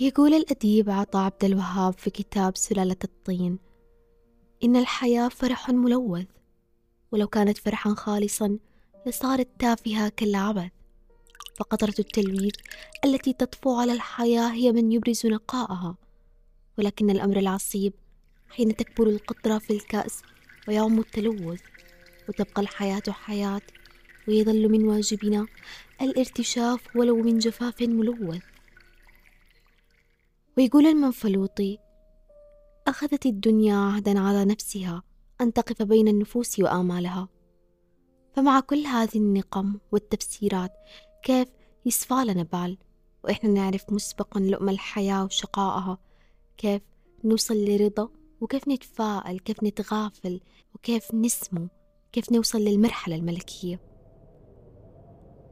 يقول 0.00 0.34
الأديب 0.34 0.90
عطا 0.90 1.18
عبد 1.18 1.44
الوهاب 1.44 1.94
في 1.98 2.10
كتاب 2.10 2.56
سلالة 2.56 2.96
الطين 3.04 3.58
إن 4.64 4.76
الحياة 4.76 5.28
فرح 5.28 5.70
ملوث 5.70 6.26
ولو 7.12 7.26
كانت 7.26 7.58
فرحا 7.58 7.94
خالصا 7.94 8.58
لصارت 9.06 9.48
تافهة 9.58 10.08
كالعبث 10.08 10.70
فقطرة 11.56 11.94
التلويث 11.98 12.54
التي 13.04 13.32
تطفو 13.32 13.80
على 13.80 13.92
الحياة 13.92 14.52
هي 14.52 14.72
من 14.72 14.92
يبرز 14.92 15.26
نقاءها 15.26 15.96
ولكن 16.78 17.10
الأمر 17.10 17.36
العصيب 17.36 17.92
حين 18.48 18.76
تكبر 18.76 19.06
القطرة 19.06 19.58
في 19.58 19.72
الكأس 19.72 20.22
ويعم 20.68 20.98
التلوث 20.98 21.60
وتبقى 22.28 22.62
الحياة 22.62 23.02
حياة 23.08 23.62
ويظل 24.28 24.68
من 24.68 24.84
واجبنا 24.88 25.46
الارتشاف 26.02 26.96
ولو 26.96 27.16
من 27.16 27.38
جفاف 27.38 27.82
ملوث. 27.82 28.42
ويقول 30.58 30.86
المنفلوطي 30.86 31.78
أخذت 32.86 33.26
الدنيا 33.26 33.76
عهدا 33.76 34.20
على 34.20 34.44
نفسها 34.44 35.02
أن 35.40 35.52
تقف 35.52 35.82
بين 35.82 36.08
النفوس 36.08 36.60
وآمالها. 36.60 37.28
فمع 38.36 38.60
كل 38.60 38.86
هذه 38.86 39.16
النقم 39.16 39.78
والتفسيرات 39.92 40.72
كيف 41.22 41.48
يصفى 41.86 42.14
لنا 42.14 42.42
بال؟ 42.42 42.78
وإحنا 43.24 43.50
نعرف 43.50 43.92
مسبقا 43.92 44.40
لؤم 44.40 44.68
الحياة 44.68 45.24
وشقائها 45.24 45.98
كيف 46.56 46.82
نوصل 47.24 47.64
لرضا؟ 47.64 48.08
وكيف 48.40 48.68
نتفائل؟ 48.68 49.38
كيف 49.38 49.62
نتغافل؟ 49.62 50.40
وكيف 50.74 51.14
نسمو؟ 51.14 51.68
كيف 52.12 52.32
نوصل 52.32 52.58
للمرحلة 52.58 53.16
الملكية؟ 53.16 53.87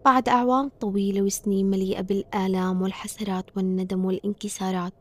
بعد 0.07 0.29
أعوام 0.29 0.69
طويلة 0.69 1.23
وسنين 1.23 1.71
مليئة 1.71 2.01
بالآلام 2.01 2.83
والحسرات 2.83 3.57
والندم 3.57 4.05
والانكسارات 4.05 4.93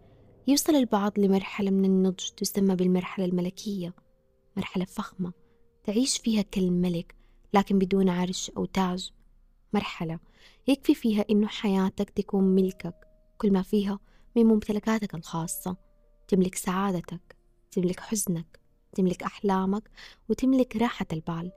يوصل 0.47 0.75
البعض 0.75 1.19
لمرحلة 1.19 1.71
من 1.71 1.85
النضج 1.85 2.29
تسمى 2.29 2.75
بالمرحلة 2.75 3.25
الملكية 3.25 3.93
مرحلة 4.57 4.85
فخمة 4.85 5.33
تعيش 5.83 6.17
فيها 6.17 6.41
كالملك 6.41 7.15
لكن 7.53 7.79
بدون 7.79 8.09
عرش 8.09 8.51
أو 8.57 8.65
تاج. 8.65 9.11
مرحلة 9.73 10.19
يكفي 10.67 10.95
فيها 10.95 11.25
إنه 11.29 11.47
حياتك 11.47 12.09
تكون 12.09 12.43
ملكك 12.43 13.07
كل 13.37 13.53
ما 13.53 13.61
فيها 13.61 13.99
من 14.35 14.45
ممتلكاتك 14.45 15.15
الخاصة. 15.15 15.77
تملك 16.27 16.55
سعادتك 16.55 17.35
تملك 17.71 17.99
حزنك 17.99 18.59
تملك 18.93 19.23
أحلامك 19.23 19.89
وتملك 20.29 20.75
راحة 20.75 21.07
البال. 21.13 21.51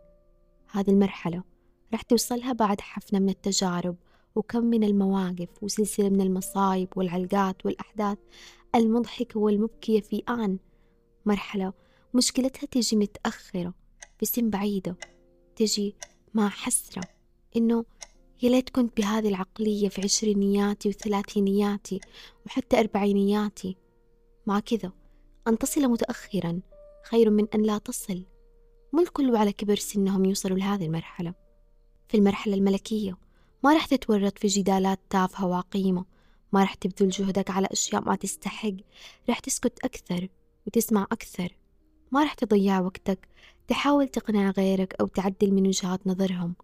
هذه 0.71 0.91
المرحلة 0.91 1.58
رح 1.95 2.03
توصلها 2.03 2.53
بعد 2.53 2.81
حفنة 2.81 3.19
من 3.19 3.29
التجارب 3.29 3.97
وكم 4.35 4.65
من 4.65 4.85
المواقف 4.85 5.49
وسلسلة 5.63 6.09
من 6.09 6.21
المصايب 6.21 6.89
والعلقات 6.97 7.67
والأحداث 7.67 8.19
المضحكة 8.75 9.41
والمبكية 9.41 10.01
في 10.01 10.23
آن. 10.29 10.59
مرحلة 11.27 11.73
مشكلتها 12.15 12.67
تجي 12.67 12.97
متأخرة 12.97 13.75
بسن 14.23 14.51
بعيدة. 14.51 14.97
تجي 15.57 15.95
مع 16.35 16.49
حسرة 16.49 17.03
إنه 17.57 17.85
يا 18.43 18.51
ليت 18.51 18.71
كنت 18.71 18.97
بهذه 18.97 19.29
العقلية 19.29 19.89
في 19.89 20.03
عشرينياتي 20.03 20.89
وثلاثينياتي 20.89 22.01
وحتى 22.47 22.81
أربعينياتي. 22.81 23.77
مع 24.47 24.61
كذا 24.61 24.93
أن 25.49 25.59
تصل 25.59 25.89
متأخرا 25.89 26.61
خير 27.05 27.31
من 27.31 27.47
أن 27.55 27.63
لا 27.63 27.79
تصل. 27.79 28.25
مو 28.93 29.01
الكل 29.01 29.37
على 29.37 29.53
كبر 29.53 29.77
سنهم 29.77 30.25
يوصلوا 30.25 30.59
لهذه 30.59 30.87
المرحلة. 30.87 31.48
في 32.09 32.17
المرحلة 32.17 32.55
الملكية. 32.55 33.17
ما 33.65 33.75
رح 33.75 33.87
تتورط 33.87 34.39
في 34.39 34.47
جدالات 34.47 35.01
تافهة 35.11 35.47
وعقيمة 35.47 36.05
ما 36.53 36.63
رح 36.63 36.75
تبذل 36.75 37.09
جهدك 37.09 37.51
على 37.51 37.69
أشياء 37.73 38.05
ما 38.05 38.17
تستحق. 38.17 38.75
رح 39.31 39.39
تسكت 39.39 39.85
أكثر 39.85 40.29
وتسمع 40.67 41.07
أكثر. 41.13 41.57
ما 42.13 42.25
رح 42.25 42.35
تضيع 42.35 42.81
وقتك. 42.81 43.29
تحاول 43.69 44.09
تقنع 44.09 44.51
غيرك 44.51 44.95
أو 45.01 45.07
تعدل 45.07 45.55
من 45.55 45.67
وجهات 45.67 46.07
نظرهم. 46.07 46.55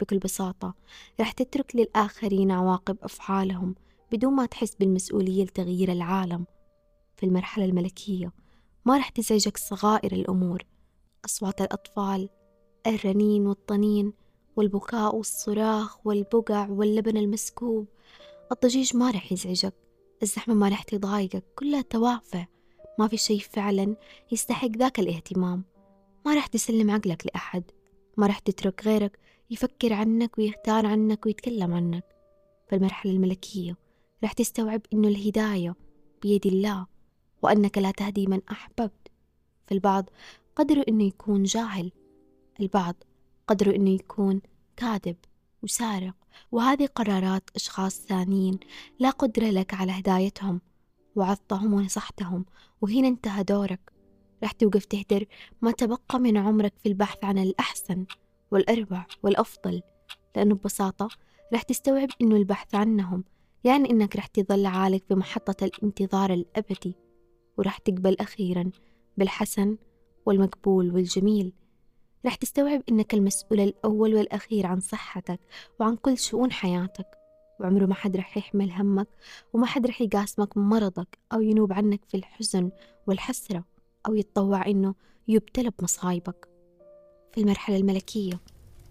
بكل 0.00 0.18
بساطة 0.18 0.74
رح 1.20 1.32
تترك 1.32 1.76
للآخرين 1.76 2.50
عواقب 2.50 2.96
أفعالهم 3.02 3.74
بدون 4.12 4.32
ما 4.32 4.46
تحس 4.46 4.74
بالمسؤولية 4.74 5.44
لتغيير 5.44 5.92
العالم. 5.92 6.46
في 7.16 7.26
المرحلة 7.26 7.64
الملكية 7.64 8.32
ما 8.84 8.98
رح 8.98 9.08
تزعجك 9.08 9.56
صغائر 9.56 10.12
الأمور. 10.12 10.64
أصوات 11.24 11.60
الأطفال 11.60 12.28
الرنين 12.86 13.46
والطنين 13.46 14.12
والبكاء 14.56 15.16
والصراخ 15.16 16.06
والبقع 16.06 16.68
واللبن 16.68 17.16
المسكوب. 17.16 17.86
الضجيج 18.52 18.96
ما 18.96 19.10
رح 19.10 19.32
يزعجك 19.32 19.74
الزحمة 20.22 20.54
ما 20.54 20.68
رح 20.68 20.82
تضايقك 20.82 21.44
كلها 21.56 21.82
توافع. 21.82 22.46
ما 22.98 23.08
في 23.08 23.16
شي 23.16 23.40
فعلا 23.40 23.96
يستحق 24.32 24.68
ذاك 24.68 25.00
الاهتمام. 25.00 25.64
ما 26.26 26.34
رح 26.34 26.46
تسلم 26.46 26.90
عقلك 26.90 27.26
لأحد 27.26 27.62
ما 28.16 28.26
رح 28.26 28.38
تترك 28.38 28.86
غيرك 28.86 29.18
يفكر 29.50 29.92
عنك 29.92 30.38
ويختار 30.38 30.86
عنك 30.86 31.26
ويتكلم 31.26 31.74
عنك. 31.74 32.04
في 32.68 32.76
المرحلة 32.76 33.12
الملكية 33.12 33.76
رح 34.24 34.32
تستوعب 34.32 34.80
إنه 34.92 35.08
الهداية 35.08 35.74
بيد 36.22 36.46
الله 36.46 36.86
وأنك 37.42 37.78
لا 37.78 37.90
تهدي 37.90 38.26
من 38.26 38.40
أحببت. 38.50 39.08
فالبعض 39.66 40.10
قدروا 40.56 40.84
إنه 40.88 41.04
يكون 41.04 41.42
جاهل 41.42 41.92
البعض 42.60 42.94
قدروا 43.52 43.74
إنه 43.74 43.90
يكون 43.90 44.40
كاذب 44.76 45.16
وسارق 45.62 46.14
وهذه 46.52 46.86
قرارات 46.86 47.50
أشخاص 47.56 48.00
ثانيين 48.00 48.58
لا 48.98 49.10
قدرة 49.10 49.50
لك 49.50 49.74
على 49.74 49.92
هدايتهم 49.92 50.60
وعظتهم 51.16 51.72
ونصحتهم 51.74 52.44
وهنا 52.80 53.08
انتهى 53.08 53.42
دورك. 53.42 53.92
رح 54.44 54.52
توقف 54.52 54.84
تهدر 54.84 55.24
ما 55.62 55.70
تبقى 55.70 56.18
من 56.18 56.36
عمرك 56.36 56.72
في 56.82 56.88
البحث 56.88 57.24
عن 57.24 57.38
الأحسن 57.38 58.06
والأربع 58.50 59.06
والأفضل 59.22 59.82
لأنه 60.36 60.54
ببساطة 60.54 61.08
رح 61.54 61.62
تستوعب 61.62 62.08
إنه 62.20 62.36
البحث 62.36 62.74
عنهم 62.74 63.24
يعني 63.64 63.90
إنك 63.90 64.16
رح 64.16 64.26
تظل 64.26 64.66
عالق 64.66 65.02
في 65.08 65.14
محطة 65.14 65.64
الانتظار 65.64 66.32
الأبدي 66.32 66.94
ورح 67.58 67.78
تقبل 67.78 68.16
أخيرا 68.20 68.70
بالحسن 69.16 69.76
والمقبول 70.26 70.94
والجميل. 70.94 71.52
رح 72.26 72.34
تستوعب 72.34 72.82
إنك 72.88 73.14
المسؤول 73.14 73.60
الأول 73.60 74.14
والأخير 74.14 74.66
عن 74.66 74.80
صحتك 74.80 75.40
وعن 75.80 75.96
كل 75.96 76.18
شؤون 76.18 76.52
حياتك. 76.52 77.06
وعمره 77.60 77.86
ما 77.86 77.94
حد 77.94 78.16
رح 78.16 78.36
يحمل 78.36 78.70
همك 78.72 79.08
وما 79.52 79.66
حد 79.66 79.86
رح 79.86 80.00
يقاسمك 80.00 80.56
مرضك 80.56 81.18
أو 81.32 81.40
ينوب 81.40 81.72
عنك 81.72 82.00
في 82.08 82.16
الحزن 82.16 82.70
والحسرة 83.06 83.64
أو 84.06 84.14
يتطوع 84.14 84.66
إنه 84.66 84.94
يبتلى 85.28 85.70
بمصايبك. 85.78 86.48
في 87.32 87.40
المرحلة 87.40 87.76
الملكية 87.76 88.40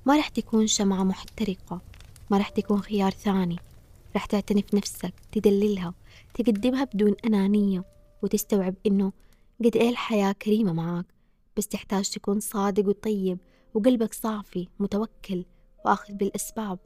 ما 0.06 0.18
رح 0.18 0.28
تكون 0.28 0.68
شمعة 0.68 1.04
محترقة 1.04 1.82
ما 2.30 2.38
رح 2.38 2.50
تكون 2.50 2.82
خيار 2.82 3.12
ثاني. 3.12 3.58
رح 4.16 4.26
تعتني 4.26 4.62
في 4.62 4.76
نفسك 4.76 5.14
تدللها 5.32 5.94
تقدمها 6.34 6.84
بدون 6.84 7.16
أنانية 7.26 7.84
وتستوعب 8.22 8.76
إنه 8.86 9.12
قد 9.66 9.76
إيه 9.78 9.90
الحياة 9.90 10.32
كريمة 10.32 10.74
معاك. 10.74 11.06
بس 11.58 11.68
تحتاج 11.68 12.10
تكون 12.10 12.40
صادق 12.40 12.88
وطيب 12.88 13.38
وقلبك 13.74 14.14
صافي 14.14 14.68
متوكل 14.80 15.46
وأخذ 15.86 16.14
بالأسباب. 16.14 16.80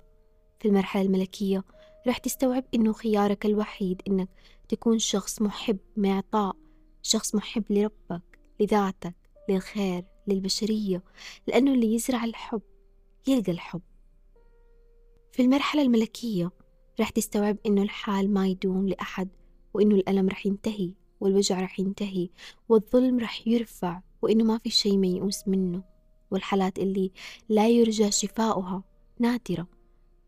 في 0.59 0.67
المرحلة 0.67 1.01
الملكية 1.01 1.63
رح 2.07 2.17
تستوعب 2.17 2.63
إنه 2.73 2.93
خيارك 2.93 3.45
الوحيد 3.45 4.01
إنك 4.07 4.29
تكون 4.69 4.99
شخص 4.99 5.41
محب 5.41 5.77
معطاء 5.97 6.55
شخص 7.01 7.35
محب 7.35 7.63
لربك 7.69 8.39
لذاتك 8.59 9.15
للخير 9.49 10.05
للبشرية 10.27 11.03
لأنه 11.47 11.73
اللي 11.73 11.93
يزرع 11.93 12.23
الحب 12.23 12.61
يلقى 13.27 13.51
الحب. 13.51 13.81
في 15.31 15.41
المرحلة 15.41 15.81
الملكية 15.81 16.51
رح 16.99 17.09
تستوعب 17.09 17.57
إنه 17.65 17.81
الحال 17.81 18.33
ما 18.33 18.47
يدوم 18.47 18.87
لأحد 18.87 19.29
وإنه 19.73 19.95
الألم 19.95 20.29
رح 20.29 20.45
ينتهي 20.45 20.91
والوجع 21.19 21.59
رح 21.61 21.79
ينتهي 21.79 22.29
والظلم 22.69 23.19
رح 23.19 23.47
يرفع 23.47 24.01
وإنه 24.21 24.43
ما 24.43 24.57
في 24.57 24.69
شي 24.69 24.97
ميؤوس 24.97 25.47
منه. 25.47 25.83
والحالات 26.31 26.79
اللي 26.79 27.11
لا 27.49 27.67
يرجى 27.67 28.11
شفاؤها 28.11 28.83
نادرة. 29.19 29.67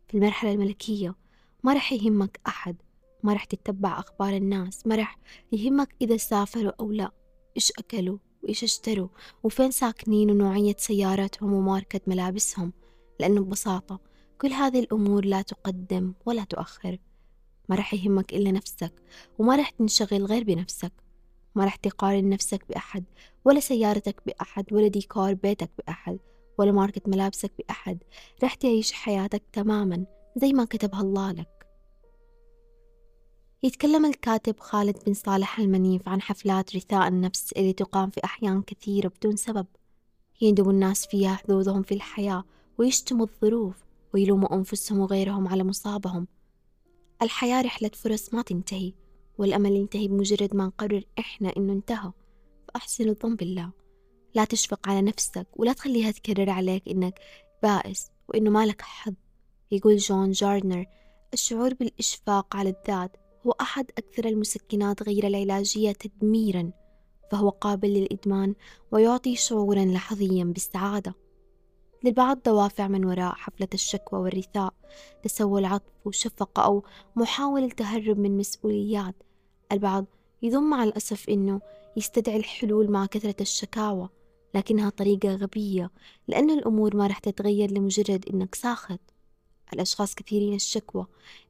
في 0.08 0.14
المرحلة 0.14 0.52
الملكية 0.52 1.14
ما 1.62 1.74
رح 1.74 1.92
يهمك 1.92 2.40
أحد. 2.46 2.76
ما 3.22 3.32
رح 3.32 3.44
تتبع 3.44 3.98
أخبار 3.98 4.36
الناس. 4.36 4.86
ما 4.86 4.96
رح 4.96 5.18
يهمك 5.52 5.94
إذا 6.00 6.16
سافروا 6.16 6.72
أو 6.80 6.92
لا. 6.92 7.10
إيش 7.56 7.72
أكلوا 7.78 8.18
وإيش 8.42 8.64
اشتروا 8.64 9.08
وفين 9.42 9.70
ساكنين 9.70 10.30
ونوعية 10.30 10.76
سياراتهم 10.78 11.52
وماركة 11.52 12.00
ملابسهم. 12.06 12.72
لأنه 13.20 13.40
ببساطة 13.40 14.00
كل 14.40 14.48
هذه 14.52 14.80
الأمور 14.80 15.24
لا 15.24 15.42
تقدم 15.42 16.12
ولا 16.26 16.44
تؤخر. 16.44 16.98
ما 17.68 17.76
رح 17.76 17.94
يهمك 17.94 18.32
إلا 18.34 18.50
نفسك 18.50 18.92
وما 19.38 19.56
رح 19.56 19.70
تنشغل 19.70 20.24
غير 20.24 20.44
بنفسك. 20.44 20.92
ما 21.58 21.64
رح 21.64 21.76
تقارن 21.76 22.28
نفسك 22.28 22.64
بأحد 22.68 23.04
ولا 23.44 23.60
سيارتك 23.60 24.22
بأحد 24.26 24.72
ولا 24.72 24.88
ديكور 24.88 25.34
بيتك 25.34 25.70
بأحد 25.78 26.18
ولا 26.58 26.72
ماركة 26.72 27.00
ملابسك 27.06 27.52
بأحد. 27.58 27.98
رح 28.44 28.54
تعيش 28.54 28.92
حياتك 28.92 29.42
تماما 29.52 30.06
زي 30.36 30.52
ما 30.52 30.64
كتبها 30.64 31.00
الله 31.00 31.32
لك. 31.32 31.66
يتكلم 33.62 34.06
الكاتب 34.06 34.60
خالد 34.60 34.98
بن 35.06 35.14
صالح 35.14 35.58
المنيف 35.58 36.08
عن 36.08 36.22
حفلات 36.22 36.76
رثاء 36.76 37.08
النفس 37.08 37.52
اللي 37.52 37.72
تقام 37.72 38.10
في 38.10 38.24
أحيان 38.24 38.62
كثيرة 38.62 39.08
بدون 39.08 39.36
سبب. 39.36 39.66
يندب 40.40 40.70
الناس 40.70 41.06
فيها 41.06 41.34
حظوظهم 41.34 41.82
في 41.82 41.94
الحياة 41.94 42.44
ويشتموا 42.78 43.26
الظروف 43.26 43.84
ويلوموا 44.14 44.54
أنفسهم 44.54 44.98
وغيرهم 44.98 45.48
على 45.48 45.64
مصابهم. 45.64 46.26
الحياة 47.22 47.62
رحلة 47.62 47.90
فرص 47.94 48.34
ما 48.34 48.42
تنتهي. 48.42 48.92
والأمل 49.38 49.72
ينتهي 49.72 50.08
بمجرد 50.08 50.56
ما 50.56 50.66
نقرر 50.66 51.04
إحنا 51.18 51.52
إنه 51.56 51.72
انتهى. 51.72 52.12
فأحسن 52.68 53.08
الظن 53.08 53.36
بالله. 53.36 53.70
لا 54.34 54.44
تشفق 54.44 54.88
على 54.88 55.02
نفسك 55.02 55.46
ولا 55.56 55.72
تخليها 55.72 56.10
تكرر 56.10 56.50
عليك 56.50 56.88
إنك 56.88 57.20
بائس 57.62 58.10
وإنه 58.28 58.50
مالك 58.50 58.82
حظ. 58.82 59.14
يقول 59.70 59.96
جون 59.96 60.30
جاردنر 60.30 60.86
الشعور 61.32 61.74
بالإشفاق 61.74 62.56
على 62.56 62.68
الذات 62.68 63.16
هو 63.46 63.50
أحد 63.60 63.90
أكثر 63.98 64.24
المسكنات 64.24 65.02
غير 65.02 65.26
العلاجية 65.26 65.92
تدميرا 65.92 66.70
فهو 67.30 67.48
قابل 67.48 67.88
للإدمان 67.88 68.54
ويعطي 68.92 69.36
شعورا 69.36 69.84
لحظيا 69.84 70.44
بالسعادة. 70.44 71.14
للبعض 72.04 72.42
دوافع 72.46 72.88
من 72.88 73.04
وراء 73.04 73.34
حفلة 73.34 73.68
الشكوى 73.74 74.20
والرثاء 74.20 74.74
تسول 75.22 75.64
عطف 75.64 75.92
وشفقة 76.04 76.64
أو 76.64 76.84
محاولة 77.16 77.64
التهرب 77.64 78.18
من 78.18 78.38
مسؤوليات 78.38 79.14
البعض 79.72 80.04
يظن 80.42 80.62
مع 80.62 80.84
الأسف 80.84 81.28
أنه 81.28 81.60
يستدعي 81.96 82.36
الحلول 82.36 82.90
مع 82.90 83.06
كثرة 83.06 83.36
الشكاوى 83.40 84.08
لكنها 84.54 84.90
طريقة 84.90 85.34
غبية 85.34 85.90
لأن 86.28 86.50
الأمور 86.50 86.96
ما 86.96 87.06
رح 87.06 87.18
تتغير 87.18 87.70
لمجرد 87.70 88.24
إنك 88.34 88.54
ساخط. 88.54 89.00
الأشخاص 89.72 90.14
كثيرين 90.14 90.54
الشكوى 90.54 91.06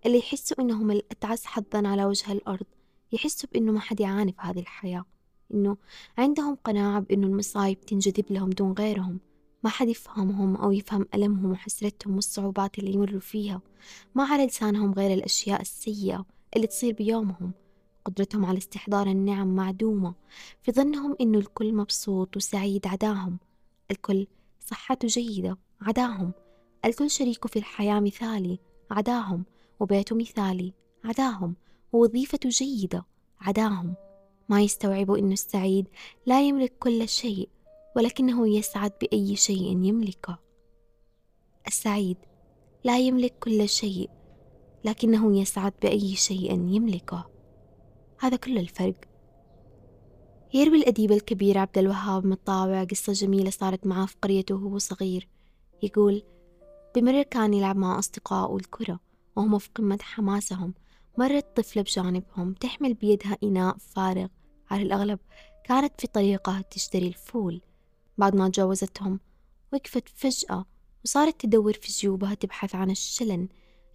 اللي 0.07 0.19
يحسوا 0.19 0.61
إنهم 0.61 0.91
الأتعس 0.91 1.45
حظا 1.45 1.89
على 1.89 2.05
وجه 2.05 2.33
الأرض 2.33 2.67
يحسوا 3.13 3.49
بإنه 3.53 3.73
ما 3.73 3.81
حد 3.81 4.01
يعاني 4.01 4.33
في 4.33 4.39
هذه 4.41 4.59
الحياة 4.59 5.05
إنه 5.55 5.77
عندهم 6.19 6.55
قناعة 6.55 7.01
بإنه 7.01 7.27
المصايب 7.27 7.81
تنجذب 7.81 8.25
لهم 8.31 8.51
دون 8.51 8.73
غيرهم. 8.73 9.21
ما 9.65 9.71
حد 9.71 9.89
يفهمهم 9.89 10.57
أو 10.57 10.73
يفهم 10.73 11.07
ألمهم 11.15 11.51
وحسرتهم 11.51 12.15
والصعوبات 12.15 12.79
اللي 12.79 12.93
يمروا 12.93 13.21
فيها. 13.21 13.61
ما 14.15 14.25
على 14.25 14.47
لسانهم 14.47 14.93
غير 14.93 15.15
الأشياء 15.15 15.61
السيئة 15.61 16.27
اللي 16.57 16.67
تصير 16.67 16.93
بيومهم. 16.93 17.53
قدرتهم 18.09 18.45
على 18.45 18.59
استحضار 18.59 19.07
النعم 19.07 19.57
معدومة 19.57 20.15
في 20.63 20.73
ظنهم 20.73 21.17
إنه 21.21 21.39
الكل 21.39 21.75
مبسوط 21.75 22.37
وسعيد 22.37 22.87
عداهم. 22.87 23.39
الكل 23.91 24.27
صحته 24.61 25.09
جيدة 25.09 25.59
عداهم. 25.81 26.33
الكل 26.85 27.11
شريكه 27.11 27.49
في 27.49 27.59
الحياة 27.59 28.01
مثالي 28.01 28.59
عداهم. 28.91 29.45
وبيته 29.81 30.17
مثالي 30.17 30.73
عداهم. 31.05 31.55
ووظيفته 31.93 32.49
جيدة 32.49 33.05
عداهم. 33.41 33.95
ما 34.49 34.63
يستوعبوا 34.63 35.19
إنه 35.19 35.33
السعيد 35.33 35.89
لا 36.27 36.43
يملك 36.43 36.73
كل 36.79 37.09
شيء 37.09 37.49
ولكنه 37.97 38.49
يسعد 38.49 38.93
بأي 39.01 39.37
شيء 39.37 39.85
يملكه. 39.85 40.39
السعيد 41.67 42.17
لا 42.85 42.99
يملك 42.99 43.35
كل 43.41 43.69
شيء 43.69 44.11
لكنه 44.85 45.41
يسعد 45.41 45.73
بأي 45.83 46.17
شيء 46.17 46.53
يملكه. 46.53 47.38
هذا 48.21 48.37
كل 48.37 48.59
الفرق. 48.59 48.95
يروي 50.55 50.79
الأديب 50.79 51.13
الكبير 51.13 51.59
عبد 51.59 51.79
الوهاب 51.79 52.27
مطاوع 52.27 52.85
قصة 52.85 53.13
جميلة 53.13 53.51
صارت 53.51 53.87
معاه 53.87 54.07
في 54.07 54.17
قريته 54.23 54.55
وهو 54.55 54.79
صغير. 54.79 55.29
يقول 55.83 56.23
بمرة 56.95 57.23
كان 57.23 57.55
يلعب 57.55 57.77
مع 57.77 57.99
أصدقائه 57.99 58.57
الكرة 58.57 59.01
وهم 59.37 59.59
في 59.59 59.69
قمة 59.75 59.99
حماسهم. 60.03 60.75
مرت 61.19 61.57
طفلة 61.57 61.83
بجانبهم 61.83 62.53
تحمل 62.53 62.95
بيدها 62.95 63.39
إناء 63.43 63.77
فارغ. 63.79 64.27
على 64.71 64.83
الأغلب 64.83 65.19
كانت 65.65 66.01
في 66.01 66.07
طريقها 66.07 66.65
تشتري 66.71 67.09
الفول. 67.09 67.61
بعد 68.19 68.37
ما 68.37 68.49
تجاوزتهم 68.49 69.21
وقفت 69.73 70.09
فجأة 70.09 70.65
وصارت 71.05 71.41
تدور 71.41 71.73
في 71.73 71.93
جيوبها 71.93 72.35
تبحث 72.35 72.75
عن 72.75 72.91
الشلن 72.91 73.49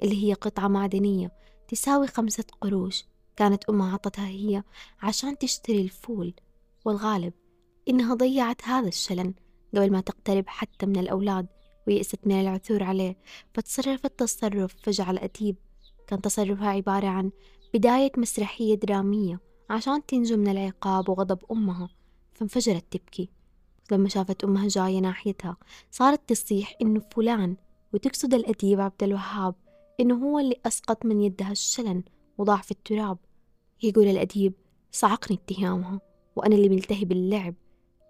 اللي 0.04 0.24
هي 0.24 0.34
قطعة 0.34 0.68
معدنية 0.68 1.32
تساوي 1.68 2.08
خمسة 2.08 2.46
قروش. 2.62 3.06
كانت 3.36 3.64
أمها 3.64 3.94
عطتها 3.94 4.28
هي 4.28 4.64
عشان 5.02 5.38
تشتري 5.38 5.82
الفول. 5.82 6.34
والغالب 6.86 7.34
إنها 7.90 8.16
ضيعت 8.16 8.62
هذا 8.64 8.88
الشلن 8.88 9.34
قبل 9.76 9.92
ما 9.92 10.02
تقترب 10.02 10.44
حتى 10.48 10.86
من 10.86 10.98
الأولاد 11.00 11.48
ويأست 11.88 12.20
من 12.28 12.42
العثور 12.42 12.84
عليه. 12.84 13.18
فتصرفت 13.54 14.20
تصرف 14.20 14.76
فجع 14.84 15.12
الأديب 15.12 15.56
كان 16.08 16.22
تصرفها 16.22 16.68
عبارة 16.68 17.08
عن 17.08 17.32
بداية 17.74 18.12
مسرحية 18.18 18.76
درامية 18.76 19.40
عشان 19.70 20.06
تنجو 20.06 20.38
من 20.38 20.48
العقاب 20.48 21.10
وغضب 21.10 21.40
أمها. 21.52 21.90
فانفجرت 22.34 22.86
تبكي. 22.92 23.30
لما 23.92 24.10
شافت 24.10 24.44
أمها 24.44 24.68
جاية 24.68 25.00
ناحيتها 25.00 25.58
صارت 25.92 26.30
تصيح 26.30 26.76
إنه 26.82 27.02
فلان 27.16 27.56
وتقصد 27.94 28.34
الأديب 28.34 28.82
عبد 28.82 29.04
الوهاب 29.04 29.56
إنه 30.00 30.16
هو 30.16 30.40
اللي 30.40 30.56
أسقط 30.66 31.06
من 31.06 31.22
يدها 31.22 31.52
الشلن 31.52 32.04
وضاع 32.38 32.62
في 32.62 32.72
التراب. 32.72 33.18
يقول 33.84 34.08
الأديب 34.08 34.54
صعقني 34.92 35.38
اتهامها 35.38 36.02
وأنا 36.36 36.56
اللي 36.56 36.70
ملتهي 36.70 37.06
باللعب. 37.06 37.56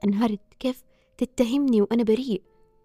انهرت 0.04 0.40
كيف؟ 0.60 0.84
تتهمني 1.18 1.82
وأنا 1.82 2.04
بريء. 2.04 2.42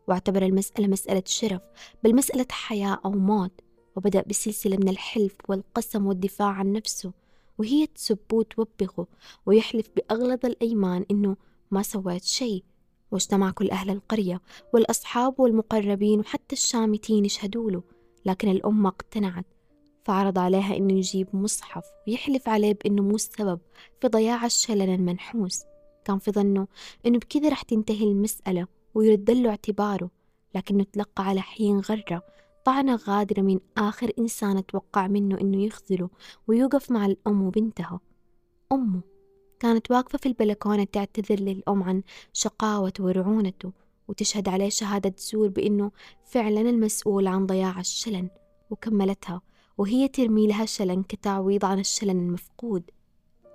واعتبر 0.08 0.43
المسألة 0.43 0.87
مسألة 0.87 1.23
شرف 1.26 1.62
بل 2.05 2.14
مسألة 2.14 2.46
حياة 2.50 3.00
أو 3.05 3.11
موت. 3.11 3.61
وبدأ 3.96 4.25
بسلسلة 4.26 4.76
من 4.76 4.88
الحلف 4.88 5.37
والقسم 5.49 6.06
والدفاع 6.06 6.49
عن 6.49 6.73
نفسه. 6.73 7.12
وهي 7.58 7.87
تسب 7.87 8.19
وتوبخه 8.32 9.06
ويحلف 9.46 9.91
بأغلظ 9.96 10.46
الأيمان 10.46 11.05
إنه 11.11 11.37
ما 11.70 11.82
سويت 11.82 12.25
شيء. 12.25 12.64
واجتمع 13.11 13.50
كل 13.50 13.70
أهل 13.70 13.91
القرية 13.91 14.41
والأصحاب 14.75 15.41
والمقربين 15.41 16.20
وحتى 16.20 16.52
الشامتين 16.52 17.25
يشهدوا 17.25 17.70
له. 17.70 17.82
لكن 18.26 18.50
الأم 18.50 18.87
اقتنعت. 18.87 19.46
فعرض 20.08 20.38
عليها 20.38 20.76
إنه 20.76 20.93
يجيب 20.93 21.28
مصحف 21.32 21.84
ويحلف 22.06 22.49
عليه 22.49 22.72
بإنه 22.72 23.02
مو 23.02 23.14
السبب 23.14 23.60
في 24.00 24.08
ضياع 24.08 24.46
الشلل 24.46 24.90
المنحوس. 24.90 25.62
كان 26.05 26.19
في 26.19 26.31
ظنه 26.31 26.66
إنه 27.06 27.19
بكذا 27.19 27.49
رح 27.49 27.62
تنتهي 27.62 28.05
المسألة 28.05 28.66
ويرد 28.94 29.31
له 29.31 29.50
اعتباره 29.50 30.10
لكنه 30.55 30.84
تلقى 30.93 31.25
على 31.25 31.40
حين 31.40 31.81
غرة. 31.81 32.22
طعنة 32.64 32.96
غادرة 32.96 33.40
من 33.40 33.60
آخر 33.78 34.12
إنسان 34.19 34.66
توقع 34.66 35.06
منه 35.06 35.40
إنه 35.40 35.62
يخذله 35.64 36.10
ويوقف 36.49 36.90
مع 36.90 37.06
الأم 37.06 37.43
وبنتها. 37.43 38.00
أمه 38.72 39.00
كانت 39.60 39.91
واقفة 39.91 40.19
في 40.19 40.27
البلكونة 40.27 40.84
تعتذر 40.84 41.41
للأم 41.41 41.82
عن 41.82 42.03
شقاوته 42.32 43.05
ورعونته 43.05 43.72
وتشهد 44.08 44.48
عليه 44.48 44.69
شهادة 44.69 45.15
زور 45.19 45.48
بإنه 45.48 45.91
فعلا 46.24 46.60
المسؤول 46.60 47.27
عن 47.27 47.46
ضياع 47.46 47.81
الشلن 47.81 48.29
وكملتها. 48.70 49.47
وهي 49.79 50.08
ترمي 50.08 50.47
لها 50.47 50.65
شلن 50.65 51.03
كتعويض 51.03 51.65
عن 51.65 51.79
الشلن 51.79 52.19
المفقود. 52.19 52.91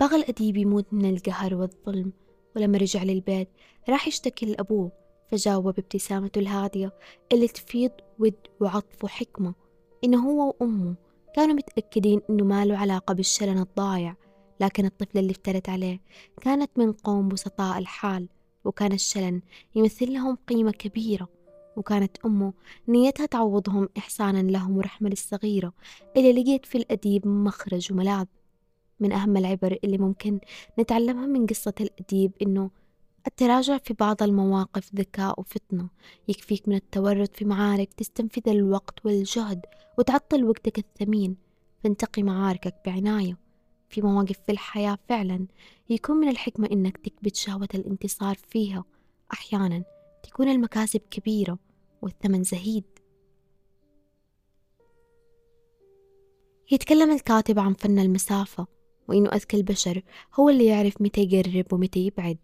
بغى 0.02 0.16
الأديب 0.16 0.58
يموت 0.58 0.86
من 0.92 1.10
القهر 1.10 1.56
والظلم 1.56 2.12
ولما 2.56 2.78
رجع 2.78 3.04
للبيت 3.04 3.50
راح 3.90 4.08
يشتكي 4.08 4.46
لأبوه 4.46 4.92
فجاوب 5.32 5.64
بابتسامته 5.64 6.40
الهادية 6.40 6.94
اللي 7.32 7.48
تفيض 7.48 7.92
ود 8.20 8.36
وعطف 8.60 9.04
وحكمة. 9.04 9.54
إنه 10.04 10.30
هو 10.30 10.48
وأمه 10.48 10.96
كانوا 11.36 11.56
متأكدين 11.56 12.22
إنه 12.30 12.46
ما 12.46 12.66
له 12.66 12.78
علاقة 12.78 13.14
بالشلن 13.14 13.58
الضايع 13.58 14.16
لكن 14.60 14.86
الطفلة 14.86 15.22
اللي 15.22 15.32
افترت 15.32 15.70
عليه 15.70 16.00
كانت 16.42 16.72
من 16.78 16.92
قوم 16.92 17.30
بسطاء 17.30 17.78
الحال 17.78 18.30
وكان 18.66 18.92
الشلن 18.92 19.42
يمثل 19.76 20.14
لهم 20.14 20.38
قيمة 20.48 20.72
كبيرة. 20.72 21.28
وكانت 21.76 22.18
أمه 22.26 22.54
نيتها 22.88 23.26
تعوضهم 23.26 23.90
إحسانا 23.98 24.52
لهم 24.52 24.78
ورحمة 24.78 25.10
للصغيرة 25.10 25.74
اللي 26.18 26.34
لقيت 26.34 26.66
في 26.66 26.78
الأديب 26.78 27.28
مخرج 27.28 27.92
وملاذ. 27.92 28.26
من 29.00 29.12
أهم 29.12 29.38
العبر 29.38 29.78
اللي 29.84 29.98
ممكن 29.98 30.40
نتعلمها 30.80 31.26
من 31.26 31.46
قصة 31.46 31.74
الأديب 31.82 32.32
إنه 32.42 32.70
التراجع 33.28 33.78
في 33.78 33.94
بعض 33.94 34.24
المواقف 34.24 34.96
ذكاء 34.96 35.40
وفطنة. 35.40 35.90
يكفيك 36.28 36.68
من 36.68 36.76
التورط 36.76 37.36
في 37.36 37.46
معارك 37.46 37.94
تستنفذ 37.94 38.50
الوقت 38.50 39.06
والجهد 39.06 39.66
وتعطل 39.98 40.44
وقتك 40.44 40.78
الثمين. 40.78 41.36
فانتقي 41.84 42.24
معاركك 42.24 42.76
بعناية 42.86 43.38
في 43.90 44.02
مواقف 44.02 44.40
في 44.46 44.52
الحياة 44.52 44.98
فعلا 45.10 45.46
يكون 45.90 46.18
من 46.18 46.30
الحكمة 46.30 46.70
إنك 46.72 46.98
تكبت 46.98 47.36
شهوة 47.36 47.70
الانتصار 47.76 48.36
فيها. 48.50 48.84
أحيانا 49.34 49.84
تكون 50.24 50.50
المكاسب 50.50 51.02
كبيرة 51.12 51.60
والثمن 52.04 52.44
زهيد. 52.44 52.84
يتكلم 56.72 57.12
الكاتب 57.12 57.60
عن 57.60 57.74
فن 57.74 58.00
المسافة 58.00 58.68
وإنه 59.08 59.30
أذكى 59.30 59.58
البشر 59.58 60.02
هو 60.36 60.50
اللي 60.50 60.66
يعرف 60.66 61.02
متى 61.02 61.22
يقرب 61.22 61.74
ومتى 61.74 62.00
يبعد. 62.00 62.38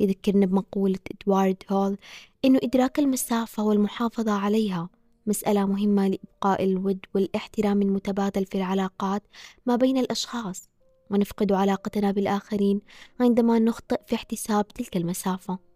يذكرنا 0.00 0.46
بمقولة 0.46 0.98
إدوارد 1.22 1.56
هول 1.70 1.96
إنه 2.44 2.58
إدراك 2.62 2.98
المسافة 2.98 3.64
والمحافظة 3.64 4.32
عليها 4.32 4.88
مسألة 5.26 5.66
مهمة 5.66 6.08
لإبقاء 6.08 6.64
الود 6.64 6.98
والاحترام 7.14 7.82
المتبادل 7.82 8.46
في 8.46 8.58
العلاقات 8.58 9.22
ما 9.66 9.76
بين 9.76 9.98
الأشخاص 9.98 10.68
ونفقد 11.10 11.52
علاقتنا 11.52 12.10
بالآخرين 12.10 12.80
عندما 13.20 13.58
نخطئ 13.58 14.00
في 14.06 14.14
احتساب 14.14 14.68
تلك 14.68 14.96
المسافة. 14.96 15.69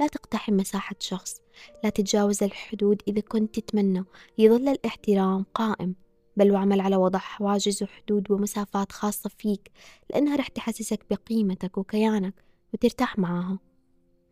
لا 0.00 0.06
تقتحم 0.06 0.54
مساحة 0.54 0.96
شخص 0.98 1.40
لا 1.84 1.90
تتجاوز 1.90 2.42
الحدود 2.42 3.02
إذا 3.08 3.20
كنت 3.20 3.58
تتمنى. 3.58 4.04
يظل 4.38 4.68
الاحترام 4.68 5.46
قائم 5.54 5.94
بل 6.36 6.52
واعمل 6.52 6.80
على 6.80 6.96
وضع 6.96 7.18
حواجز 7.18 7.82
وحدود 7.82 8.30
ومسافات 8.30 8.92
خاصة 8.92 9.30
فيك 9.38 9.70
لأنها 10.10 10.36
رح 10.36 10.48
تحسسك 10.48 11.06
بقيمتك 11.10 11.78
وكيانك 11.78 12.34
وترتاح 12.74 13.18
معاها. 13.18 13.58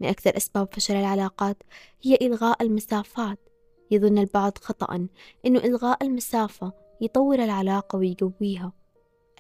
من 0.00 0.08
أكثر 0.08 0.36
أسباب 0.36 0.74
فشل 0.74 0.94
العلاقات 0.94 1.62
هي 2.02 2.18
إلغاء 2.22 2.62
المسافات. 2.62 3.38
يظن 3.90 4.18
البعض 4.18 4.58
خطأ 4.58 5.08
أنه 5.46 5.60
إلغاء 5.60 6.04
المسافة 6.04 6.72
يطور 7.00 7.44
العلاقة 7.44 7.98
ويقويها. 7.98 8.72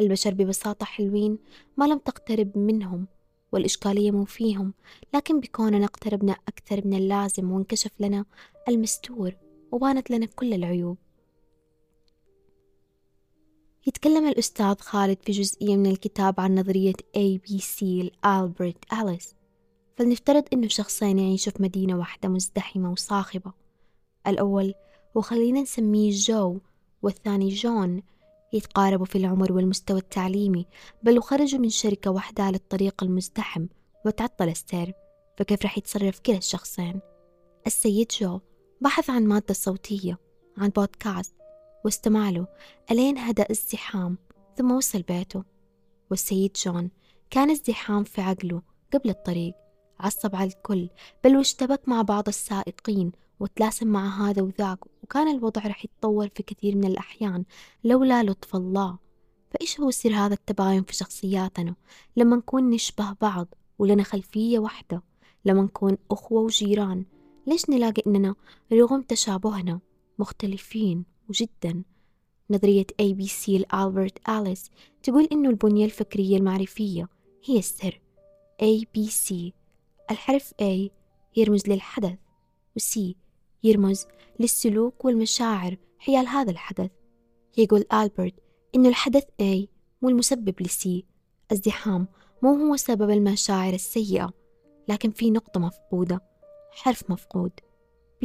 البشر 0.00 0.34
ببساطة 0.34 0.86
حلوين 0.86 1.38
ما 1.76 1.84
لم 1.84 1.98
تقترب 1.98 2.58
منهم. 2.58 3.06
والإشكالية 3.54 4.10
مو 4.10 4.24
فيهم 4.24 4.74
لكن 5.14 5.40
بكوننا 5.40 5.84
اقتربنا 5.84 6.36
أكثر 6.48 6.86
من 6.86 6.94
اللازم 6.94 7.52
وانكشف 7.52 7.90
لنا 8.00 8.24
المستور 8.68 9.36
وبانت 9.72 10.10
لنا 10.10 10.26
كل 10.26 10.54
العيوب. 10.54 10.98
يتكلم 13.86 14.28
الأستاذ 14.28 14.74
خالد 14.74 15.18
في 15.22 15.32
جزئية 15.32 15.76
من 15.76 15.86
الكتاب 15.86 16.40
عن 16.40 16.54
نظرية 16.58 16.92
ABC 17.16 17.82
لألبرت 17.82 18.92
أليس. 18.92 19.34
فلنفترض 19.96 20.44
إنه 20.52 20.68
شخصين 20.68 21.18
يعيشوا 21.18 21.52
في 21.52 21.62
مدينة 21.62 21.98
واحدة 21.98 22.28
مزدحمة 22.28 22.92
وصاخبة. 22.92 23.52
الأول 24.26 24.74
وخلينا 25.14 25.60
نسميه 25.60 26.10
جو 26.10 26.58
والثاني 27.02 27.48
جون 27.48 28.02
يتقاربوا 28.54 29.06
في 29.06 29.18
العمر 29.18 29.52
والمستوى 29.52 29.98
التعليمي 29.98 30.66
بل 31.02 31.18
وخرجوا 31.18 31.60
من 31.60 31.68
شركة 31.68 32.10
واحدة 32.10 32.42
على 32.42 32.56
الطريق 32.56 33.04
المزدحم 33.04 33.66
وتعطل 34.06 34.48
السير 34.48 34.92
فكيف 35.38 35.64
رح 35.64 35.78
يتصرف 35.78 36.18
كلا 36.18 36.36
الشخصين 36.36 37.00
السيد 37.66 38.12
جو 38.20 38.40
بحث 38.80 39.10
عن 39.10 39.26
مادة 39.26 39.54
صوتية 39.54 40.18
عن 40.58 40.68
بودكاست 40.68 41.34
واستمع 41.84 42.30
له 42.30 42.46
ألين 42.90 43.18
هدأ 43.18 43.46
الزحام 43.50 44.18
ثم 44.56 44.70
وصل 44.70 45.02
بيته. 45.02 45.44
والسيد 46.10 46.56
جون 46.64 46.90
كان 47.30 47.50
ازدحام 47.50 48.04
في 48.04 48.20
عقله 48.20 48.62
قبل 48.94 49.10
الطريق 49.10 49.54
عصب 50.00 50.36
على 50.36 50.50
الكل 50.50 50.88
بل 51.24 51.36
واشتبك 51.36 51.88
مع 51.88 52.02
بعض 52.02 52.28
السائقين 52.28 53.12
وتلاسم 53.40 53.88
مع 53.88 54.28
هذا 54.28 54.42
وذاك 54.42 54.78
وكان 55.02 55.28
الوضع 55.28 55.62
رح 55.66 55.84
يتطور 55.84 56.28
في 56.28 56.42
كثير 56.42 56.76
من 56.76 56.84
الأحيان 56.84 57.44
لولا 57.84 58.22
لطف 58.22 58.56
الله. 58.56 58.98
فإيش 59.50 59.80
هو 59.80 59.90
سر 59.90 60.14
هذا 60.14 60.34
التباين 60.34 60.82
في 60.82 60.94
شخصياتنا؟ 60.94 61.74
لما 62.16 62.36
نكون 62.36 62.70
نشبه 62.70 63.16
بعض 63.20 63.54
ولنا 63.78 64.02
خلفية 64.02 64.58
واحدة 64.58 65.02
لما 65.44 65.62
نكون 65.62 65.96
أخوة 66.10 66.42
وجيران 66.42 67.04
ليش 67.46 67.70
نلاقي 67.70 68.02
إننا 68.06 68.34
رغم 68.72 69.02
تشابهنا 69.02 69.80
مختلفين 70.18 71.04
وجدا؟ 71.28 71.82
نظرية 72.50 72.86
أي 73.00 73.14
بي 73.14 73.26
سي 73.26 73.58
لألبرت 73.58 74.28
أليس 74.28 74.70
تقول 75.02 75.28
إنه 75.32 75.50
البنية 75.50 75.84
الفكرية 75.84 76.36
المعرفية 76.36 77.08
هي 77.44 77.58
السر. 77.58 78.00
ABC 78.62 79.54
الحرف 80.10 80.54
A 80.62 80.90
يرمز 81.36 81.68
للحدث 81.68 82.18
و 82.76 82.80
C 82.80 83.14
يرمز 83.64 84.06
للسلوك 84.40 85.04
والمشاعر 85.04 85.76
حيال 85.98 86.26
هذا 86.26 86.50
الحدث. 86.50 86.90
يقول 87.58 87.84
ألبرت 87.92 88.34
إنه 88.74 88.88
الحدث 88.88 89.24
A 89.24 89.66
مو 90.02 90.08
المسبب 90.08 90.62
ل 90.62 90.76
C. 90.76 91.04
الزحام 91.52 92.08
مو 92.42 92.54
هو 92.54 92.76
سبب 92.76 93.10
المشاعر 93.10 93.72
السيئة 93.72 94.32
لكن 94.88 95.10
في 95.10 95.30
نقطة 95.30 95.60
مفقودة 95.60 96.20
حرف 96.70 97.10
مفقود. 97.10 97.52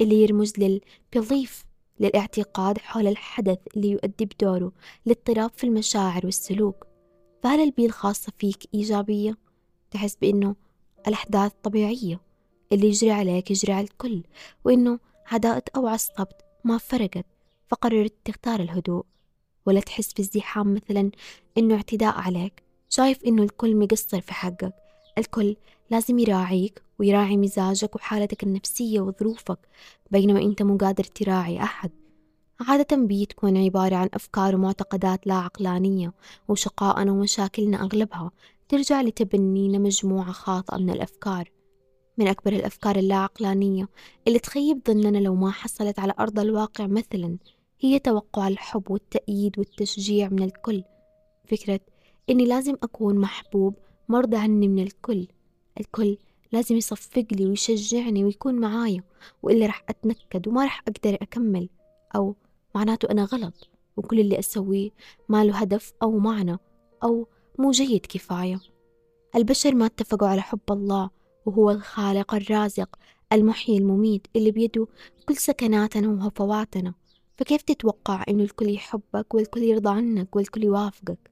اللي 0.00 0.22
يرمز 0.22 0.52
لل 0.58 0.85
belief 0.85 1.64
للاعتقاد 2.00 2.78
حول 2.78 3.06
الحدث 3.06 3.58
اللي 3.76 3.90
يؤدي 3.90 4.24
بدوره 4.24 4.72
لاضطراب 5.06 5.50
في 5.56 5.64
المشاعر 5.64 6.20
والسلوك. 6.24 6.86
فهل 7.42 7.60
البي 7.60 7.86
الخاصة 7.86 8.32
فيك 8.38 8.68
إيجابية؟ 8.74 9.38
تحس 9.90 10.16
بأنه 10.16 10.56
الأحداث 11.08 11.52
طبيعية. 11.62 12.27
اللي 12.72 12.86
يجري 12.86 13.10
عليك 13.10 13.50
يجري 13.50 13.72
على 13.72 13.84
الكل 13.84 14.22
وإنه 14.64 14.98
عداءت 15.26 15.68
أو 15.68 15.86
عصبت 15.86 16.36
ما 16.64 16.78
فرقت 16.78 17.26
فقررت 17.68 18.14
تختار 18.24 18.60
الهدوء. 18.60 19.04
ولا 19.66 19.80
تحس 19.80 20.12
في 20.12 20.22
ازدحام 20.22 20.74
مثلا 20.74 21.10
إنه 21.58 21.74
اعتداء 21.74 22.18
عليك 22.18 22.62
شايف 22.88 23.24
إنه 23.24 23.42
الكل 23.42 23.76
مقصر 23.76 24.20
في 24.20 24.32
حقك. 24.32 24.74
الكل 25.18 25.56
لازم 25.90 26.18
يراعيك 26.18 26.82
ويراعي 26.98 27.36
مزاجك 27.36 27.96
وحالتك 27.96 28.42
النفسية 28.42 29.00
وظروفك 29.00 29.58
بينما 30.10 30.42
أنت 30.42 30.62
مو 30.62 30.76
قادر 30.76 31.04
تراعي 31.04 31.62
أحد. 31.62 31.90
عادة 32.60 32.96
بي 32.96 33.26
تكون 33.26 33.56
عبارة 33.56 33.96
عن 33.96 34.08
أفكار 34.14 34.54
ومعتقدات 34.54 35.26
لا 35.26 35.34
عقلانية 35.34 36.12
وشقائنا 36.48 37.12
ومشاكلنا 37.12 37.82
أغلبها 37.82 38.30
ترجع 38.68 39.00
لتبنينا 39.00 39.78
مجموعة 39.78 40.32
خاطئة 40.32 40.76
من 40.76 40.90
الأفكار. 40.90 41.50
من 42.18 42.28
أكبر 42.28 42.52
الأفكار 42.52 42.96
اللا 42.96 43.14
عقلانية 43.14 43.88
اللي 44.28 44.38
تخيب 44.38 44.80
ظننا 44.86 45.18
لو 45.18 45.34
ما 45.34 45.50
حصلت 45.50 45.98
على 45.98 46.14
أرض 46.20 46.40
الواقع 46.40 46.86
مثلا 46.86 47.36
هي 47.80 47.98
توقع 47.98 48.48
الحب 48.48 48.90
والتأييد 48.90 49.58
والتشجيع 49.58 50.28
من 50.28 50.42
الكل. 50.42 50.84
فكرة 51.44 51.80
إني 52.30 52.44
لازم 52.44 52.76
أكون 52.82 53.18
محبوب 53.18 53.74
مرضى 54.08 54.36
عني 54.36 54.68
من 54.68 54.82
الكل. 54.82 55.26
الكل 55.80 56.16
لازم 56.52 56.76
يصفق 56.76 57.26
لي 57.32 57.46
ويشجعني 57.46 58.24
ويكون 58.24 58.54
معايا 58.54 59.02
وإلا 59.42 59.66
رح 59.66 59.84
أتنكد 59.88 60.48
وما 60.48 60.64
رح 60.64 60.82
أقدر 60.88 61.14
أكمل. 61.22 61.68
أو 62.16 62.34
معناته 62.74 63.10
أنا 63.10 63.24
غلط 63.24 63.68
وكل 63.96 64.20
اللي 64.20 64.38
أسويه 64.38 64.90
ما 65.28 65.44
له 65.44 65.56
هدف 65.56 65.92
أو 66.02 66.18
معنى 66.18 66.58
أو 67.02 67.26
مو 67.58 67.70
جيد 67.70 68.06
كفاية. 68.06 68.60
البشر 69.36 69.74
ما 69.74 69.86
اتفقوا 69.86 70.28
على 70.28 70.40
حب 70.40 70.60
الله 70.70 71.17
وهو 71.48 71.70
الخالق 71.70 72.34
الرازق 72.34 72.96
المحيي 73.32 73.78
المميت 73.78 74.26
اللي 74.36 74.50
بيده 74.50 74.86
كل 75.28 75.36
سكناتنا 75.36 76.08
وهفواتنا. 76.08 76.94
فكيف 77.38 77.62
تتوقع 77.62 78.24
إنه 78.28 78.42
الكل 78.42 78.70
يحبك 78.74 79.34
والكل 79.34 79.62
يرضى 79.62 79.90
عنك 79.90 80.36
والكل 80.36 80.64
يوافقك؟ 80.64 81.30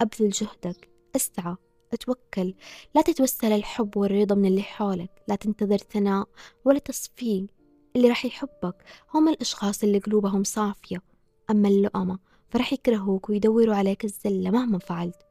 أبذل 0.00 0.30
جهدك 0.30 0.88
اسعى 1.16 1.56
أتوكل. 1.92 2.54
لا 2.94 3.02
تتوسل 3.02 3.52
الحب 3.52 3.96
والرضا 3.96 4.34
من 4.34 4.46
اللي 4.46 4.62
حولك. 4.62 5.10
لا 5.28 5.36
تنتظر 5.36 5.78
ثناء 5.78 6.28
ولا 6.64 6.78
تصفيق. 6.78 7.46
اللي 7.96 8.08
راح 8.08 8.24
يحبك 8.24 8.76
هم 9.14 9.28
الأشخاص 9.28 9.82
اللي 9.82 9.98
قلوبهم 9.98 10.44
صافية. 10.44 11.02
أما 11.50 11.68
اللؤمة 11.68 12.18
فرح 12.50 12.72
يكرهوك 12.72 13.30
ويدوروا 13.30 13.74
عليك 13.74 14.04
الزلة 14.04 14.50
مهما 14.50 14.78
فعلت. 14.78 15.25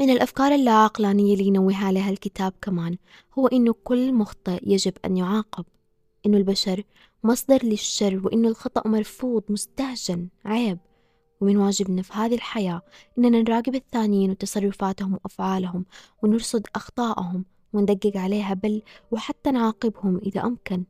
من 0.00 0.10
الأفكار 0.10 0.54
اللاعقلانية 0.54 1.32
اللي 1.34 1.46
ينوه 1.46 1.76
عليها 1.76 2.10
الكتاب 2.10 2.52
كمان 2.62 2.96
هو 3.38 3.46
إنه 3.46 3.74
كل 3.84 4.12
مخطئ 4.12 4.60
يجب 4.62 4.92
أن 5.04 5.16
يعاقب. 5.16 5.64
إنه 6.26 6.36
البشر 6.36 6.82
مصدر 7.24 7.64
للشر 7.64 8.20
وإنه 8.24 8.48
الخطأ 8.48 8.88
مرفوض 8.88 9.42
مستهجن 9.48 10.28
عيب. 10.44 10.78
ومن 11.40 11.56
واجبنا 11.56 12.02
في 12.02 12.12
هذه 12.12 12.34
الحياة 12.34 12.82
إننا 13.18 13.42
نراقب 13.42 13.74
الثانيين 13.74 14.30
وتصرفاتهم 14.30 15.14
وأفعالهم 15.14 15.84
ونرصد 16.22 16.66
أخطائهم 16.74 17.44
وندقق 17.72 18.16
عليها 18.16 18.54
بل 18.54 18.82
وحتى 19.10 19.50
نعاقبهم 19.50 20.20
إذا 20.26 20.44
أمكن. 20.44 20.84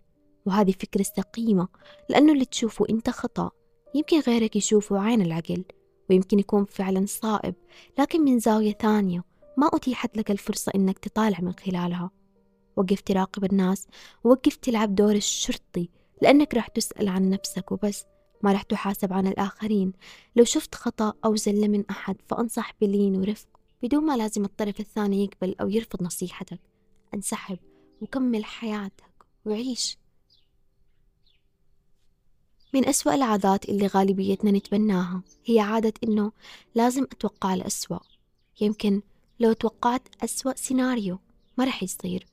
وهذه 0.47 0.73
فكرة 0.73 1.03
سقيمة 1.03 1.69
لأنه 2.09 2.33
اللي 2.33 2.45
تشوفه 2.45 2.87
أنت 2.91 3.11
خطأ 3.11 3.51
يمكن 3.95 4.21
غيرك 4.21 4.57
يشوفه 4.57 5.01
عين 5.01 5.23
العقل. 5.23 5.65
ويمكن 6.11 6.39
يكون 6.39 6.65
فعلا 6.65 7.07
صائب 7.07 7.55
لكن 7.99 8.21
من 8.21 8.39
زاوية 8.39 8.73
ثانية 8.73 9.25
ما 9.57 9.67
أتيحت 9.73 10.17
لك 10.17 10.31
الفرصة 10.31 10.73
إنك 10.75 10.99
تطالع 10.99 11.39
من 11.41 11.53
خلالها. 11.53 12.11
وقف 12.77 13.01
تراقب 13.01 13.45
الناس 13.45 13.87
ووقف 14.25 14.57
تلعب 14.57 14.95
دور 14.95 15.15
الشرطي 15.15 15.89
لأنك 16.23 16.55
راح 16.55 16.69
تسأل 16.69 17.09
عن 17.09 17.31
نفسك 17.31 17.73
وبس. 17.73 18.05
ما 18.43 18.53
راح 18.53 18.63
تحاسب 18.63 19.13
عن 19.13 19.27
الآخرين. 19.27 19.93
لو 20.37 20.45
شفت 20.45 20.75
خطأ 20.75 21.13
أو 21.25 21.37
زلة 21.37 21.69
من 21.69 21.85
أحد 21.91 22.17
فأنصح 22.27 22.73
بلين 22.81 23.17
ورفق. 23.17 23.49
بدون 23.83 24.07
ما 24.07 24.17
لازم 24.17 24.45
الطرف 24.45 24.81
الثاني 24.81 25.25
يقبل 25.25 25.55
أو 25.61 25.69
يرفض 25.69 26.03
نصيحتك 26.03 26.61
انسحب 27.15 27.59
وكمل 28.01 28.45
حياتك 28.45 29.27
وعيش. 29.45 29.99
من 32.75 32.89
أسوأ 32.89 33.15
العادات 33.15 33.69
اللي 33.69 33.87
غالبيتنا 33.87 34.51
نتبناها 34.51 35.23
هي 35.45 35.61
عادة 35.61 35.93
إنه 36.05 36.33
لازم 36.75 37.03
أتوقع 37.03 37.55
الأسوأ. 37.55 37.99
يمكن 38.61 39.03
لو 39.41 39.53
توقعت 39.53 40.03
أسوأ 40.25 40.53
سيناريو 40.57 41.19
ما 41.59 41.65
رح 41.65 41.83
يصير. 41.83 42.27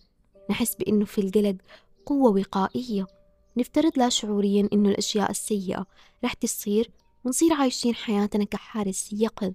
نحس 0.50 0.75
بإنه 0.75 1.06
في 1.06 1.22
القلق 1.22 1.56
قوة 2.06 2.32
وقائية. 2.32 3.08
نفترض 3.58 3.92
لا 3.98 4.10
شعوريا 4.10 4.70
إنه 4.74 4.89
الأشياء 4.89 5.32
السيئة 5.32 5.86
رح 6.24 6.34
تصير 6.34 6.92
ونصير 7.25 7.54
عايشين 7.54 7.96
حياتنا 7.96 8.44
كحارس 8.44 9.13
يقظ. 9.13 9.54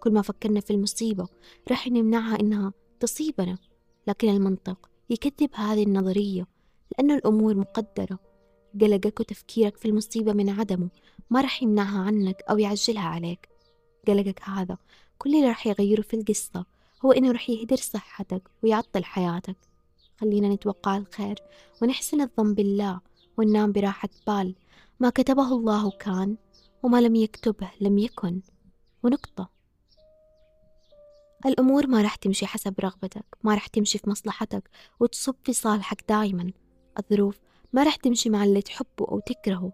كل 0.00 0.12
ما 0.12 0.22
فكرنا 0.22 0.60
في 0.60 0.70
المصيبة 0.70 1.28
رح 1.70 1.88
نمنعها 1.88 2.40
إنها 2.40 2.72
تصيبنا. 3.00 3.58
لكن 4.06 4.28
المنطق 4.28 4.90
يكذب 5.10 5.50
هذه 5.54 5.82
النظرية 5.82 6.46
لأنه 6.92 7.14
الأمور 7.14 7.54
مقدرة. 7.54 8.27
قلقك 8.80 9.20
وتفكيرك 9.20 9.76
في 9.76 9.88
المصيبة 9.88 10.32
من 10.32 10.50
عدمه. 10.50 10.88
ما 11.30 11.40
رح 11.40 11.62
يمنعها 11.62 11.98
عنك 11.98 12.42
أو 12.50 12.58
يعجلها 12.58 13.08
عليك. 13.08 13.48
قلقك 14.08 14.42
هذا. 14.42 14.78
كل 15.18 15.34
اللي 15.34 15.50
رح 15.50 15.66
يغيره 15.66 16.02
في 16.02 16.14
القصة 16.14 16.66
هو 17.04 17.12
إنه 17.12 17.32
رح 17.32 17.50
يهدر 17.50 17.76
صحتك 17.76 18.42
ويعطل 18.62 19.04
حياتك. 19.04 19.56
خلينا 20.20 20.48
نتوقع 20.48 20.96
الخير 20.96 21.38
ونحسن 21.82 22.20
الظن 22.20 22.54
بالله 22.54 23.00
وننام 23.38 23.72
براحة 23.72 24.08
بال. 24.26 24.54
ما 25.00 25.10
كتبه 25.10 25.52
الله 25.52 25.90
كان 25.90 26.36
وما 26.82 27.00
لم 27.00 27.14
يكتبه 27.14 27.70
لم 27.80 27.98
يكن. 27.98 28.40
ونقطة. 29.02 29.50
الأمور 31.46 31.86
ما 31.86 32.02
رح 32.02 32.14
تمشي 32.14 32.46
حسب 32.46 32.80
رغبتك 32.80 33.24
ما 33.42 33.54
رح 33.54 33.66
تمشي 33.66 33.98
في 33.98 34.10
مصلحتك 34.10 34.70
وتصب 35.00 35.34
في 35.44 35.52
صالحك 35.52 36.04
دايما. 36.08 36.52
الظروف 36.98 37.40
ما 37.72 37.82
رح 37.82 37.96
تمشي 37.96 38.30
مع 38.30 38.44
اللي 38.44 38.62
تحبه 38.62 39.08
أو 39.08 39.20
تكرهه. 39.20 39.72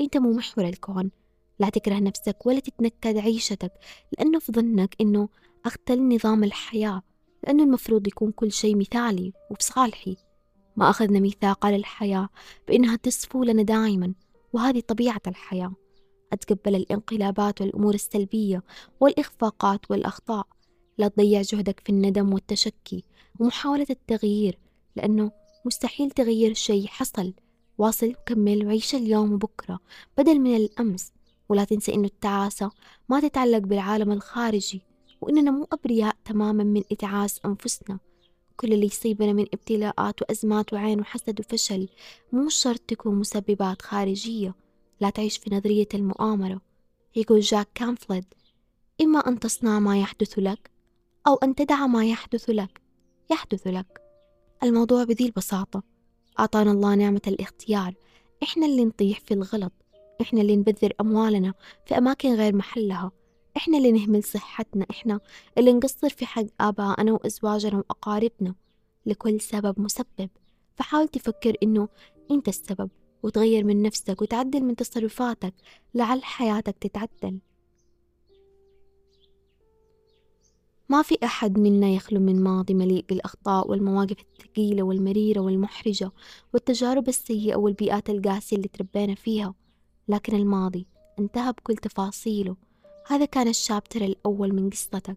أنت 0.00 0.16
مو 0.16 0.32
محور 0.32 0.68
الكون. 0.68 1.10
لا 1.58 1.68
تكره 1.68 1.98
نفسك 1.98 2.46
ولا 2.46 2.60
تتنكد 2.60 3.18
عيشتك 3.18 3.72
لأنه 4.18 4.38
في 4.38 4.52
ظنك 4.52 4.96
إنه 5.00 5.28
أختل 5.66 6.14
نظام 6.14 6.44
الحياة 6.44 7.02
لأنه 7.44 7.62
المفروض 7.62 8.06
يكون 8.06 8.32
كل 8.32 8.52
شيء 8.52 8.76
مثالي 8.76 9.32
وبصالحي 9.50 10.16
ما 10.76 10.90
أخذنا 10.90 11.20
ميثاق 11.20 11.66
على 11.66 11.76
الحياة 11.76 12.28
بإنها 12.68 12.96
تصفو 12.96 13.44
لنا 13.44 13.62
دائما 13.62 14.14
وهذه 14.52 14.80
طبيعة 14.80 15.22
الحياة. 15.26 15.72
أتقبل 16.32 16.74
الانقلابات 16.74 17.60
والأمور 17.60 17.94
السلبية 17.94 18.62
والإخفاقات 19.00 19.90
والأخطاء. 19.90 20.46
لا 20.98 21.08
تضيع 21.08 21.42
جهدك 21.42 21.80
في 21.80 21.90
الندم 21.90 22.32
والتشكي 22.32 23.04
ومحاولة 23.40 23.86
التغيير 23.90 24.58
لأنه 24.96 25.30
مستحيل 25.64 26.10
تغير 26.10 26.54
شيء 26.54 26.86
حصل. 26.86 27.34
واصل 27.78 28.10
وكمل 28.10 28.66
وعيش 28.66 28.94
اليوم 28.94 29.32
وبكرة 29.32 29.80
بدل 30.18 30.40
من 30.40 30.56
الأمس. 30.56 31.12
ولا 31.48 31.64
تنسى 31.64 31.94
إنه 31.94 32.06
التعاسة 32.06 32.70
ما 33.08 33.20
تتعلق 33.20 33.58
بالعالم 33.58 34.12
الخارجي 34.12 34.82
وإننا 35.20 35.50
مو 35.50 35.68
أبرياء 35.72 36.16
تماما 36.24 36.64
من 36.64 36.82
إتعاس 36.92 37.40
أنفسنا. 37.44 37.98
كل 38.56 38.72
اللي 38.72 38.86
يصيبنا 38.86 39.32
من 39.32 39.46
ابتلاءات 39.54 40.22
وأزمات 40.22 40.72
وعين 40.72 41.00
وحسد 41.00 41.40
وفشل 41.40 41.88
مو 42.32 42.48
شرط 42.48 42.80
تكون 42.80 43.14
مسببات 43.14 43.82
خارجية. 43.82 44.54
لا 45.00 45.10
تعيش 45.10 45.38
في 45.38 45.54
نظرية 45.54 45.88
المؤامرة. 45.94 46.60
يقول 47.16 47.40
جاك 47.40 47.68
كانفلد 47.74 48.24
إما 49.02 49.18
أن 49.18 49.40
تصنع 49.40 49.78
ما 49.78 50.00
يحدث 50.00 50.38
لك 50.38 50.70
أو 51.26 51.34
أن 51.34 51.54
تدع 51.54 51.86
ما 51.86 52.06
يحدث 52.06 52.50
لك. 52.50 52.80
يحدث 53.30 53.66
لك. 53.66 54.01
الموضوع 54.62 55.04
بذي 55.04 55.26
البساطة. 55.26 55.82
أعطانا 56.40 56.70
الله 56.70 56.94
نعمة 56.94 57.20
الاختيار. 57.26 57.94
إحنا 58.42 58.66
اللي 58.66 58.84
نطيح 58.84 59.20
في 59.20 59.34
الغلط. 59.34 59.72
إحنا 60.20 60.40
اللي 60.40 60.56
نبذر 60.56 60.92
أموالنا 61.00 61.54
في 61.86 61.98
أماكن 61.98 62.34
غير 62.34 62.56
محلها. 62.56 63.10
إحنا 63.56 63.78
اللي 63.78 63.92
نهمل 63.92 64.24
صحتنا. 64.24 64.86
إحنا 64.90 65.20
اللي 65.58 65.72
نقصر 65.72 66.08
في 66.08 66.26
حق 66.26 66.44
آبائنا 66.60 67.12
وأزواجنا 67.12 67.76
وأقاربنا. 67.76 68.54
لكل 69.06 69.40
سبب 69.40 69.80
مسبب. 69.80 70.30
فحاول 70.76 71.08
تفكر 71.08 71.56
إنه 71.62 71.88
أنت 72.30 72.48
السبب 72.48 72.90
وتغير 73.22 73.64
من 73.64 73.82
نفسك 73.82 74.22
وتعدل 74.22 74.60
من 74.64 74.76
تصرفاتك. 74.76 75.54
لعل 75.94 76.24
حياتك 76.24 76.76
تتعدل. 76.80 77.38
ما 80.92 81.02
في 81.02 81.18
أحد 81.24 81.58
منا 81.58 81.88
يخلو 81.88 82.20
من 82.20 82.42
ماضي 82.42 82.74
مليء 82.74 83.04
بالأخطاء 83.08 83.70
والمواقف 83.70 84.16
الثقيلة 84.20 84.82
والمريرة 84.82 85.40
والمحرجة 85.40 86.10
والتجارب 86.54 87.08
السيئة 87.08 87.56
والبيئات 87.56 88.10
القاسية 88.10 88.56
اللي 88.56 88.68
تربينا 88.68 89.14
فيها. 89.14 89.54
لكن 90.08 90.36
الماضي 90.36 90.86
انتهى 91.18 91.52
بكل 91.52 91.76
تفاصيله. 91.76 92.56
هذا 93.06 93.24
كان 93.24 93.48
الشابتر 93.48 94.04
الأول 94.04 94.54
من 94.54 94.70
قصتك. 94.70 95.16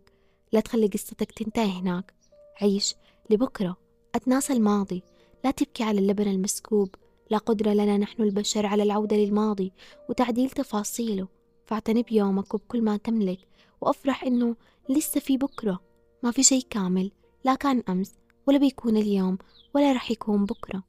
لا 0.54 0.60
تخلي 0.60 0.88
قصتك 0.88 1.32
تنتهي 1.32 1.80
هناك. 1.80 2.14
عيش 2.62 2.96
لبكرة. 3.30 3.78
أتناسى 4.16 4.54
الماضي. 4.54 5.04
لا 5.44 5.52
تبكي 5.52 5.84
على 5.84 6.00
اللبن 6.00 6.28
المسكوب. 6.28 6.96
لا 7.30 7.38
قدرة 7.38 7.74
لنا 7.74 7.98
نحن 7.98 8.24
البشر 8.24 8.66
على 8.66 8.84
العودة 8.84 9.16
للماضي 9.16 9.72
وتعديل 10.10 10.50
تفاصيله. 10.50 11.28
فاعتني 11.66 12.04
بيومك 12.04 12.54
وبكل 12.54 12.82
ما 12.82 12.98
تملك. 12.98 13.40
وأفرح 13.86 14.24
إنه 14.24 14.56
لسه 14.90 15.20
في 15.20 15.38
بكرة. 15.38 15.80
ما 16.24 16.32
في 16.32 16.44
شي 16.44 16.62
كامل 16.62 17.12
لا 17.44 17.56
كان 17.56 17.84
أمس 17.90 18.14
ولا 18.48 18.58
بيكون 18.58 18.98
اليوم 18.98 19.38
ولا 19.74 19.94
رح 19.94 20.12
يكون 20.12 20.46
بكرة. 20.46 20.84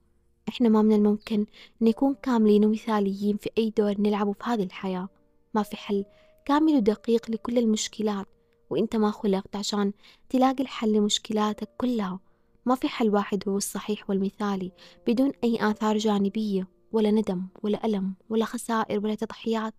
إحنا 0.49 0.69
ما 0.69 0.83
من 0.83 0.93
الممكن 0.93 1.47
نكون 1.81 2.15
كاملين 2.23 2.65
ومثاليين 2.65 3.37
في 3.37 3.51
أي 3.59 3.73
دور 3.79 4.01
نلعبه 4.01 4.33
في 4.33 4.45
هذه 4.45 4.63
الحياة. 4.63 5.09
ما 5.55 5.63
في 5.63 5.77
حل 5.77 6.05
كامل 6.45 6.77
ودقيق 6.77 7.31
لكل 7.31 7.59
المشكلات 7.59 8.27
وإنت 8.71 8.97
ما 8.97 9.11
خلقت 9.11 9.57
عشان 9.57 9.93
تلاقي 10.29 10.63
الحل 10.63 10.93
لمشكلاتك 10.93 11.69
كلها. 11.79 12.21
ما 12.67 12.75
في 12.75 12.89
حل 12.89 13.11
واحد 13.11 13.49
هو 13.49 13.57
الصحيح 13.57 14.11
والمثالي 14.11 14.73
بدون 15.07 15.33
أي 15.45 15.71
آثار 15.71 15.99
جانبية 15.99 16.69
ولا 16.93 17.11
ندم 17.11 17.47
ولا 17.63 17.87
ألم 17.87 18.15
ولا 18.31 18.45
خسائر 18.45 19.05
ولا 19.05 19.15
تضحيات. 19.15 19.75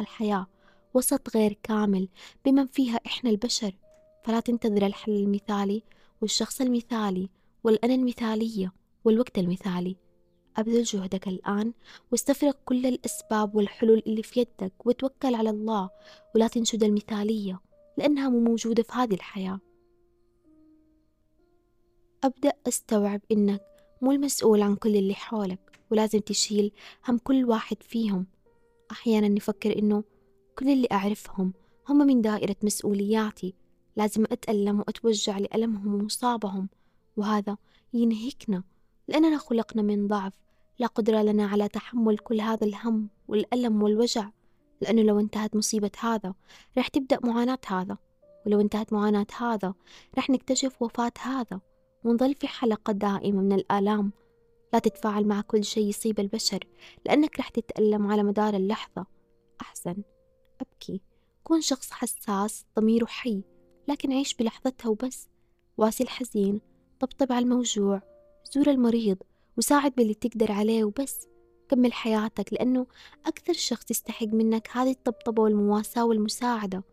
الحياة 0.00 0.46
وسط 0.96 1.36
غير 1.36 1.58
كامل 1.62 2.08
بمن 2.44 2.66
فيها 2.66 3.00
إحنا 3.06 3.30
البشر. 3.30 3.72
فلا 4.24 4.40
تنتظر 4.40 4.86
الحل 4.86 5.12
المثالي 5.12 5.82
والشخص 6.20 6.60
المثالي 6.60 7.28
والأنا 7.64 7.94
المثالية 7.94 8.72
والوقت 9.04 9.38
المثالي. 9.38 9.96
أبذل 10.56 10.82
جهدك 10.82 11.28
الآن 11.28 11.72
واستفرغ 12.12 12.52
كل 12.64 12.86
الأسباب 12.86 13.54
والحلول 13.54 14.02
اللي 14.06 14.22
في 14.22 14.40
يدك 14.40 14.86
وتوكل 14.86 15.34
على 15.34 15.50
الله 15.50 15.90
ولا 16.34 16.48
تنشد 16.48 16.84
المثالية 16.84 17.60
لأنها 17.98 18.28
مو 18.28 18.40
موجودة 18.40 18.82
في 18.82 18.92
هذه 18.92 19.14
الحياة. 19.14 19.60
أبدأ 22.24 22.52
أستوعب 22.68 23.20
إنك 23.32 23.62
مو 24.02 24.12
المسؤول 24.12 24.62
عن 24.62 24.76
كل 24.76 24.96
اللي 24.96 25.14
حولك 25.14 25.80
ولازم 25.90 26.18
تشيل 26.18 26.72
هم 27.08 27.18
كل 27.18 27.44
واحد 27.44 27.82
فيهم. 27.82 28.26
أحيانا 28.90 29.28
نفكر 29.28 29.78
إنه 29.78 30.04
كل 30.58 30.68
اللي 30.68 30.88
أعرفهم 30.92 31.52
هم 31.88 31.98
من 31.98 32.20
دائرة 32.20 32.56
مسؤولياتي. 32.62 33.54
لازم 33.96 34.24
أتألم 34.24 34.78
وأتوجع 34.78 35.38
لألمهم 35.38 35.94
ومصابهم 35.94 36.68
وهذا 37.16 37.56
ينهكنا 37.94 38.62
لأننا 39.08 39.38
خلقنا 39.38 39.82
من 39.82 40.06
ضعف. 40.06 40.32
لا 40.78 40.86
قدرة 40.86 41.22
لنا 41.22 41.46
على 41.46 41.68
تحمل 41.68 42.18
كل 42.18 42.40
هذا 42.40 42.66
الهم 42.66 43.08
والألم 43.28 43.82
والوجع 43.82 44.30
لأنه 44.80 45.02
لو 45.02 45.20
انتهت 45.20 45.56
مصيبة 45.56 45.90
هذا 46.00 46.34
رح 46.78 46.88
تبدأ 46.88 47.18
معاناة 47.24 47.58
هذا 47.66 47.98
ولو 48.46 48.60
انتهت 48.60 48.92
معاناة 48.92 49.26
هذا 49.38 49.74
رح 50.18 50.30
نكتشف 50.30 50.82
وفاة 50.82 51.12
هذا. 51.22 51.60
ونظل 52.04 52.34
في 52.34 52.48
حلقة 52.48 52.92
دائمة 52.92 53.42
من 53.42 53.52
الآلام. 53.52 54.12
لا 54.72 54.78
تتفاعل 54.78 55.24
مع 55.24 55.40
كل 55.40 55.64
شيء 55.64 55.88
يصيب 55.88 56.20
البشر 56.20 56.64
لأنك 57.06 57.38
رح 57.38 57.48
تتألم 57.48 58.06
على 58.06 58.22
مدار 58.22 58.54
اللحظة. 58.54 59.06
أحسن. 59.60 59.96
أبكي. 60.60 61.00
كون 61.44 61.60
شخص 61.60 61.90
حساس 61.90 62.64
ضميره 62.78 63.06
حي 63.06 63.42
لكن 63.88 64.12
عيش 64.12 64.34
بلحظتها 64.34 64.88
وبس. 64.88 65.28
واسي 65.78 66.04
الحزين 66.04 66.60
طبطب 67.00 67.32
على 67.32 67.42
الموجوع 67.42 68.02
زور 68.54 68.70
المريض 68.70 69.18
وساعد 69.56 69.92
باللي 69.94 70.14
تقدر 70.14 70.52
عليه 70.52 70.84
وبس. 70.84 71.26
كمل 71.68 71.92
حياتك 71.92 72.52
لأنه 72.52 72.86
أكثر 73.26 73.52
شخص 73.52 73.90
يستحق 73.90 74.26
منك 74.26 74.68
هذه 74.72 74.90
الطبطبة 74.90 75.42
والمواساة 75.42 76.04
والمساعدة. 76.04 76.84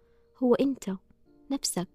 هو 0.44 0.56
أنت 0.56 0.96
نفسك. 1.52 1.88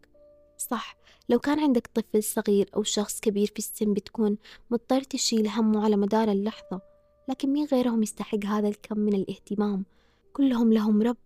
صح 0.58 0.96
لو 1.28 1.38
كان 1.38 1.60
عندك 1.60 1.90
طفل 1.94 2.22
صغير 2.22 2.70
أو 2.76 2.82
شخص 2.82 3.20
كبير 3.20 3.46
في 3.46 3.58
السن 3.58 3.94
بتكون 3.94 4.38
مضطر 4.70 5.02
تشيل 5.02 5.48
همه 5.48 5.84
على 5.84 5.96
مدار 5.96 6.30
اللحظة. 6.30 6.80
لكن 7.28 7.52
مين 7.52 7.66
غيرهم 7.66 8.02
يستحق 8.02 8.44
هذا 8.44 8.68
الكم 8.68 8.98
من 8.98 9.14
الاهتمام؟ 9.14 9.84
كلهم 10.32 10.72
لهم 10.72 11.02
رب. 11.02 11.16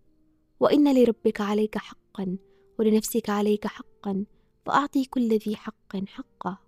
وإن 0.62 0.94
لربك 0.94 1.40
عليك 1.40 1.78
حقا 1.78 2.36
ولنفسك 2.78 3.30
عليك 3.30 3.66
حقا 3.66 4.24
فأعطي 4.66 5.04
كل 5.04 5.28
ذي 5.28 5.56
حق 5.56 5.96
حقه. 6.06 6.58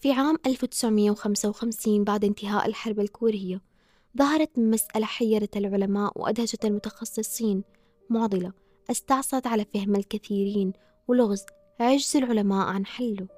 في 0.00 0.12
عام 0.12 0.36
1955 0.46 2.04
بعد 2.04 2.24
انتهاء 2.24 2.66
الحرب 2.66 3.00
الكورية 3.00 3.62
ظهرت 4.18 4.58
مسألة 4.58 5.06
حيرت 5.06 5.56
العلماء 5.56 6.12
وأدهشت 6.20 6.64
المتخصصين 6.64 7.64
معضلة 8.10 8.52
استعصت 8.90 9.46
على 9.46 9.64
فهم 9.74 9.96
الكثيرين 9.96 10.72
ولغز 11.08 11.44
عجز 11.80 12.16
العلماء 12.16 12.66
عن 12.66 12.86
حله. 12.86 13.28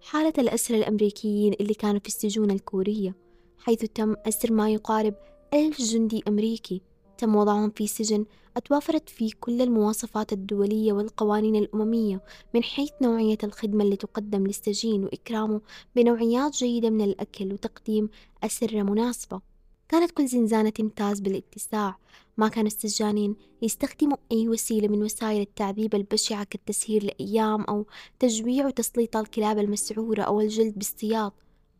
حالة 0.00 0.32
الأسرى 0.38 0.78
الأمريكيين 0.78 1.52
اللي 1.60 1.74
كانوا 1.74 2.00
في 2.00 2.08
السجون 2.08 2.50
الكورية 2.50 3.16
حيث 3.58 3.84
تم 3.84 4.16
أسر 4.26 4.52
ما 4.52 4.70
يقارب 4.70 5.14
ألف 5.54 5.82
جندي 5.82 6.22
أمريكي 6.28 6.82
تم 7.18 7.36
وضعهم 7.36 7.70
في 7.70 7.86
سجن 7.86 8.26
أتوافرت 8.56 9.08
فيه 9.08 9.30
كل 9.40 9.62
المواصفات 9.62 10.32
الدولية 10.32 10.92
والقوانين 10.92 11.56
الأممية 11.56 12.22
من 12.54 12.62
حيث 12.62 12.90
نوعية 13.02 13.38
الخدمة 13.44 13.84
اللي 13.84 13.96
تقدم 13.96 14.46
للسجين 14.46 15.04
وإكرامه 15.04 15.60
بنوعيات 15.96 16.52
جيدة 16.52 16.90
من 16.90 17.00
الأكل 17.00 17.52
وتقديم 17.52 18.08
أسرة 18.44 18.82
مناسبة. 18.82 19.40
كانت 19.88 20.10
كل 20.10 20.26
زنزانة 20.26 20.70
تمتاز 20.70 21.20
بالاتساع. 21.20 21.98
ما 22.36 22.48
كان 22.48 22.66
السجانين 22.66 23.36
يستخدموا 23.62 24.16
أي 24.32 24.48
وسيلة 24.48 24.88
من 24.88 25.02
وسائل 25.02 25.40
التعذيب 25.40 25.94
البشعة 25.94 26.44
كالتسهير 26.44 27.04
لأيام 27.04 27.62
أو 27.62 27.86
تجويع 28.18 28.66
وتسليط 28.66 29.16
الكلاب 29.16 29.58
المسعورة 29.58 30.22
أو 30.22 30.40
الجلد 30.40 30.74
بالسياط 30.74 31.34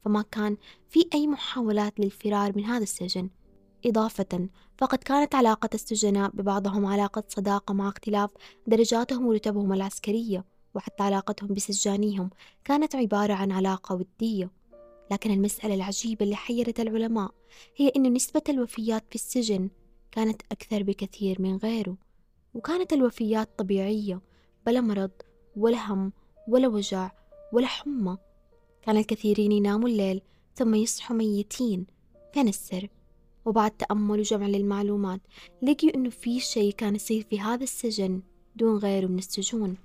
فما 0.04 0.22
كان 0.22 0.56
في 0.88 1.06
أي 1.14 1.26
محاولات 1.26 2.00
للفرار 2.00 2.52
من 2.56 2.64
هذا 2.64 2.82
السجن. 2.82 3.30
إضافة 3.86 4.48
فقد 4.78 4.98
كانت 4.98 5.34
علاقة 5.34 5.68
السجناء 5.74 6.30
ببعضهم 6.30 6.86
علاقة 6.86 7.24
صداقة 7.28 7.74
مع 7.74 7.88
اختلاف 7.88 8.30
درجاتهم 8.66 9.26
ورتبهم 9.26 9.72
العسكرية 9.72 10.44
وحتى 10.74 11.02
علاقتهم 11.02 11.54
بسجانيهم 11.54 12.30
كانت 12.64 12.96
عبارة 12.96 13.34
عن 13.34 13.52
علاقة 13.52 13.94
ودية 13.94 14.50
لكن 15.10 15.30
المسألة 15.30 15.74
العجيبة 15.74 16.24
اللي 16.24 16.36
حيرت 16.36 16.80
العلماء 16.80 17.30
هي 17.76 17.88
أن 17.96 18.12
نسبة 18.12 18.42
الوفيات 18.48 19.04
في 19.08 19.14
السجن 19.14 19.70
كانت 20.12 20.42
أكثر 20.52 20.82
بكثير 20.82 21.42
من 21.42 21.56
غيره 21.56 21.96
وكانت 22.54 22.92
الوفيات 22.92 23.58
طبيعية 23.58 24.20
بلا 24.66 24.80
مرض 24.80 25.10
ولا 25.56 25.92
هم 25.92 26.12
ولا 26.48 26.68
وجع 26.68 27.10
ولا 27.52 27.66
حمى 27.66 28.16
كان 28.82 28.96
الكثيرين 28.96 29.52
يناموا 29.52 29.88
الليل 29.88 30.22
ثم 30.54 30.74
يصحوا 30.74 31.16
ميتين 31.16 31.86
فين 32.34 32.48
السر؟ 32.48 32.88
وبعد 33.44 33.70
تأمل 33.70 34.20
وجمع 34.20 34.46
للمعلومات 34.46 35.20
لقيوا 35.62 35.94
إنه 35.94 36.10
في 36.10 36.40
شيء 36.40 36.72
كان 36.72 36.94
يصير 36.94 37.26
في 37.30 37.40
هذا 37.40 37.62
السجن 37.62 38.22
دون 38.56 38.78
غيره 38.78 39.06
من 39.06 39.18
السجون. 39.18 39.76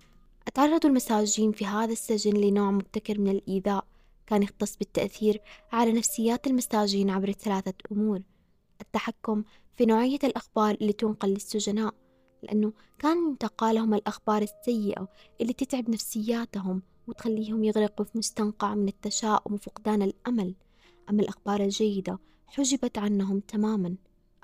تعرضوا 0.54 0.90
المساجين 0.90 1.52
في 1.52 1.66
هذا 1.66 1.92
السجن 1.92 2.38
لنوع 2.38 2.72
مبتكر 2.72 3.20
من 3.20 3.32
الإيذاء 3.32 3.86
كان 4.28 4.44
يختص 4.44 4.78
بالتأثير 4.78 5.42
على 5.72 5.92
نفسيات 5.92 6.48
المساجين 6.48 7.10
عبر 7.10 7.32
ثلاثة 7.32 7.74
أمور. 7.92 8.22
التحكم 8.82 9.44
في 9.78 9.86
نوعية 9.86 10.20
الأخبار 10.24 10.78
اللي 10.82 10.94
تنقل 10.94 11.30
للسجناء 11.30 11.94
لأنه 12.44 12.74
كان 13.00 13.18
ينتقى 13.30 13.72
الأخبار 13.72 14.42
السيئة 14.42 15.08
اللي 15.42 15.54
تتعب 15.54 15.90
نفسياتهم 15.90 16.82
وتخليهم 17.08 17.64
يغرقوا 17.64 18.06
في 18.06 18.18
مستنقع 18.18 18.76
من 18.76 18.88
التشاؤم 18.88 19.54
وفقدان 19.54 20.02
الأمل. 20.02 20.56
أما 21.10 21.22
الأخبار 21.22 21.62
الجيدة 21.62 22.20
حجبت 22.48 22.98
عنهم 22.98 23.40
تماما. 23.40 23.96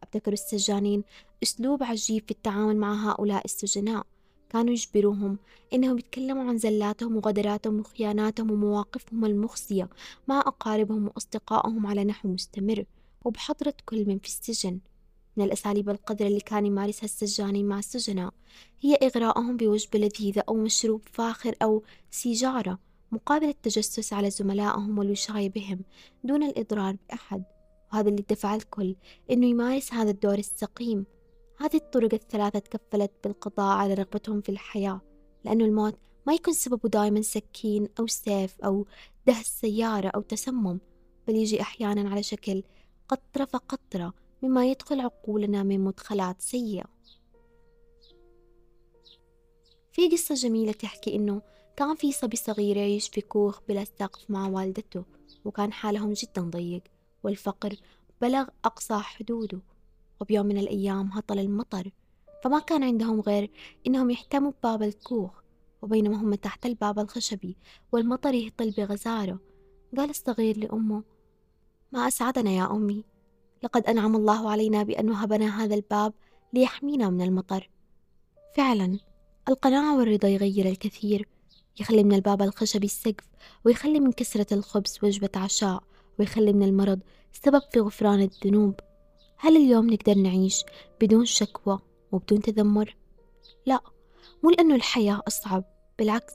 ابتكروا 0.03 0.33
السجانين 0.33 1.03
أسلوب 1.43 1.83
عجيب 1.83 2.23
في 2.25 2.31
التعامل 2.31 2.77
مع 2.77 3.11
هؤلاء 3.11 3.45
السجناء. 3.45 4.05
كانوا 4.49 4.73
يجبروهم 4.73 5.37
إنهم 5.73 5.97
يتكلموا 5.97 6.43
عن 6.43 6.57
زلاتهم 6.57 7.15
وغدراتهم 7.17 7.79
وخياناتهم 7.79 8.51
ومواقفهم 8.51 9.25
المخزية 9.25 9.89
مع 10.27 10.39
أقاربهم 10.39 11.07
وأصدقائهم 11.07 11.87
على 11.87 12.03
نحو 12.03 12.29
مستمر 12.29 12.85
وبحضرة 13.25 13.73
كل 13.85 14.05
من 14.07 14.19
في 14.19 14.27
السجن. 14.27 14.79
من 15.37 15.45
الأساليب 15.45 15.89
القذرة 15.89 16.27
اللي 16.27 16.39
كان 16.39 16.65
يمارسها 16.65 17.05
السجانين 17.05 17.67
مع 17.67 17.79
السجناء 17.79 18.33
هي 18.81 18.95
إغراءهم 18.95 19.57
بوجبة 19.57 19.99
لذيذة 19.99 20.43
أو 20.49 20.53
مشروب 20.53 21.01
فاخر 21.11 21.55
أو 21.61 21.83
سيجارة 22.11 22.79
مقابل 23.11 23.47
التجسس 23.47 24.13
على 24.13 24.29
زملائهم 24.29 24.99
والوشاية 24.99 25.49
بهم 25.49 25.79
دون 26.23 26.43
الإضرار 26.43 26.97
بأحد. 27.09 27.43
وهذا 27.93 28.09
اللي 28.09 28.25
دفع 28.29 28.55
الكل 28.55 28.95
إنه 29.31 29.47
يمارس 29.47 29.93
هذا 29.93 30.09
الدور 30.11 30.37
السقيم. 30.37 31.05
هذه 31.57 31.75
الطرق 31.75 32.13
الثلاثة 32.13 32.59
تكفلت 32.59 33.11
بالقضاء 33.23 33.77
على 33.77 33.93
رغبتهم 33.93 34.41
في 34.41 34.49
الحياة 34.49 35.01
لأنه 35.45 35.65
الموت 35.65 35.97
ما 36.27 36.33
يكون 36.33 36.53
سببه 36.53 36.89
دائما 36.89 37.21
سكين 37.21 37.87
أو 37.99 38.07
سيف 38.07 38.61
أو 38.61 38.85
دهس 39.27 39.45
سيارة 39.45 40.07
أو 40.07 40.21
تسمم 40.21 40.79
بل 41.27 41.35
يجي 41.35 41.61
أحيانا 41.61 42.09
على 42.09 42.23
شكل 42.23 42.63
قطرة 43.07 43.45
فقطرة 43.45 44.13
مما 44.41 44.71
يدخل 44.71 44.99
عقولنا 44.99 45.63
من 45.63 45.79
مدخلات 45.79 46.41
سيئة. 46.41 46.85
في 49.91 50.09
قصة 50.09 50.35
جميلة 50.35 50.71
تحكي 50.71 51.15
إنه 51.15 51.41
كان 51.75 51.95
في 51.95 52.11
صبي 52.11 52.37
صغير 52.37 52.77
يعيش 52.77 53.09
في 53.09 53.21
كوخ 53.21 53.59
بلا 53.67 53.83
سقف 53.83 54.29
مع 54.29 54.47
والدته 54.47 55.03
وكان 55.45 55.73
حالهم 55.73 56.13
جدا 56.13 56.41
ضيق. 56.41 56.83
والفقر 57.23 57.75
بلغ 58.21 58.47
أقصى 58.65 58.97
حدوده 58.97 59.61
وبيوم 60.21 60.45
من 60.45 60.57
الأيام 60.57 61.07
هطل 61.07 61.39
المطر 61.39 61.91
فما 62.43 62.59
كان 62.59 62.83
عندهم 62.83 63.21
غير 63.21 63.51
إنهم 63.87 64.09
يحتموا 64.09 64.51
بباب 64.51 64.83
الكوخ 64.83 65.41
وبينما 65.81 66.17
هم 66.17 66.35
تحت 66.35 66.65
الباب 66.65 66.99
الخشبي 66.99 67.57
والمطر 67.91 68.33
يهطل 68.33 68.71
بغزارة. 68.71 69.39
قال 69.97 70.09
الصغير 70.09 70.57
لأمه 70.57 71.03
ما 71.91 72.07
أسعدنا 72.07 72.51
يا 72.51 72.71
أمي 72.71 73.03
لقد 73.63 73.85
أنعم 73.85 74.15
الله 74.15 74.51
علينا 74.51 74.83
بأن 74.83 75.09
وهبنا 75.09 75.63
هذا 75.63 75.75
الباب 75.75 76.13
ليحمينا 76.53 77.09
من 77.09 77.21
المطر. 77.21 77.69
فعلا 78.55 78.99
القناعة 79.49 79.97
والرضا 79.97 80.27
يغير 80.27 80.65
الكثير 80.65 81.27
يخلي 81.79 82.03
من 82.03 82.13
الباب 82.13 82.41
الخشبي 82.41 82.85
السقف 82.85 83.25
ويخلي 83.65 83.99
من 83.99 84.11
كسرة 84.11 84.53
الخبز 84.53 84.99
وجبة 85.03 85.29
عشاء 85.35 85.83
ويخلي 86.21 86.53
من 86.53 86.63
المرض 86.63 86.99
سبب 87.33 87.61
في 87.73 87.79
غفران 87.79 88.21
الذنوب. 88.21 88.79
هل 89.37 89.57
اليوم 89.57 89.89
نقدر 89.89 90.13
نعيش 90.13 90.63
بدون 91.01 91.25
شكوى 91.25 91.79
وبدون 92.11 92.41
تذمر؟ 92.41 92.95
لا 93.65 93.79
مو 94.43 94.49
لأنه 94.49 94.75
الحياة 94.75 95.21
أصعب 95.27 95.63
بالعكس 95.99 96.33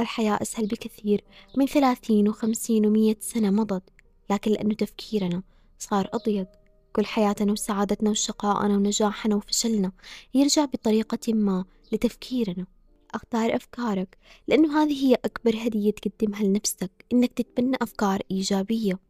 الحياة 0.00 0.38
أسهل 0.42 0.66
بكثير 0.66 1.24
من 1.56 1.66
ثلاثين 1.66 2.28
وخمسين 2.28 2.86
ومية 2.86 3.16
سنة 3.20 3.50
مضت. 3.50 3.82
لكن 4.30 4.50
لأنه 4.50 4.74
تفكيرنا 4.74 5.42
صار 5.78 6.08
أضيق. 6.12 6.46
كل 6.92 7.06
حياتنا 7.06 7.52
وسعادتنا 7.52 8.10
وشقائنا 8.10 8.76
ونجاحنا 8.76 9.36
وفشلنا 9.36 9.92
يرجع 10.34 10.64
بطريقة 10.64 11.32
ما 11.34 11.64
لتفكيرنا. 11.92 12.66
أختار 13.14 13.56
أفكارك 13.56 14.18
لأنه 14.48 14.82
هذه 14.82 15.06
هي 15.06 15.14
أكبر 15.14 15.56
هدية 15.66 15.90
تقدمها 15.90 16.42
لنفسك 16.42 16.90
إنك 17.12 17.32
تتبنى 17.32 17.76
أفكار 17.82 18.20
إيجابية. 18.30 19.07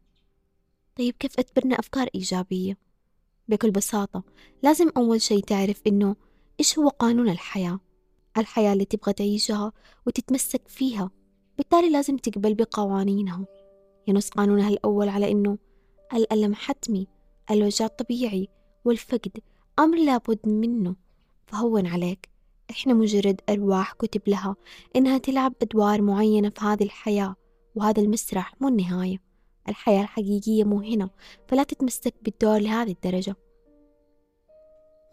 طيب 0.99 1.15
كيف 1.19 1.39
أتبنى 1.39 1.79
أفكار 1.79 2.09
إيجابية؟ 2.15 2.77
بكل 3.47 3.71
بساطة 3.71 4.23
لازم 4.63 4.89
أول 4.97 5.21
شي 5.21 5.41
تعرف 5.41 5.81
إنه 5.87 6.15
إيش 6.59 6.79
هو 6.79 6.87
قانون 6.87 7.29
الحياة؟ 7.29 7.79
الحياة 8.37 8.73
اللي 8.73 8.85
تبغى 8.85 9.13
تعيشها 9.13 9.71
وتتمسك 10.07 10.67
فيها 10.67 11.11
بالتالي 11.57 11.89
لازم 11.89 12.17
تقبل 12.17 12.53
بقوانينها. 12.53 13.45
ينص 14.07 14.29
قانونها 14.29 14.69
الأول 14.69 15.09
على 15.09 15.31
إنه 15.31 15.57
الألم 16.13 16.53
حتمي 16.53 17.07
الوجع 17.51 17.87
طبيعي 17.87 18.47
والفقد 18.85 19.39
أمر 19.79 19.97
لابد 19.97 20.39
منه. 20.45 20.95
فهون 21.47 21.87
عليك 21.87 22.29
إحنا 22.71 22.93
مجرد 22.93 23.41
أرواح 23.49 23.93
كتب 23.93 24.21
لها 24.27 24.55
إنها 24.95 25.17
تلعب 25.17 25.53
أدوار 25.61 26.01
معينة 26.01 26.49
في 26.49 26.65
هذه 26.65 26.83
الحياة 26.83 27.35
وهذا 27.75 28.01
المسرح 28.01 28.53
مو 28.61 28.67
النهاية. 28.67 29.28
الحياة 29.69 30.01
الحقيقية 30.01 30.63
مو 30.63 30.79
هنا 30.79 31.09
فلا 31.47 31.63
تتمسك 31.63 32.13
بالدور 32.21 32.59
لهذه 32.59 32.91
الدرجة. 32.91 33.35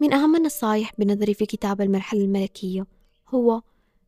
من 0.01 0.13
أهم 0.13 0.35
النصايح 0.35 0.91
بنظري 0.97 1.33
في 1.33 1.45
كتاب 1.45 1.81
المرحلة 1.81 2.21
الملكية 2.21 2.87
هو 3.29 3.61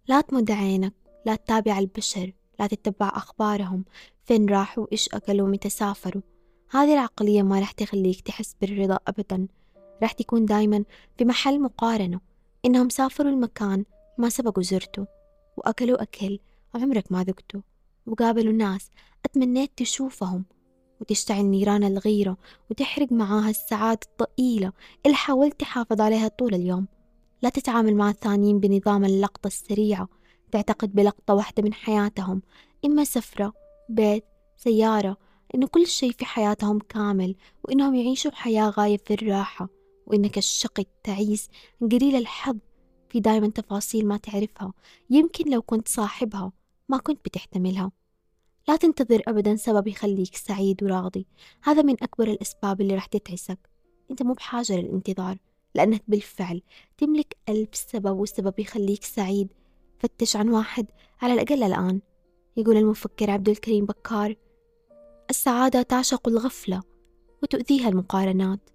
لا 0.07 0.21
تمد 0.21 0.51
عينك 0.51 0.93
لا 1.25 1.35
تتابع 1.35 1.79
البشر 1.79 2.31
لا 2.59 2.67
تتبع 2.67 3.11
أخبارهم 3.15 3.85
فين 4.25 4.49
راحوا 4.49 4.87
إيش 4.91 5.09
أكلوا 5.09 5.47
متى 5.47 5.69
سافروا. 5.69 6.21
هذه 6.71 6.93
العقلية 6.93 7.41
ما 7.41 7.59
رح 7.59 7.71
تخليك 7.71 8.21
تحس 8.21 8.55
بالرضا 8.61 8.99
أبدا. 9.07 9.47
رح 10.03 10.11
تكون 10.11 10.45
دايما 10.45 10.83
في 11.17 11.25
محل 11.25 11.61
مقارنة. 11.61 12.19
إنهم 12.65 12.89
سافروا 12.89 13.31
المكان 13.31 13.85
ما 14.17 14.29
سبقوا 14.29 14.63
زرته 14.63 15.07
وأكلوا 15.57 16.01
أكل 16.01 16.39
عمرك 16.75 17.11
ما 17.11 17.23
ذقته 17.23 17.61
وقابلوا 18.09 18.53
ناس 18.53 18.89
أتمنيت 19.25 19.71
تشوفهم 19.77 20.45
وتشتعل 21.01 21.45
نيران 21.45 21.83
الغيرة 21.83 22.37
وتحرق 22.71 23.11
معاها 23.11 23.49
السعادة 23.49 23.99
الضئيلة 24.11 24.71
اللي 25.05 25.17
حاولت 25.17 25.59
تحافظ 25.59 26.01
عليها 26.01 26.27
طول 26.27 26.55
اليوم. 26.55 26.87
لا 27.41 27.49
تتعامل 27.49 27.95
مع 27.95 28.09
الثانيين 28.09 28.59
بنظام 28.59 29.05
اللقطة 29.05 29.47
السريعة 29.47 30.09
تعتقد 30.51 30.95
بلقطة 30.95 31.33
واحدة 31.33 31.63
من 31.63 31.73
حياتهم 31.73 32.41
إما 32.85 33.03
سفرة 33.03 33.53
بيت 33.89 34.25
سيارة 34.57 35.17
إنه 35.55 35.67
كل 35.67 35.87
شيء 35.87 36.11
في 36.11 36.25
حياتهم 36.25 36.79
كامل 36.79 37.35
وإنهم 37.63 37.95
يعيشوا 37.95 38.31
حياة 38.31 38.69
غاية 38.69 38.97
في 38.97 39.13
الراحة 39.13 39.69
وإنك 40.07 40.37
الشقي 40.37 40.81
التعيس 40.81 41.49
قليل 41.81 42.15
الحظ 42.15 42.57
في 43.09 43.19
دايما 43.19 43.47
تفاصيل 43.49 44.07
ما 44.07 44.17
تعرفها 44.17 44.73
يمكن 45.09 45.51
لو 45.51 45.61
كنت 45.61 45.87
صاحبها 45.87 46.51
ما 46.89 46.97
كنت 46.97 47.19
بتحتملها. 47.25 47.91
لا 48.69 48.75
تنتظر 48.75 49.21
أبدا 49.27 49.55
سبب 49.55 49.87
يخليك 49.87 50.35
سعيد 50.35 50.83
وراضي. 50.83 51.27
هذا 51.63 51.81
من 51.81 52.03
أكبر 52.03 52.27
الأسباب 52.27 52.81
اللي 52.81 52.95
رح 52.95 53.05
تتعسك. 53.05 53.57
أنت 54.11 54.23
مو 54.23 54.33
بحاجة 54.33 54.73
للانتظار 54.73 55.37
لأنك 55.75 56.03
بالفعل 56.07 56.61
تملك 56.97 57.37
ألف 57.49 57.75
سبب 57.75 58.19
وسبب 58.19 58.59
يخليك 58.59 59.03
سعيد. 59.03 59.53
فتش 59.99 60.35
عن 60.35 60.49
واحد 60.49 60.85
على 61.21 61.33
الأقل 61.33 61.63
الآن. 61.63 62.01
يقول 62.57 62.77
المفكر 62.77 63.29
عبد 63.29 63.49
الكريم 63.49 63.85
بكار 63.85 64.35
السعادة 65.29 65.81
تعشق 65.81 66.27
الغفلة 66.27 66.81
وتؤذيها 67.43 67.89
المقارنات. 67.89 68.69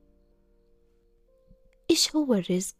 إيش 1.90 2.16
هو 2.16 2.34
الرزق؟ 2.34 2.76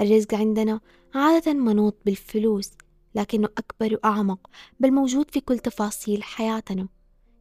الرزق 0.00 0.34
عندنا 0.34 0.80
عادة 1.14 1.52
منوط 1.52 1.96
بالفلوس 2.06 2.70
لكنه 3.16 3.48
أكبر 3.58 3.94
وأعمق 3.94 4.50
بل 4.80 4.90
موجود 4.90 5.30
في 5.30 5.40
كل 5.40 5.58
تفاصيل 5.58 6.22
حياتنا. 6.22 6.88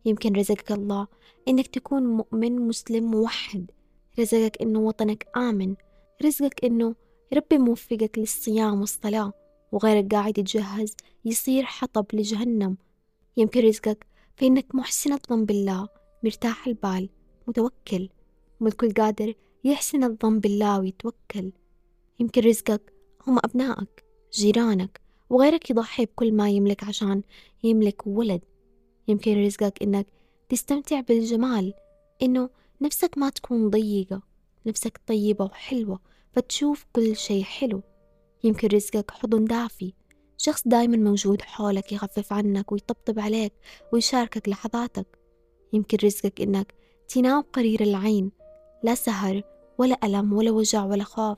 يمكن 0.05 0.33
رزقك 0.33 0.71
الله 0.71 1.07
إنك 1.47 1.67
تكون 1.67 2.03
مؤمن 2.03 2.67
مسلم 2.67 3.11
موحد. 3.11 3.71
رزقك 4.19 4.61
إنه 4.61 4.79
وطنك 4.79 5.27
آمن. 5.37 5.75
رزقك 6.25 6.65
إنه 6.65 6.95
ربي 7.33 7.57
موفقك 7.57 8.17
للصيام 8.17 8.79
والصلاة 8.79 9.33
وغيرك 9.71 10.13
قاعد 10.13 10.37
يتجهز 10.37 10.95
يصير 11.25 11.63
حطب 11.65 12.05
لجهنم. 12.13 12.77
يمكن 13.37 13.61
رزقك 13.61 14.05
في 14.35 14.47
إنك 14.47 14.75
محسن 14.75 15.13
الظن 15.13 15.45
بالله 15.45 15.87
مرتاح 16.23 16.67
البال 16.67 17.09
متوكل. 17.47 18.09
والكل 18.59 18.93
قادر 18.93 19.33
يحسن 19.63 20.03
الظن 20.03 20.39
بالله 20.39 20.79
ويتوكل. 20.79 21.51
يمكن 22.19 22.41
رزقك 22.41 22.93
هم 23.27 23.39
أبنائك 23.43 24.05
جيرانك. 24.33 25.04
وغيرك 25.29 25.69
يضحي 25.69 26.05
بكل 26.05 26.31
ما 26.33 26.49
يملك 26.49 26.83
عشان 26.83 27.23
يملك 27.63 28.07
ولد. 28.07 28.41
يمكن 29.07 29.45
رزقك 29.45 29.83
إنك 29.83 30.07
تستمتع 30.49 30.99
بالجمال 30.99 31.73
إنه 32.21 32.49
نفسك 32.81 33.17
ما 33.17 33.29
تكون 33.29 33.69
ضيقة 33.69 34.21
نفسك 34.65 35.01
طيبة 35.07 35.45
وحلوة 35.45 35.99
فتشوف 36.33 36.85
كل 36.93 37.15
شي 37.15 37.43
حلو. 37.43 37.81
يمكن 38.43 38.67
رزقك 38.67 39.11
حضن 39.11 39.45
دافي 39.45 39.93
شخص 40.37 40.67
دايما 40.67 40.97
موجود 40.97 41.41
حولك 41.41 41.91
يخفف 41.91 42.33
عنك 42.33 42.71
ويطبطب 42.71 43.19
عليك 43.19 43.53
ويشاركك 43.93 44.49
لحظاتك. 44.49 45.19
يمكن 45.73 45.97
رزقك 46.03 46.41
إنك 46.41 46.73
تنام 47.07 47.41
قرير 47.41 47.81
العين 47.81 48.31
لا 48.83 48.95
سهر 48.95 49.41
ولا 49.77 49.97
ألم 50.03 50.33
ولا 50.33 50.51
وجع 50.51 50.85
ولا 50.85 51.03
خوف. 51.03 51.37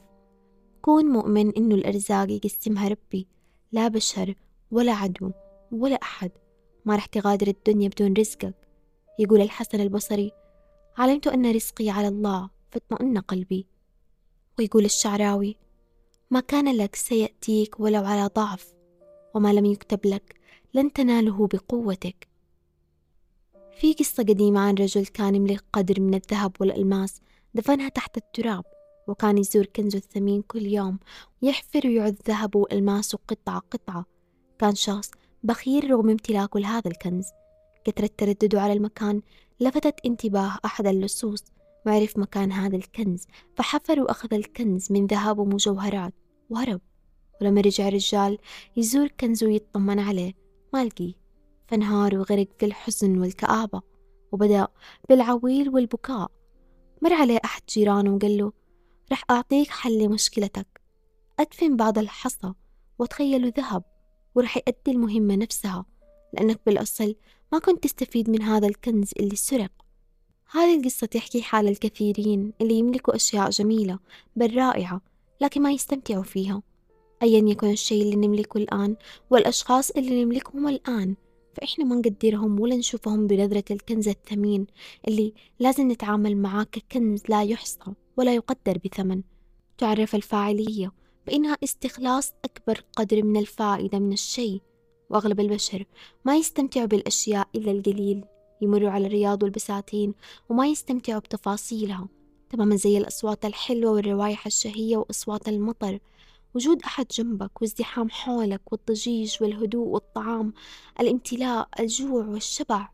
كون 0.81 1.05
مؤمن 1.05 1.51
إنه 1.57 1.75
الأرزاق 1.75 2.31
يقسمها 2.31 2.87
ربي. 2.87 3.27
لا 3.71 3.87
بشر 3.87 4.35
ولا 4.71 4.93
عدو 4.93 5.31
ولا 5.71 5.95
أحد. 5.95 6.31
ما 6.85 6.95
رح 6.95 7.05
تغادر 7.05 7.47
الدنيا 7.47 7.89
بدون 7.89 8.13
رزقك 8.13 8.55
يقول 9.19 9.41
الحسن 9.41 9.81
البصري. 9.81 10.31
علمت 10.97 11.27
أن 11.27 11.51
رزقي 11.55 11.89
على 11.89 12.07
الله 12.07 12.49
فاطمئن 12.71 13.17
قلبي. 13.17 13.67
ويقول 14.59 14.85
الشعراوي 14.85 15.57
ما 16.31 16.39
كان 16.39 16.77
لك 16.77 16.95
سيأتيك 16.95 17.79
ولو 17.79 18.05
على 18.05 18.29
ضعف 18.35 18.73
وما 19.33 19.53
لم 19.53 19.65
يكتب 19.65 20.05
لك 20.05 20.35
لن 20.73 20.93
تناله 20.93 21.47
بقوتك. 21.47 22.27
في 23.79 23.93
قصة 23.93 24.23
قديمة 24.23 24.59
عن 24.59 24.73
رجل 24.73 25.05
كان 25.05 25.35
يملك 25.35 25.63
قدر 25.73 26.01
من 26.01 26.13
الذهب 26.13 26.51
والألماس 26.59 27.21
دفنها 27.53 27.89
تحت 27.89 28.17
التراب. 28.17 28.76
وكان 29.07 29.37
يزور 29.37 29.65
كنزه 29.65 29.97
الثمين 29.97 30.41
كل 30.41 30.65
يوم 30.65 30.99
يحفر 31.41 31.87
ويعد 31.87 32.17
ذهبه 32.27 32.59
وألماسه 32.59 33.19
قطعة 33.27 33.59
قطعة. 33.71 34.05
كان 34.59 34.75
شخص 34.75 35.11
بخيل 35.43 35.91
رغم 35.91 36.09
امتلاكه 36.09 36.59
لهذا 36.59 36.87
الكنز. 36.87 37.25
كثرة 37.85 38.09
تردده 38.17 38.61
على 38.61 38.73
المكان 38.73 39.21
لفتت 39.59 39.95
انتباه 40.05 40.57
أحد 40.65 40.87
اللصوص. 40.87 41.43
وعرف 41.85 42.17
مكان 42.17 42.51
هذا 42.51 42.75
الكنز 42.75 43.25
فحفر 43.55 44.01
وأخذ 44.01 44.33
الكنز 44.33 44.91
من 44.91 45.07
ذهب 45.07 45.39
ومجوهرات. 45.39 46.13
وهرب. 46.49 46.81
ولما 47.41 47.61
رجع 47.61 47.87
الرجال 47.87 48.37
يزور 48.77 49.07
كنزه 49.07 49.47
ويطمن 49.47 49.99
عليه. 49.99 50.33
ما 50.73 50.85
لقيه. 50.85 51.13
فانهار 51.67 52.17
وغرق 52.17 52.47
في 52.59 52.65
الحزن 52.65 53.17
والكآبة. 53.17 53.81
وبدأ 54.31 54.67
بالعويل 55.09 55.69
والبكاء. 55.69 56.31
مر 57.01 57.13
عليه 57.13 57.39
أحد 57.45 57.61
جيرانه 57.69 58.15
وقال 58.15 58.37
له 58.37 58.51
رح 59.11 59.23
أعطيك 59.29 59.69
حل 59.69 59.99
لمشكلتك. 59.99 60.81
أدفن 61.39 61.75
بعض 61.75 61.97
الحصى 61.97 62.53
وتخيلوا 62.99 63.49
ذهب 63.49 63.83
ورح 64.35 64.57
يأدي 64.57 64.91
المهمة 64.91 65.35
نفسها 65.35 65.85
لأنك 66.33 66.59
بالأصل 66.65 67.15
ما 67.51 67.59
كنت 67.59 67.83
تستفيد 67.83 68.29
من 68.29 68.41
هذا 68.41 68.67
الكنز 68.67 69.11
اللي 69.19 69.35
سرق. 69.35 69.71
هذه 70.51 70.79
القصة 70.79 71.07
تحكي 71.07 71.41
حال 71.41 71.67
الكثيرين 71.67 72.53
اللي 72.61 72.73
يملكوا 72.73 73.15
أشياء 73.15 73.49
جميلة 73.49 73.99
بل 74.35 74.57
رائعة 74.57 75.01
لكن 75.41 75.61
ما 75.61 75.71
يستمتعوا 75.71 76.23
فيها. 76.23 76.61
أيا 77.23 77.49
يكن 77.49 77.71
الشيء 77.71 78.01
اللي 78.01 78.27
نملكه 78.27 78.57
الآن 78.57 78.95
والأشخاص 79.29 79.91
اللي 79.91 80.25
نملكهم 80.25 80.67
الآن 80.67 81.15
فإحنا 81.53 81.85
ما 81.85 81.95
نقدرهم 81.95 82.59
ولا 82.59 82.75
نشوفهم 82.75 83.27
بنظرة 83.27 83.63
الكنز 83.71 84.07
الثمين 84.07 84.67
اللي 85.07 85.33
لازم 85.59 85.91
نتعامل 85.91 86.37
معاه 86.37 86.63
ككنز 86.63 87.23
لا 87.29 87.43
يحصى. 87.43 87.93
ولا 88.17 88.35
يقدر 88.35 88.77
بثمن. 88.85 89.21
تعرف 89.77 90.15
الفاعلية 90.15 90.91
بأنها 91.27 91.57
استخلاص 91.63 92.33
أكبر 92.45 92.83
قدر 92.95 93.23
من 93.23 93.37
الفائدة 93.37 93.99
من 93.99 94.13
الشيء 94.13 94.61
وأغلب 95.09 95.39
البشر 95.39 95.85
ما 96.25 96.37
يستمتعوا 96.37 96.85
بالأشياء 96.85 97.47
إلا 97.55 97.71
القليل 97.71 98.25
يمروا 98.61 98.89
على 98.89 99.07
الرياض 99.07 99.43
والبساتين 99.43 100.13
وما 100.49 100.67
يستمتعوا 100.67 101.19
بتفاصيلها 101.19 102.07
تماما 102.49 102.75
زي 102.75 102.97
الأصوات 102.97 103.45
الحلوة 103.45 103.91
والروائح 103.91 104.45
الشهية 104.45 104.97
وأصوات 104.97 105.47
المطر. 105.47 105.99
وجود 106.55 106.81
أحد 106.83 107.07
جنبك 107.07 107.61
وازدحام 107.61 108.09
حولك 108.09 108.71
والضجيج 108.71 109.35
والهدوء 109.41 109.87
والطعام 109.87 110.53
الامتلاء 110.99 111.69
الجوع 111.79 112.25
والشبع 112.25 112.89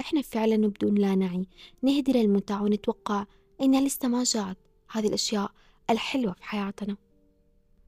إحنا 0.00 0.22
فعلا 0.22 0.56
بدون 0.66 0.94
لا 0.94 1.14
نعي 1.14 1.46
نهدر 1.82 2.14
المتع 2.14 2.60
ونتوقع 2.60 3.26
إنها 3.60 3.80
لسه 3.80 4.08
ما 4.08 4.24
جات 4.24 4.56
هذه 4.90 5.06
الأشياء 5.06 5.50
الحلوة 5.90 6.32
في 6.32 6.44
حياتنا. 6.44 6.96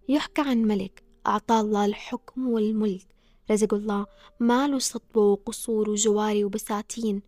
يحكى 0.09 0.43
عن 0.43 0.63
ملك 0.63 1.03
أعطاه 1.27 1.61
الله 1.61 1.85
الحكم 1.85 2.49
والملك 2.49 3.07
رزق 3.51 3.75
الله 3.75 4.07
مال 4.41 4.75
وسطوة 4.75 5.25
وقصور 5.25 5.91
وجواري 5.91 6.45
وبساتين. 6.45 7.23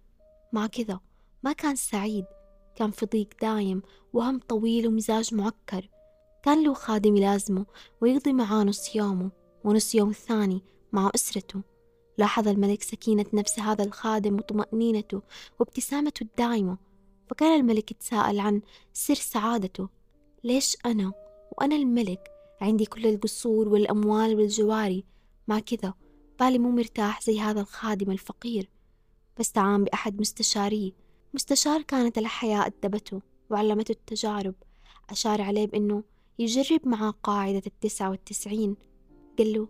مع 0.53 0.67
كذا 0.67 1.01
ما 1.43 1.53
كان 1.53 1.77
سعيد 1.77 2.25
كان 2.77 2.91
في 2.91 3.07
ضيق 3.07 3.29
دايم 3.41 3.83
وهم 4.13 4.41
طويل 4.49 4.89
ومزاج 4.89 5.35
معكر. 5.35 5.89
كان 6.43 6.65
له 6.65 6.75
خادم 6.75 7.17
يلازمه 7.17 7.67
ويقضي 8.01 8.33
معاه 8.33 8.65
نص 8.65 8.97
يومه 8.97 9.31
ونص 9.65 9.95
يوم 9.95 10.11
الثاني 10.11 10.63
مع 10.93 11.11
أسرته. 11.15 11.63
لاحظ 12.19 12.49
الملك 12.49 12.83
سكينة 12.83 13.27
نفس 13.33 13.59
هذا 13.59 13.85
الخادم 13.85 14.37
وطمأنينته 14.37 15.23
وابتسامته 15.59 16.23
الدائمة 16.23 16.79
فكان 17.33 17.61
الملك 17.61 17.91
يتساءل 17.91 18.41
عن 18.41 18.63
سر 18.93 19.15
سعادته. 19.15 19.89
ليش 20.45 20.77
أنا 20.87 21.13
وأنا 21.59 21.77
الملك 21.77 22.31
عندي 22.61 22.87
كل 22.87 23.07
القصور 23.07 23.69
والأموال 23.69 24.37
والجواري؟ 24.37 25.05
مع 25.49 25.59
كذا 25.59 25.95
بالي 26.41 26.59
مو 26.59 26.71
مرتاح 26.71 27.23
زي 27.23 27.41
هذا 27.41 27.61
الخادم 27.61 28.11
الفقير. 28.11 28.71
فاستعان 29.37 29.85
بأحد 29.85 30.21
مستشاريه. 30.21 30.93
مستشار 31.35 31.83
كانت 31.83 32.19
الحياة 32.19 32.67
أدبته 32.67 33.23
وعلمته 33.51 33.93
التجارب. 33.93 34.55
أشار 35.11 35.43
عليه 35.43 35.67
بأنه 35.67 36.03
يجرب 36.39 36.89
معاه 36.89 37.11
قاعدة 37.11 37.63
التسعة 37.67 38.11
والتسعين. 38.11 38.77
قال 39.39 39.53
له 39.53 39.69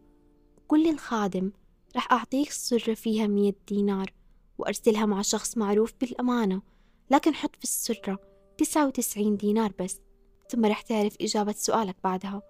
قل 0.68 0.90
للخادم 0.90 1.52
رح 1.96 2.12
أعطيك 2.12 2.48
السرة 2.48 2.94
فيها 2.94 3.26
مية 3.26 3.54
دينار 3.68 4.12
وأرسلها 4.58 5.06
مع 5.06 5.22
شخص 5.22 5.58
معروف 5.58 5.94
بالأمانة 6.00 6.72
لكن 7.10 7.34
حط 7.34 7.56
في 7.56 7.64
السرة 7.64 8.18
تسعة 8.58 8.86
وتسعين 8.86 9.36
دينار 9.36 9.72
بس 9.80 10.00
ثم 10.48 10.66
رح 10.66 10.80
تعرف 10.80 11.16
إجابة 11.20 11.52
سؤالك 11.52 11.96
بعدها. 12.04 12.42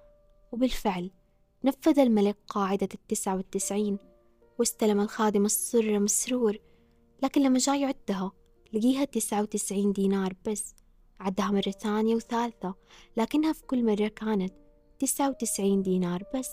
وبالفعل 0.53 1.11
نفذ 1.65 1.99
الملك 1.99 2.37
قاعدة 2.49 2.89
التسعة 2.95 3.37
والتسعين 3.37 3.99
واستلم 4.59 5.01
الخادم 5.01 5.45
السرة 5.45 5.99
مسرور 5.99 6.59
لكن 7.23 7.43
لما 7.43 7.59
جاي 7.59 7.81
يعدها 7.81 8.33
لقيها 8.73 9.05
تسعة 9.05 9.43
وتسعين 9.43 9.93
دينار 9.93 10.35
بس 10.49 10.75
عدها 11.21 11.51
مرة 11.51 11.71
ثانية 11.71 12.15
وثالثة 12.15 12.75
لكنها 13.17 13.53
في 13.53 13.63
كل 13.63 13.85
مرة 13.85 14.09
كانت 14.09 14.55
تسعة 14.99 15.29
وتسعين 15.29 15.83
دينار 15.83 16.23
بس. 16.35 16.51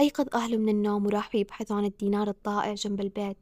أيقظ 0.00 0.26
أهله 0.34 0.56
من 0.56 0.68
النوم 0.68 1.06
وراحوا 1.06 1.40
يبحثوا 1.40 1.76
عن 1.76 1.84
الدينار 1.84 2.28
الضائع 2.28 2.74
جنب 2.74 3.00
البيت 3.00 3.36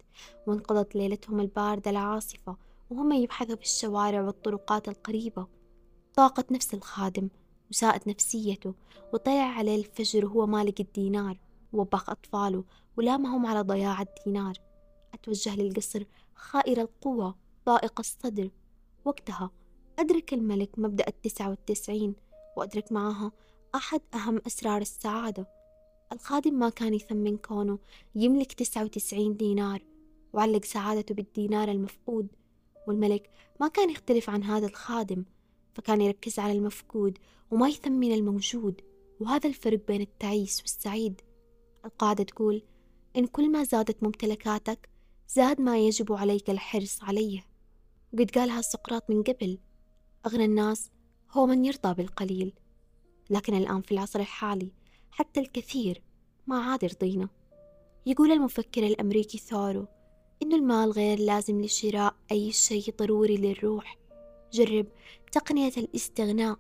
وانقضت 0.47 0.97
ليلتهم 0.97 1.41
الباردة 1.41 1.91
العاصفة 1.91 2.57
وهم 2.91 3.13
يبحثوا 3.13 3.57
في 3.57 3.63
الشوارع 3.63 4.23
والطرقات 4.23 4.89
القريبة. 4.89 5.47
ضاقت 6.17 6.53
نفس 6.53 6.75
الخادم 6.75 7.29
وساءت 7.71 8.09
نفسيته 8.09 8.75
وطلع 9.13 9.43
عليه 9.43 9.77
الفجر 9.77 10.27
وهو 10.27 10.47
مالك 10.47 10.81
الدينار 10.81 11.39
ووبخ 11.73 12.11
أطفاله 12.11 12.65
ولامهم 12.97 13.47
على 13.47 13.61
ضياع 13.61 14.03
الدينار. 14.03 14.59
أتوجه 15.15 15.57
للقصر 15.57 16.05
خائر 16.35 16.81
القوة 16.81 17.37
ضائق 17.67 17.99
الصدر. 17.99 18.51
وقتها 19.05 19.51
أدرك 19.99 20.35
الملك 20.35 20.79
مبدأ 20.79 21.09
التسعة 21.09 21.51
والتسعين 21.51 22.15
وأدرك 22.57 22.93
معها 22.93 23.33
أحد 23.75 24.01
أهم 24.15 24.41
أسرار 24.47 24.81
السعادة. 24.81 25.49
الخادم 26.13 26.55
ما 26.55 26.69
كان 26.69 26.95
يثمن 26.95 27.37
كونه 27.37 27.79
يملك 28.15 28.53
تسعة 28.53 28.85
وتسعين 28.85 29.37
دينار 29.37 29.83
وعلق 30.33 30.65
سعادته 30.65 31.15
بالدينار 31.15 31.71
المفقود. 31.71 32.29
والملك 32.87 33.31
ما 33.61 33.69
كان 33.69 33.91
يختلف 33.91 34.31
عن 34.31 34.43
هذا 34.43 34.67
الخادم 34.67 35.25
فكان 35.75 36.01
يركز 36.01 36.39
على 36.39 36.53
المفقود 36.53 37.19
وما 37.51 37.69
يثمن 37.69 38.13
الموجود 38.13 38.81
وهذا 39.21 39.49
الفرق 39.49 39.87
بين 39.87 40.01
التعيس 40.01 40.61
والسعيد. 40.61 41.21
القاعدة 41.85 42.25
تقول 42.25 42.63
إن 43.17 43.27
كل 43.27 43.53
ما 43.53 43.65
زادت 43.65 44.03
ممتلكاتك 44.03 44.89
زاد 45.29 45.61
ما 45.61 45.79
يجب 45.79 46.13
عليك 46.13 46.51
الحرص 46.51 47.03
عليه. 47.03 47.47
قد 48.19 48.31
قالها 48.31 48.61
سقراط 48.61 49.11
من 49.11 49.23
قبل. 49.23 49.59
أغنى 50.27 50.45
الناس 50.45 50.91
هو 51.31 51.47
من 51.47 51.65
يرضى 51.65 51.95
بالقليل. 51.95 52.55
لكن 53.31 53.55
الآن 53.55 53.81
في 53.81 53.93
العصر 53.93 54.21
الحالي 54.21 54.73
حتى 55.11 55.41
الكثير 55.41 56.03
ما 56.47 56.59
عاد 56.59 56.83
يرضينا 56.83 57.29
يقول 58.07 58.33
المفكر 58.33 58.87
الأمريكي 58.87 59.39
ثورو 59.39 59.87
إن 60.43 60.53
المال 60.53 60.91
غير 60.91 61.19
لازم 61.19 61.65
لشراء 61.65 62.15
أي 62.33 62.53
شيء 62.53 62.95
ضروري 62.99 63.37
للروح. 63.37 63.99
جرب 64.53 64.87
تقنية 65.33 65.73
الاستغناء. 65.77 66.57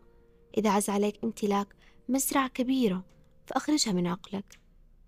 إذا 0.58 0.70
عز 0.70 0.90
عليك 0.90 1.24
امتلاك 1.24 1.76
مزرعة 2.08 2.48
كبيرة 2.48 3.04
فأخرجها 3.46 3.92
من 3.92 4.06
عقلك. 4.06 4.58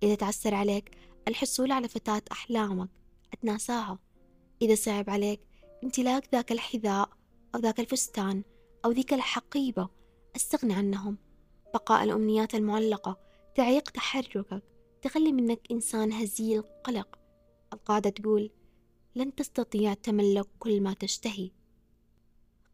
إذا 0.02 0.14
تعسر 0.14 0.54
عليك 0.54 0.90
الحصول 1.28 1.72
على 1.72 1.88
فتاة 1.88 2.22
أحلامك 2.32 2.88
أتناساها 3.32 3.98
إذا 4.62 4.74
صعب 4.74 5.10
عليك 5.10 5.40
امتلاك 5.84 6.28
ذاك 6.32 6.52
الحذاء 6.52 7.08
أو 7.54 7.60
ذاك 7.60 7.80
الفستان 7.80 8.42
أو 8.84 8.90
ذيك 8.90 9.12
الحقيبة 9.12 9.88
استغنى 10.36 10.74
عنهم. 10.74 11.18
بقاء 11.74 12.04
الأمنيات 12.04 12.54
المعلقة 12.54 13.18
تعيق 13.54 13.90
تحركك 13.90 14.62
تخلي 15.02 15.32
منك 15.32 15.60
إنسان 15.70 16.12
هزيل 16.12 16.62
قلق. 16.62 17.18
القاعدة 17.72 18.10
تقول 18.10 18.50
لن 19.18 19.34
تستطيع 19.34 19.94
تملك 19.94 20.46
كل 20.58 20.80
ما 20.80 20.94
تشتهي. 20.94 21.50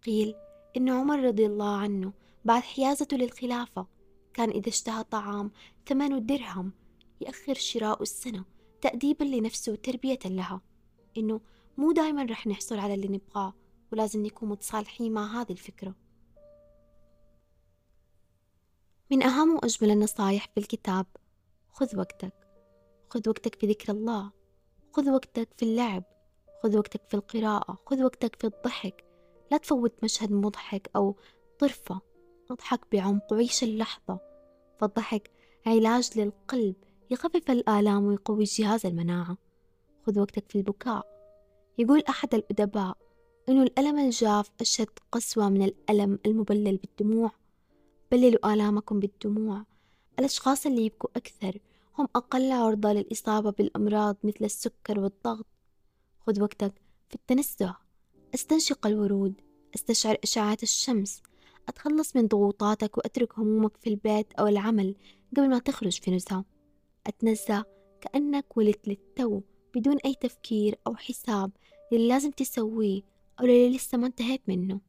قيل 0.06 0.34
إن 0.76 0.88
عمر 0.88 1.24
رضي 1.24 1.46
الله 1.46 1.76
عنه 1.76 2.12
بعد 2.44 2.62
حيازته 2.62 3.16
للخلافة 3.16 3.86
كان 4.34 4.50
إذا 4.50 4.68
اشتهى 4.68 5.04
طعام 5.04 5.50
ثمنه 5.86 6.18
درهم 6.18 6.72
يأخر 7.20 7.54
شراء 7.54 8.02
السنة 8.02 8.44
تأديبا 8.80 9.24
لنفسه 9.24 9.72
وتربية 9.72 10.18
لها. 10.24 10.60
إنه 11.16 11.40
مو 11.78 11.92
دايما 11.92 12.24
رح 12.24 12.46
نحصل 12.46 12.78
على 12.78 12.94
اللي 12.94 13.08
نبغاه 13.08 13.54
ولازم 13.92 14.26
نكون 14.26 14.48
متصالحين 14.48 15.12
مع 15.12 15.40
هذه 15.40 15.52
الفكرة. 15.52 15.94
من 19.10 19.22
أهم 19.22 19.54
وأجمل 19.54 19.90
النصايح 19.90 20.48
في 20.54 20.60
الكتاب 20.60 21.06
خذ 21.68 21.98
وقتك. 21.98 22.34
خذ 23.10 23.28
وقتك 23.28 23.54
في 23.54 23.66
ذكر 23.66 23.92
الله. 23.92 24.32
خذ 24.92 25.10
وقتك 25.10 25.48
في 25.56 25.62
اللعب. 25.62 26.13
خذ 26.64 26.76
وقتك 26.76 27.00
في 27.08 27.14
القراءة 27.14 27.78
خذ 27.86 28.02
وقتك 28.02 28.36
في 28.36 28.46
الضحك. 28.46 29.04
لا 29.50 29.56
تفوت 29.56 29.92
مشهد 30.02 30.32
مضحك 30.32 30.90
أو 30.96 31.16
طرفة 31.58 32.00
اضحك 32.50 32.80
بعمق 32.92 33.32
وعيش 33.32 33.64
اللحظة. 33.64 34.20
فالضحك 34.78 35.30
علاج 35.66 36.18
للقلب 36.18 36.74
يخفف 37.10 37.50
الآلام 37.50 38.04
ويقوي 38.04 38.44
جهاز 38.44 38.86
المناعة. 38.86 39.36
خذ 40.06 40.20
وقتك 40.20 40.44
في 40.48 40.58
البكاء. 40.58 41.06
يقول 41.78 42.02
أحد 42.08 42.34
الأدباء 42.34 42.96
إنه 43.48 43.62
الألم 43.62 43.98
الجاف 43.98 44.50
أشد 44.60 44.98
قسوة 45.12 45.48
من 45.48 45.62
الألم 45.62 46.18
المبلل 46.26 46.76
بالدموع. 46.76 47.30
بللوا 48.12 48.52
آلامكم 48.52 49.00
بالدموع. 49.00 49.64
الأشخاص 50.18 50.66
اللي 50.66 50.86
يبكوا 50.86 51.10
أكثر 51.16 51.58
هم 51.98 52.08
أقل 52.16 52.52
عرضة 52.52 52.92
للإصابة 52.92 53.50
بالأمراض 53.50 54.16
مثل 54.24 54.44
السكر 54.44 55.00
والضغط. 55.00 55.46
خذ 56.26 56.42
وقتك 56.42 56.72
في 57.08 57.14
التنزه 57.14 57.76
استنشق 58.34 58.86
الورود 58.86 59.40
استشعر 59.74 60.16
إشعاعات 60.22 60.62
الشمس 60.62 61.22
أتخلص 61.68 62.16
من 62.16 62.26
ضغوطاتك 62.26 62.98
وأترك 62.98 63.38
همومك 63.38 63.76
في 63.76 63.90
البيت 63.90 64.32
أو 64.32 64.46
العمل 64.46 64.94
قبل 65.32 65.48
ما 65.48 65.58
تخرج 65.58 66.00
في 66.00 66.10
نزهة. 66.10 66.44
أتنزه 67.06 67.64
كأنك 68.00 68.56
ولدت 68.56 68.88
للتو 68.88 69.40
بدون 69.74 69.96
أي 70.04 70.14
تفكير 70.14 70.78
أو 70.86 70.96
حساب 70.96 71.50
للي 71.92 72.08
لازم 72.08 72.30
تسويه 72.30 73.02
أو 73.40 73.44
للي 73.44 73.76
لسه 73.76 73.98
ما 73.98 74.06
انتهيت 74.06 74.42
منه. 74.48 74.80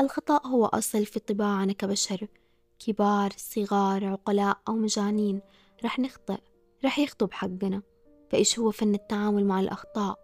الخطأ 0.00 0.46
هو 0.46 0.66
أصل 0.66 1.06
في 1.06 1.20
طباعنا 1.20 1.72
كبشر 1.72 2.28
كبار 2.78 3.32
صغار 3.36 4.04
عقلاء 4.04 4.58
أو 4.68 4.74
مجانين. 4.74 5.40
رح 5.84 5.98
نخطئ. 5.98 6.51
رح 6.84 6.98
يخطب 6.98 7.32
حقنا. 7.32 7.82
فإيش 8.30 8.58
هو 8.58 8.70
فن 8.70 8.94
التعامل 8.94 9.44
مع 9.44 9.60
الأخطاء؟ 9.60 10.18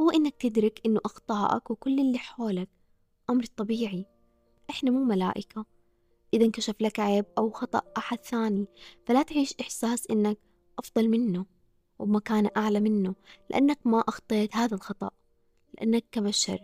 هو 0.00 0.10
إنك 0.10 0.34
تدرك 0.34 0.80
إنه 0.86 1.00
أخطائك 1.04 1.70
وكل 1.70 2.00
اللي 2.00 2.18
حولك 2.18 2.68
أمر 3.30 3.44
طبيعي. 3.44 4.06
إحنا 4.70 4.90
مو 4.90 5.04
ملائكة. 5.04 5.64
إذا 6.34 6.44
انكشف 6.44 6.74
لك 6.80 7.00
عيب 7.00 7.24
أو 7.38 7.50
خطأ 7.50 7.82
أحد 7.96 8.18
ثاني 8.24 8.66
فلا 9.06 9.22
تعيش 9.22 9.54
إحساس 9.60 10.06
إنك 10.10 10.38
أفضل 10.78 11.08
منه 11.08 11.46
وبمكانة 11.98 12.50
أعلى 12.56 12.80
منه 12.80 13.14
لأنك 13.50 13.78
ما 13.84 14.00
أخطيت 14.00 14.56
هذا 14.56 14.74
الخطأ. 14.74 15.10
لأنك 15.74 16.04
كبشر 16.12 16.58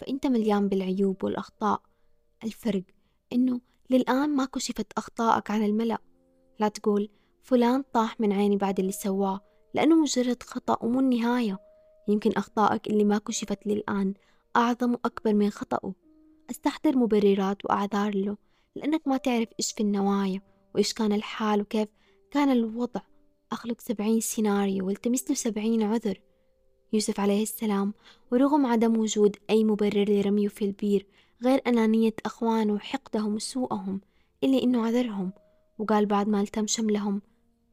فأنت 0.00 0.26
مليان 0.26 0.68
بالعيوب 0.68 1.24
والأخطاء. 1.24 1.82
الفرق 2.44 2.84
إنه 3.32 3.60
للآن 3.90 4.36
ما 4.36 4.44
كشفت 4.44 4.92
أخطائك 4.98 5.50
عن 5.50 5.64
الملأ. 5.64 5.98
لا 6.58 6.68
تقول 6.68 7.08
فلان 7.42 7.84
طاح 7.92 8.20
من 8.20 8.32
عيني 8.32 8.56
بعد 8.56 8.78
اللي 8.78 8.92
سواه 8.92 9.40
لأنه 9.74 9.96
مجرد 9.96 10.42
خطأ 10.42 10.84
ومو 10.84 11.00
النهاية. 11.00 11.58
يمكن 12.08 12.32
أخطائك 12.32 12.86
اللي 12.86 13.04
ما 13.04 13.18
كشفت 13.18 13.66
للآن 13.66 14.14
أعظم 14.56 14.92
وأكبر 14.92 15.34
من 15.34 15.50
خطأه. 15.50 15.94
أستحضر 16.50 16.96
مبررات 16.96 17.64
وأعذار 17.64 18.14
له 18.14 18.36
لأنك 18.76 19.08
ما 19.08 19.16
تعرف 19.16 19.48
إيش 19.60 19.72
في 19.72 19.80
النوايا 19.80 20.40
وإيش 20.74 20.92
كان 20.92 21.12
الحال 21.12 21.60
وكيف 21.60 21.88
كان 22.30 22.50
الوضع. 22.50 23.00
أخلق 23.52 23.80
سبعين 23.80 24.20
سيناريو 24.20 24.86
والتمس 24.86 25.28
له 25.28 25.34
سبعين 25.34 25.82
عذر. 25.82 26.20
يوسف 26.92 27.20
عليه 27.20 27.42
السلام 27.42 27.94
ورغم 28.32 28.66
عدم 28.66 28.96
وجود 28.98 29.36
أي 29.50 29.64
مبرر 29.64 30.04
لرميه 30.08 30.48
في 30.48 30.64
البير 30.64 31.06
غير 31.44 31.62
أنانية 31.66 32.14
أخوانه 32.26 32.72
وحقدهم 32.72 33.34
وسوءهم 33.34 34.00
إلا 34.44 34.62
إنه 34.62 34.86
عذرهم. 34.86 35.32
وقال 35.78 36.06
بعد 36.06 36.28
ما 36.28 36.40
التم 36.40 36.66
شملهم 36.66 37.22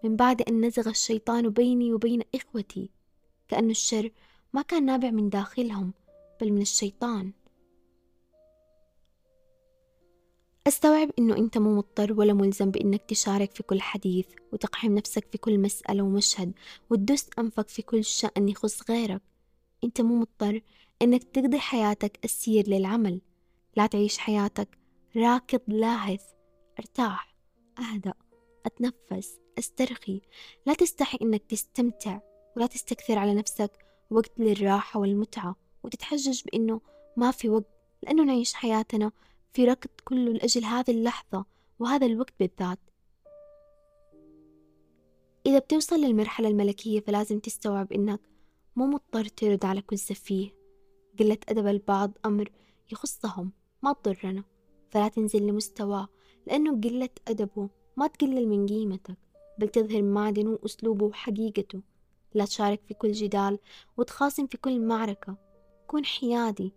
من 0.03 0.15
بعد 0.15 0.41
أن 0.41 0.65
نزغ 0.65 0.89
الشيطان 0.89 1.49
بيني 1.49 1.93
وبين 1.93 2.21
إخوتي 2.35 2.89
كأن 3.47 3.69
الشر 3.69 4.11
ما 4.53 4.61
كان 4.61 4.85
نابع 4.85 5.11
من 5.11 5.29
داخلهم 5.29 5.93
بل 6.41 6.51
من 6.51 6.61
الشيطان. 6.61 7.31
أستوعب 10.67 11.09
إنه 11.19 11.37
أنت 11.37 11.57
مو 11.57 11.75
مضطر 11.75 12.13
ولا 12.13 12.33
ملزم 12.33 12.71
بإنك 12.71 13.01
تشارك 13.01 13.55
في 13.55 13.63
كل 13.63 13.81
حديث 13.81 14.27
وتقحم 14.53 14.95
نفسك 14.95 15.27
في 15.31 15.37
كل 15.37 15.59
مسألة 15.59 16.03
ومشهد 16.03 16.53
وتدس 16.89 17.29
أنفك 17.39 17.69
في 17.69 17.81
كل 17.81 18.03
شأن 18.03 18.49
يخص 18.49 18.91
غيرك. 18.91 19.21
أنت 19.83 20.01
مو 20.01 20.15
مضطر 20.19 20.61
إنك 21.01 21.23
تقضي 21.23 21.59
حياتك 21.59 22.19
أسير 22.25 22.67
للعمل. 22.67 23.21
لا 23.77 23.87
تعيش 23.87 24.17
حياتك 24.17 24.77
راكض 25.15 25.61
لاهث 25.67 26.23
ارتاح 26.79 27.35
أهدأ 27.79 28.13
أتنفس. 28.65 29.39
أسترخي. 29.59 30.21
لا 30.65 30.73
تستحي 30.73 31.17
إنك 31.21 31.43
تستمتع 31.43 32.19
ولا 32.57 32.67
تستكثر 32.67 33.17
على 33.17 33.33
نفسك. 33.33 33.71
وقت 34.11 34.31
للراحة 34.39 34.99
والمتعة. 34.99 35.55
وتتحجج 35.83 36.41
بإنه 36.45 36.81
ما 37.17 37.31
في 37.31 37.49
وقت 37.49 37.65
لأنه 38.03 38.23
نعيش 38.23 38.53
حياتنا 38.53 39.11
في 39.53 39.65
ركض 39.65 39.89
كله 40.05 40.31
لأجل 40.33 40.65
هذه 40.65 40.91
اللحظة 40.91 41.45
وهذا 41.79 42.05
الوقت 42.05 42.33
بالذات. 42.39 42.79
إذا 45.45 45.59
بتوصل 45.59 45.95
للمرحلة 45.95 46.47
الملكية 46.47 46.99
فلازم 46.99 47.39
تستوعب 47.39 47.93
إنك 47.93 48.19
مو 48.75 48.85
مضطر 48.85 49.25
ترد 49.25 49.65
على 49.65 49.81
كل 49.81 49.99
سفيه. 49.99 50.55
قلة 51.19 51.37
أدب 51.49 51.67
البعض 51.67 52.11
أمر 52.25 52.51
يخصهم 52.91 53.51
ما 53.83 53.93
تضرنا. 53.93 54.43
فلا 54.89 55.07
تنزل 55.07 55.47
لمستواه 55.47 56.07
لأنه 56.47 56.81
قلة 56.81 57.09
أدبه 57.27 57.69
ما 57.97 58.07
تقلل 58.07 58.47
من 58.47 58.65
قيمتك. 58.67 59.17
بل 59.59 59.69
تظهر 59.69 60.01
معدنه 60.01 60.49
وأسلوبه 60.49 61.05
وحقيقته. 61.05 61.81
لا 62.33 62.45
تشارك 62.45 62.81
في 62.87 62.93
كل 62.93 63.11
جدال 63.11 63.59
وتخاصم 63.97 64.47
في 64.47 64.57
كل 64.57 64.79
معركة. 64.79 65.35
كن 65.87 66.05
حيادي. 66.05 66.73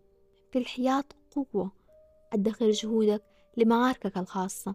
في 0.52 0.58
الحياة 0.58 1.04
قوة. 1.30 1.72
أدخر 2.32 2.70
جهودك 2.70 3.22
لمعاركك 3.56 4.18
الخاصة. 4.18 4.74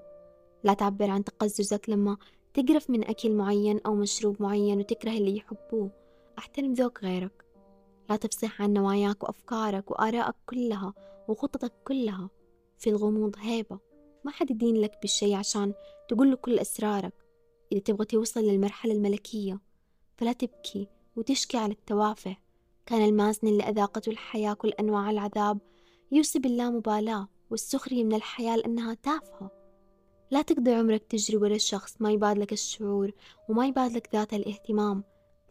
لا 0.64 0.74
تعبر 0.74 1.10
عن 1.10 1.24
تقززك 1.24 1.90
لما 1.90 2.18
تقرف 2.54 2.90
من 2.90 3.04
أكل 3.04 3.32
معين 3.32 3.80
أو 3.86 3.96
مشروب 3.96 4.42
معين 4.42 4.80
وتكره 4.80 5.12
اللي 5.12 5.38
يحبوه. 5.38 5.90
أحترم 6.38 6.74
ذوق 6.74 7.00
غيرك. 7.04 7.46
لا 8.10 8.16
تفصح 8.16 8.62
عن 8.62 8.74
نواياك 8.74 9.24
وأفكارك 9.24 9.92
وآرائك 9.92 10.36
كلها 10.46 10.94
وخططك 11.28 11.74
كلها. 11.84 12.30
في 12.78 12.90
الغموض 12.90 13.36
هيبة. 13.40 13.80
ما 14.24 14.32
حد 14.32 14.52
يدين 14.52 14.76
لك 14.76 14.92
بالشي 15.02 15.36
عشان 15.36 15.74
تقول 16.10 16.32
له 16.32 16.36
كل 16.36 16.60
أسرارك. 16.60 17.27
إذا 17.72 17.80
تبغى 17.80 18.06
توصل 18.06 18.40
للمرحلة 18.40 18.94
الملكية 18.94 19.60
فلا 20.18 20.34
تبكي 20.34 20.88
وتشكي 21.16 21.58
على 21.58 21.72
التوافه. 21.72 22.38
كان 22.86 23.06
المازن 23.06 23.48
اللي 23.48 23.64
أذاقته 23.64 24.10
الحياة 24.10 24.54
كل 24.54 24.70
أنواع 24.70 25.10
العذاب 25.10 25.60
يوصي 26.12 26.40
باللامبالاة 26.40 27.28
والسخرية 27.50 28.04
من 28.04 28.14
الحياة 28.14 28.56
لأنها 28.56 28.94
تافهة. 28.94 29.52
لا 30.32 30.42
تقضي 30.42 30.74
عمرك 30.74 31.04
تجري 31.04 31.38
ورا 31.38 31.58
شخص 31.58 32.02
ما 32.02 32.12
يبادلك 32.12 32.54
الشعور 32.54 33.12
وما 33.50 33.68
يبادلك 33.68 34.10
ذات 34.14 34.34
الاهتمام. 34.34 35.04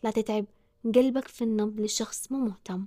لا 0.02 0.10
تتعب 0.10 0.44
قلبك 0.84 1.28
في 1.28 1.44
النبض 1.44 1.80
لشخص 1.80 2.32
مو 2.32 2.38
مهتم. 2.38 2.86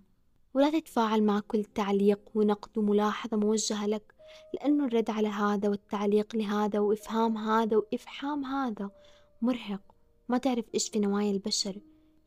ولا 0.54 0.80
تتفاعل 0.80 1.24
مع 1.24 1.40
كل 1.40 1.64
تعليق 1.64 2.20
ونقد 2.36 2.78
وملاحظة 2.78 3.38
موجهة 3.38 3.88
لك 3.88 4.14
لأنه 4.54 4.86
الرد 4.86 5.10
على 5.10 5.28
هذا 5.28 5.70
والتعليق 5.70 6.36
لهذا 6.36 6.80
وإفهام 6.80 7.38
هذا 7.38 7.78
وإفحام 7.78 8.46
هذا. 8.46 8.90
مرهق. 9.42 9.82
ما 10.30 10.38
تعرف 10.38 10.66
إيش 10.74 10.90
في 10.90 11.00
نوايا 11.00 11.32
البشر. 11.32 11.80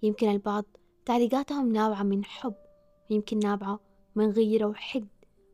يمكن 0.03 0.31
البعض 0.31 0.65
تعليقاتهم 1.05 1.73
نابعة 1.73 2.03
من 2.03 2.25
حب 2.25 2.55
ويمكن 3.11 3.39
نابعة 3.39 3.81
من 4.15 4.31
غيرة 4.31 4.67
وحقد. 4.67 5.09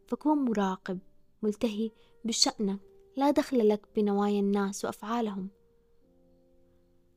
فكون 0.09 0.39
مراقب 0.39 0.99
ملتهي 1.43 1.91
بشأنك 2.25 2.79
لا 3.17 3.31
دخل 3.31 3.69
لك 3.69 3.87
بنوايا 3.97 4.41
الناس 4.41 4.85
وأفعالهم. 4.85 5.49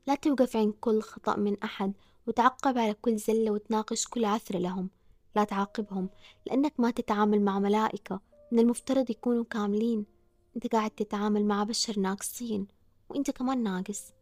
لا 0.07 0.15
توقف 0.15 0.55
عند 0.55 0.73
كل 0.81 1.01
خطأ 1.01 1.35
من 1.35 1.57
أحد 1.63 1.93
وتعقب 2.27 2.77
على 2.77 2.93
كل 2.93 3.17
زلة 3.17 3.51
وتناقش 3.51 4.07
كل 4.07 4.25
عثرة 4.25 4.57
لهم. 4.57 4.89
لا 5.35 5.43
تعاقبهم 5.43 6.09
لأنك 6.45 6.73
ما 6.79 6.91
تتعامل 6.91 7.41
مع 7.41 7.59
ملائكة. 7.59 8.21
من 8.51 8.59
المفترض 8.59 9.09
يكونوا 9.09 9.43
كاملين. 9.43 10.05
أنت 10.55 10.67
قاعد 10.67 10.91
تتعامل 10.91 11.45
مع 11.45 11.63
بشر 11.63 11.99
ناقصين 11.99 12.67
وأنت 13.09 13.31
كمان 13.31 13.63
ناقص. 13.63 14.13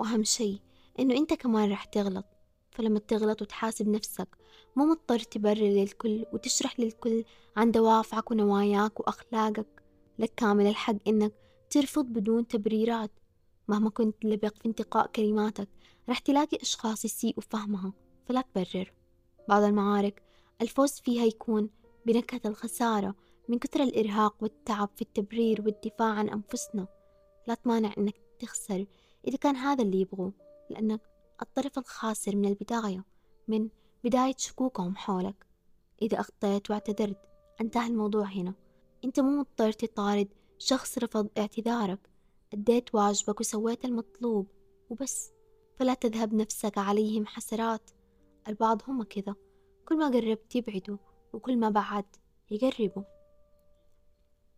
وأهم 0.00 0.24
شي 0.24 0.60
إنه 0.98 1.16
أنت 1.16 1.34
كمان 1.34 1.72
رح 1.72 1.84
تغلط 1.84 2.24
فلما 2.70 2.98
تغلط 2.98 3.42
وتحاسب 3.42 3.88
نفسك 3.88 4.28
مو 4.76 4.84
مضطر 4.84 5.18
تبرر 5.18 5.68
للكل 5.68 6.26
وتشرح 6.32 6.80
للكل 6.80 7.24
عن 7.56 7.70
دوافعك 7.70 8.30
ونواياك 8.30 9.00
وأخلاقك 9.00 9.82
لك 10.18 10.32
كامل 10.36 10.66
الحق 10.66 10.96
إنك 11.06 11.32
ترفض 11.70 12.04
بدون 12.04 12.46
تبريرات. 12.46 13.10
مهما 13.68 13.90
كنت 13.90 14.24
لبق 14.24 14.54
في 14.58 14.66
انتقاء 14.66 15.06
كلماتك 15.06 15.68
رح 16.08 16.18
تلاقي 16.18 16.58
أشخاص 16.62 17.04
يسيئوا 17.04 17.42
فهمها 17.42 17.92
فلا 18.26 18.40
تبرر. 18.40 18.92
بعض 19.48 19.62
المعارك 19.62 20.22
الفوز 20.62 20.92
فيها 20.92 21.24
يكون 21.24 21.70
بنكهة 22.06 22.40
الخسارة 22.44 23.14
من 23.48 23.58
كثر 23.58 23.82
الإرهاق 23.82 24.36
والتعب 24.40 24.88
في 24.96 25.02
التبرير 25.02 25.62
والدفاع 25.62 26.08
عن 26.08 26.28
أنفسنا. 26.28 26.86
لا 27.46 27.54
تمانع 27.54 27.92
إنك 27.98 28.14
تخسر 28.38 28.86
إذا 29.26 29.36
كان 29.36 29.56
هذا 29.56 29.82
اللي 29.82 30.00
يبغوه 30.00 30.32
لأنك 30.70 31.00
الطرف 31.42 31.78
الخاسر 31.78 32.36
من 32.36 32.48
البداية 32.48 33.04
من 33.48 33.68
بداية 34.04 34.34
شكوكهم 34.38 34.96
حولك. 34.96 35.46
إذا 36.02 36.20
أخطيت 36.20 36.70
واعتذرت 36.70 37.18
انتهى 37.60 37.86
الموضوع 37.86 38.24
هنا. 38.24 38.54
أنت 39.04 39.20
مو 39.20 39.38
مضطر 39.38 39.72
تطارد 39.72 40.28
شخص 40.58 40.98
رفض 40.98 41.28
اعتذارك. 41.38 42.10
أديت 42.52 42.94
واجبك 42.94 43.40
وسويت 43.40 43.84
المطلوب 43.84 44.46
وبس. 44.90 45.30
فلا 45.76 45.94
تذهب 45.94 46.34
نفسك 46.34 46.78
عليهم 46.78 47.26
حسرات. 47.26 47.90
البعض 48.48 48.82
هم 48.88 49.02
كذا. 49.02 49.34
كل 49.88 49.98
ما 49.98 50.08
قربت 50.08 50.56
يبعدوا 50.56 50.96
وكل 51.32 51.56
ما 51.56 51.70
بعد 51.70 52.04
يقربوا. 52.50 53.02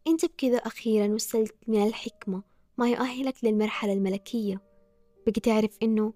أنت 0.06 0.24
بكذا 0.24 0.56
أخيرا 0.56 1.14
وصلت 1.14 1.54
من 1.66 1.86
الحكمة. 1.86 2.42
ما 2.78 2.90
يؤهلك 2.90 3.44
للمرحلة 3.44 3.92
الملكية. 3.92 4.60
بقي 5.26 5.40
تعرف 5.40 5.78
إنه 5.82 6.12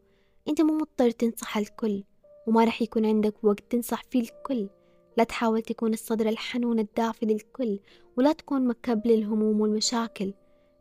أنت 0.48 0.60
مو 0.60 0.74
مضطر 0.78 1.10
تنصح 1.10 1.56
الكل 1.56 2.04
وما 2.46 2.64
رح 2.64 2.82
يكون 2.82 3.06
عندك 3.06 3.44
وقت 3.44 3.64
تنصح 3.70 4.02
فيه 4.10 4.20
الكل. 4.20 4.68
لا 5.16 5.24
تحاول 5.24 5.62
تكون 5.62 5.92
الصدر 5.92 6.28
الحنون 6.28 6.78
الدافي 6.78 7.26
للكل 7.26 7.78
ولا 8.16 8.32
تكون 8.32 8.66
مكب 8.66 9.06
للهموم 9.06 9.60
والمشاكل. 9.60 10.34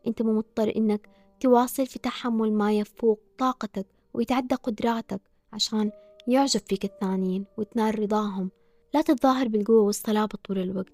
أنت 0.06 0.22
مو 0.22 0.32
مضطر 0.32 0.72
إنك 0.76 1.08
تواصل 1.40 1.86
في 1.86 1.98
تحمل 1.98 2.52
ما 2.52 2.72
يفوق 2.72 3.20
طاقتك 3.38 3.86
ويتعدى 4.14 4.54
قدراتك 4.54 5.20
عشان 5.52 5.90
يعجب 6.28 6.60
فيك 6.60 6.84
الثانيين 6.84 7.44
وتنال 7.56 7.98
رضاهم. 7.98 8.50
لا 8.94 9.02
تتظاهر 9.02 9.48
بالقوة 9.48 9.80
والصلابة 9.80 10.38
طول 10.44 10.58
الوقت. 10.58 10.92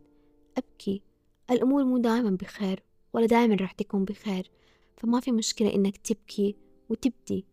أبكي. 0.59 1.03
الأمور 1.51 1.85
مو 1.85 1.99
دائما 1.99 2.30
بخير 2.30 2.83
ولا 3.12 3.26
دائما 3.26 3.55
راح 3.55 3.72
تكون 3.72 4.05
بخير. 4.05 4.51
فما 4.97 5.20
في 5.20 5.32
مشكلة 5.32 5.74
إنك 5.74 5.97
تبكي 5.97 6.57
وتبدي. 6.88 7.45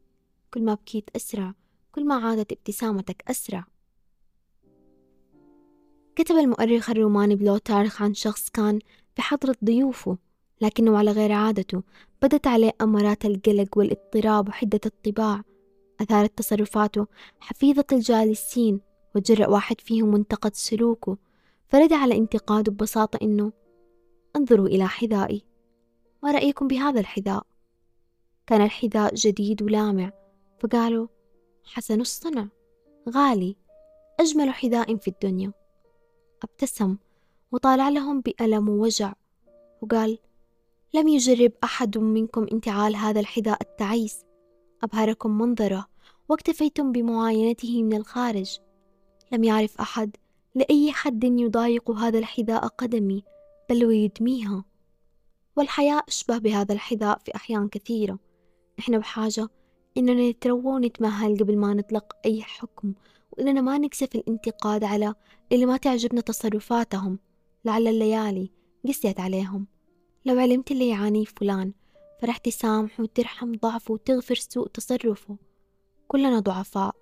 كل 0.54 0.64
ما 0.64 0.74
بكيت 0.74 1.10
أسرع 1.16 1.54
كل 1.92 2.06
ما 2.06 2.16
عادت 2.16 2.52
ابتسامتك 2.52 3.24
أسرع. 3.28 3.66
كتب 6.16 6.36
المؤرخ 6.36 6.90
الروماني 6.90 7.36
بلوتارخ 7.36 8.02
عن 8.02 8.14
شخص 8.14 8.50
كان 8.50 8.80
بحضرة 9.18 9.56
ضيوفه 9.66 10.18
لكنه 10.62 10.98
على 10.98 11.12
غير 11.12 11.32
عادته. 11.32 11.84
بدت 12.22 12.48
عليه 12.48 12.72
أمارات 12.82 13.26
القلق 13.26 13.78
والاضطراب 13.78 14.50
وحدة 14.50 14.80
الطباع. 14.86 15.44
أثارت 16.02 16.38
تصرفاته 16.38 17.08
حفيظة 17.40 17.86
الجالسين 17.92 18.82
وجرأ 19.16 19.48
واحد 19.48 19.82
فيهم 19.82 20.14
وانتقد 20.14 20.56
سلوكه. 20.56 21.18
فرد 21.68 21.94
على 21.94 22.18
انتقاده 22.18 22.72
ببساطة 22.72 23.20
إنه 23.22 23.52
انظروا 24.36 24.68
إلى 24.68 24.88
حذائي. 24.88 25.49
ما 26.24 26.32
رأيكم 26.32 26.68
بهذا 26.68 27.00
الحذاء؟ 27.00 27.44
كان 28.48 28.62
الحذاء 28.62 29.16
جديد 29.16 29.62
ولامع 29.62 30.12
فقالوا 30.60 31.08
حسن 31.64 32.02
الصنع 32.02 32.48
غالي 33.10 33.56
أجمل 34.20 34.50
حذاء 34.50 34.96
في 34.96 35.08
الدنيا. 35.08 35.52
أبتسم 36.44 36.98
وطالع 37.52 37.90
لهم 37.90 38.22
بألم 38.22 38.70
ووجع 38.70 39.14
وقال 39.82 40.18
لم 40.94 41.08
يجرب 41.08 41.52
أحد 41.64 41.98
منكم 41.98 42.48
انتعال 42.52 42.96
هذا 42.96 43.20
الحذاء 43.20 43.62
التعيس 43.62 44.26
أبهركم 44.84 45.38
منظره 45.38 45.88
واكتفيتم 46.30 46.92
بمعاينته 46.92 47.84
من 47.84 47.94
الخارج. 47.94 48.60
لم 49.32 49.44
يعرف 49.44 49.82
أحد 49.82 50.16
لأي 50.56 50.92
حد 50.92 51.24
يضايق 51.24 51.92
هذا 51.92 52.20
الحذاء 52.20 52.68
قدمي 52.68 53.24
بل 53.70 53.86
ويدميها. 53.86 54.64
والحياة 55.60 56.02
أشبه 56.08 56.38
بهذا 56.38 56.74
الحذاء 56.74 57.20
في 57.26 57.36
أحيان 57.36 57.68
كثيرة. 57.68 58.20
إحنا 58.80 58.98
بحاجة 58.98 59.50
إننا 59.98 60.30
نتروى 60.30 60.66
ونتمهل 60.66 61.38
قبل 61.38 61.58
ما 61.58 61.74
نطلق 61.74 62.16
أي 62.26 62.42
حكم 62.42 62.94
وإننا 63.32 63.62
ما 63.62 63.78
نكسف 63.78 64.16
الانتقاد 64.16 64.84
على 64.84 65.14
اللي 65.52 65.66
ما 65.66 65.78
تعجبنا 65.78 66.22
تصرفاتهم. 66.22 67.20
لعل 67.66 67.88
الليالي 67.88 68.52
قسيت 68.88 69.20
عليهم. 69.20 69.68
لو 70.26 70.40
علمت 70.40 70.72
اللي 70.72 70.90
يعانيه 70.90 71.26
فلان 71.26 71.74
فرح 72.22 72.38
تسامح 72.38 73.00
وترحم 73.00 73.52
ضعفه 73.52 73.94
وتغفر 73.94 74.36
سوء 74.36 74.68
تصرفه. 74.68 75.38
كلنا 76.08 76.40
ضعفاء 76.40 76.96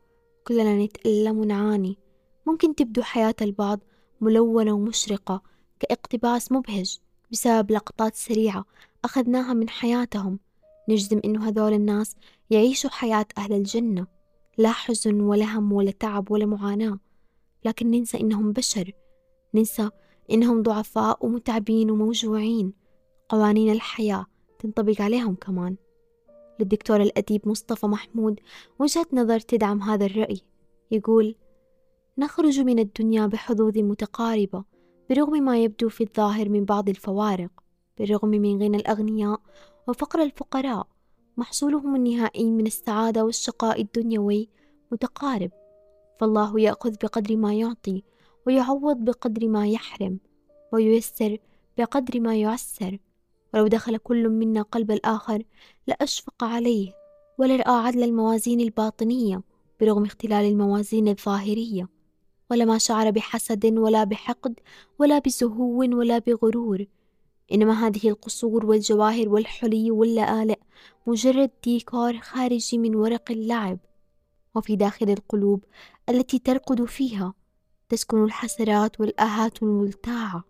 كلنا 0.47 0.85
نتألم 0.85 1.37
ونعاني. 1.37 1.97
ممكن 2.45 2.75
تبدو 2.75 3.01
حياة 3.01 3.35
البعض 3.41 3.79
ملونة 4.21 4.73
ومشرقة 4.73 5.41
كاقتباس 5.79 6.51
مبهج. 6.51 6.99
بسبب 7.31 7.71
لقطات 7.71 8.15
سريعة 8.15 8.65
أخذناها 9.05 9.53
من 9.53 9.69
حياتهم. 9.69 10.39
نجزم 10.89 11.21
إنه 11.25 11.47
هذول 11.47 11.73
الناس 11.73 12.15
يعيشوا 12.49 12.89
حياة 12.89 13.25
أهل 13.37 13.53
الجنة. 13.53 14.07
لا 14.57 14.71
حزن 14.71 15.21
ولا 15.21 15.45
هم 15.45 15.73
ولا 15.73 15.91
تعب 15.91 16.31
ولا 16.31 16.45
معاناة. 16.45 16.99
لكن 17.65 17.91
ننسى 17.91 18.19
إنهم 18.19 18.51
بشر. 18.51 18.91
ننسى 19.53 19.89
إنهم 20.31 20.61
ضعفاء 20.61 21.25
ومتعبين 21.25 21.91
وموجوعين. 21.91 22.73
قوانين 23.29 23.71
الحياة 23.71 24.25
تنطبق 24.59 25.01
عليهم 25.01 25.35
كمان. 25.35 25.75
للدكتور 26.59 27.01
الأديب 27.01 27.47
مصطفى 27.47 27.85
محمود 27.85 28.39
وجهة 28.79 29.05
نظر 29.13 29.39
تدعم 29.39 29.81
هذا 29.81 30.05
الرأي 30.05 30.41
يقول 30.91 31.35
نخرج 32.17 32.59
من 32.59 32.79
الدنيا 32.79 33.25
بحظوظ 33.27 33.77
متقاربة 33.77 34.63
برغم 35.09 35.43
ما 35.43 35.63
يبدو 35.63 35.89
في 35.89 36.03
الظاهر 36.03 36.49
من 36.49 36.65
بعض 36.65 36.89
الفوارق 36.89 37.51
بالرغم 37.97 38.29
من 38.29 38.63
غنى 38.63 38.77
الأغنياء 38.77 39.41
وفقر 39.87 40.21
الفقراء 40.21 40.87
محصولهم 41.37 41.95
النهائي 41.95 42.51
من 42.51 42.67
السعادة 42.67 43.25
والشقاء 43.25 43.81
الدنيوي 43.81 44.49
متقارب. 44.91 45.51
فالله 46.19 46.59
يأخذ 46.59 46.91
بقدر 47.03 47.35
ما 47.37 47.53
يعطي 47.53 48.03
ويعوض 48.47 48.97
بقدر 48.97 49.47
ما 49.47 49.67
يحرم 49.67 50.19
وييسر 50.73 51.37
بقدر 51.77 52.19
ما 52.19 52.35
يعسر. 52.35 52.97
ولو 53.53 53.67
دخل 53.67 53.97
كل 53.97 54.29
منا 54.29 54.61
قلب 54.61 54.91
الآخر 54.91 55.43
لأشفق 55.87 56.43
عليه 56.43 56.93
ولا 57.37 57.55
رأى 57.55 57.85
عدل 57.85 58.03
الموازين 58.03 58.61
الباطنية 58.61 59.41
برغم 59.81 60.05
اختلال 60.05 60.45
الموازين 60.45 61.07
الظاهرية. 61.07 61.96
ولا 62.51 62.65
ما 62.65 62.77
شعر 62.77 63.11
بحسد 63.11 63.65
ولا 63.77 64.03
بحقد 64.03 64.59
ولا 64.99 65.19
بزهو 65.19 65.79
ولا 65.79 66.17
بغرور. 66.19 66.85
إنما 67.51 67.87
هذه 67.87 68.09
القصور 68.09 68.65
والجواهر 68.65 69.29
والحلي 69.29 69.91
واللآلئ 69.91 70.59
مجرد 71.07 71.51
ديكور 71.63 72.17
خارجي 72.17 72.77
من 72.77 72.95
ورق 72.95 73.31
اللعب. 73.31 73.79
وفي 74.55 74.75
داخل 74.75 75.09
القلوب 75.09 75.63
التي 76.09 76.39
ترقد 76.39 76.85
فيها 76.85 77.33
تسكن 77.89 78.23
الحسرات 78.23 78.99
والآهات 78.99 79.63
الملتاعة. 79.63 80.43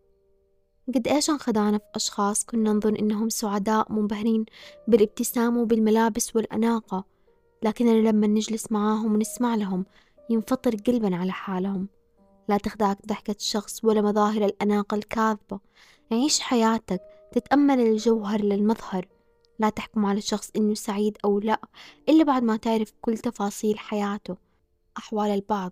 قد 0.96 1.08
إيش 1.08 1.30
انخدعنا 1.30 1.78
في 1.78 1.84
أشخاص 1.96 2.46
كنا 2.46 2.74
نظن 2.74 2.96
إنهم 2.96 3.30
سعداء 3.30 3.92
منبهرين 3.92 4.46
بالابتسام 4.88 5.58
وبالملابس 5.58 6.36
والأناقة 6.36 7.06
لكننا 7.64 8.10
لما 8.10 8.28
نجلس 8.28 8.72
معاهم 8.72 9.14
ونسمع 9.14 9.56
لهم 9.56 9.86
ينفطر 10.30 10.76
قلبنا 10.76 11.18
على 11.18 11.32
حالهم. 11.32 11.88
لا 12.50 12.58
تخدعك 12.58 13.06
ضحكة 13.06 13.36
شخص 13.40 13.86
ولا 13.86 14.02
مظاهر 14.02 14.46
الأناقة 14.46 14.96
الكاذبة. 14.96 15.60
عيش 16.12 16.40
حياتك 16.40 17.02
تتأمل 17.32 17.80
الجوهر 17.80 18.42
للمظهر. 18.42 19.08
لا 19.60 19.70
تحكم 19.70 20.06
على 20.06 20.18
الشخص 20.18 20.52
إنه 20.56 20.74
سعيد 20.74 21.18
أو 21.26 21.40
لا 21.40 21.62
إلا 22.10 22.24
بعد 22.24 22.44
ما 22.44 22.58
تعرف 22.58 22.94
كل 23.02 23.18
تفاصيل 23.18 23.80
حياته. 23.80 24.38
أحوال 24.98 25.30
البعض 25.30 25.72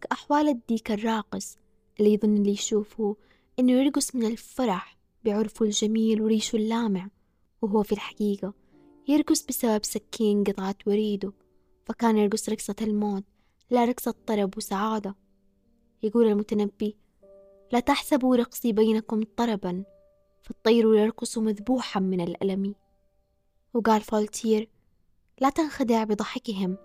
كأحوال 0.00 0.48
الديك 0.48 0.90
الراقص 0.90 1.58
اللي 2.00 2.14
يظن 2.14 2.36
اللي 2.36 2.50
يشوفه 2.50 3.16
إنه 3.58 3.72
يرقص 3.72 4.14
من 4.14 4.26
الفرح 4.26 4.96
بعرفه 5.24 5.64
الجميل 5.64 6.22
وريشه 6.22 6.56
اللامع. 6.56 7.08
وهو 7.62 7.82
في 7.82 7.92
الحقيقة 7.92 8.54
يرقص 9.08 9.46
بسبب 9.46 9.84
سكين 9.84 10.44
قطعت 10.44 10.88
وريده 10.88 11.32
فكان 11.86 12.16
يرقص 12.16 12.48
رقصة 12.48 12.76
الموت. 12.80 13.24
لا 13.70 13.84
رقصة 13.84 14.14
طرب 14.26 14.56
وسعادة 14.56 15.14
يقول 16.02 16.26
المتنبي 16.26 16.96
لا 17.72 17.80
تحسبوا 17.80 18.36
رقصي 18.36 18.72
بينكم 18.72 19.22
طربا 19.36 19.84
فالطير 20.42 20.94
يرقص 20.94 21.38
مذبوحا 21.38 22.00
من 22.00 22.20
الألم. 22.20 22.74
وقال 23.74 24.00
فولتير 24.00 24.70
لا 25.40 25.50
تنخدع 25.50 26.04
بضحكهم 26.04 26.76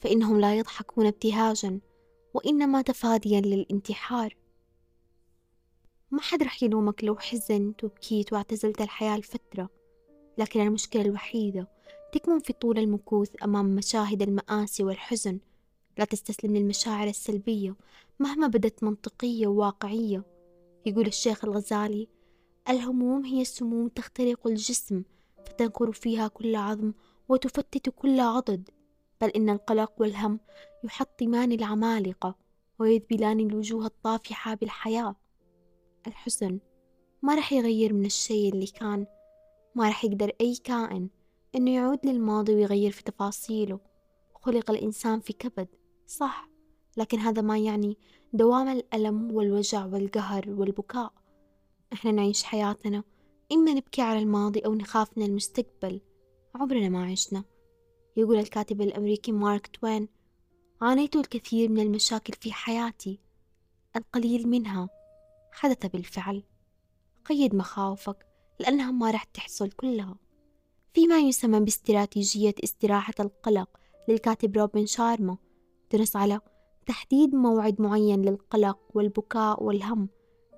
فإنهم 0.00 0.40
لا 0.40 0.54
يضحكون 0.54 1.06
ابتهاجا 1.06 1.80
وإنما 2.34 2.82
تفاديا 2.82 3.40
للانتحار. 3.40 4.36
ما 6.10 6.20
حد 6.20 6.42
رح 6.42 6.62
يلومك 6.62 7.04
لو 7.04 7.16
حزنت 7.16 7.84
وبكيت 7.84 8.32
واعتزلت 8.32 8.80
الحياة 8.80 9.18
لفترة 9.18 9.68
لكن 10.38 10.60
المشكلة 10.60 11.02
الوحيدة 11.02 11.68
تكمن 12.12 12.38
في 12.38 12.52
طول 12.52 12.78
المكوث 12.78 13.30
أمام 13.42 13.74
مشاهد 13.74 14.22
المآسي 14.22 14.84
والحزن 14.84 15.38
لا 15.98 16.04
تستسلم 16.04 16.56
للمشاعر 16.56 17.08
السلبية 17.08 17.74
مهما 18.18 18.46
بدت 18.46 18.82
منطقية 18.84 19.46
وواقعية. 19.46 20.24
يقول 20.86 21.06
الشيخ 21.06 21.44
الغزالي 21.44 22.08
الهموم 22.68 23.24
هي 23.24 23.44
سموم 23.44 23.88
تخترق 23.88 24.46
الجسم 24.46 25.02
فتنكر 25.46 25.92
فيها 25.92 26.28
كل 26.28 26.56
عظم 26.56 26.92
وتفتت 27.28 27.88
كل 27.88 28.20
عضد. 28.20 28.70
بل 29.20 29.28
إن 29.28 29.50
القلق 29.50 29.92
والهم 29.98 30.40
يحطمان 30.84 31.52
العمالقة 31.52 32.34
ويذبلان 32.78 33.40
الوجوه 33.40 33.86
الطافحة 33.86 34.54
بالحياة. 34.54 35.16
الحزن 36.06 36.58
ما 37.22 37.34
رح 37.34 37.52
يغير 37.52 37.92
من 37.92 38.06
الشيء 38.06 38.52
اللي 38.52 38.66
كان 38.66 39.06
ما 39.74 39.88
رح 39.88 40.04
يقدر 40.04 40.32
أي 40.40 40.56
كائن 40.56 41.08
إنه 41.54 41.74
يعود 41.74 42.06
للماضي 42.06 42.54
ويغير 42.54 42.90
في 42.90 43.02
تفاصيله. 43.04 43.80
خلق 44.34 44.70
الإنسان 44.70 45.20
في 45.20 45.32
كبد. 45.32 45.68
صح 46.08 46.48
لكن 46.96 47.18
هذا 47.18 47.42
ما 47.42 47.58
يعني 47.58 47.96
دوام 48.32 48.68
الألم 48.68 49.32
والوجع 49.32 49.86
والقهر 49.86 50.50
والبكاء. 50.50 51.12
إحنا 51.92 52.12
نعيش 52.12 52.42
حياتنا 52.42 53.04
إما 53.52 53.74
نبكي 53.74 54.02
على 54.02 54.18
الماضي 54.18 54.60
أو 54.60 54.74
نخاف 54.74 55.18
من 55.18 55.24
المستقبل. 55.24 56.00
عمرنا 56.54 56.88
ما 56.88 57.10
عشنا. 57.10 57.44
يقول 58.16 58.38
الكاتب 58.38 58.80
الأمريكي 58.80 59.32
مارك 59.32 59.66
توين 59.66 60.08
عانيت 60.80 61.16
الكثير 61.16 61.68
من 61.68 61.80
المشاكل 61.80 62.32
في 62.32 62.52
حياتي 62.52 63.20
القليل 63.96 64.48
منها 64.48 64.88
حدث 65.52 65.86
بالفعل. 65.86 66.42
قيد 67.24 67.54
مخاوفك 67.54 68.26
لأنها 68.60 68.90
ما 68.90 69.10
رح 69.10 69.24
تحصل 69.24 69.70
كلها. 69.70 70.16
فيما 70.94 71.18
يسمى 71.18 71.60
باستراتيجية 71.60 72.54
استراحة 72.64 73.14
القلق 73.20 73.68
للكاتب 74.08 74.56
روبن 74.56 74.86
شارما 74.86 75.36
تنص 75.90 76.16
على 76.16 76.40
تحديد 76.86 77.34
موعد 77.34 77.80
معين 77.80 78.22
للقلق 78.22 78.78
والبكاء 78.94 79.62
والهم 79.62 80.08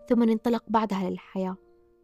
ثم 0.09 0.23
ننطلق 0.23 0.65
بعدها 0.69 1.11
للحياة. 1.11 1.57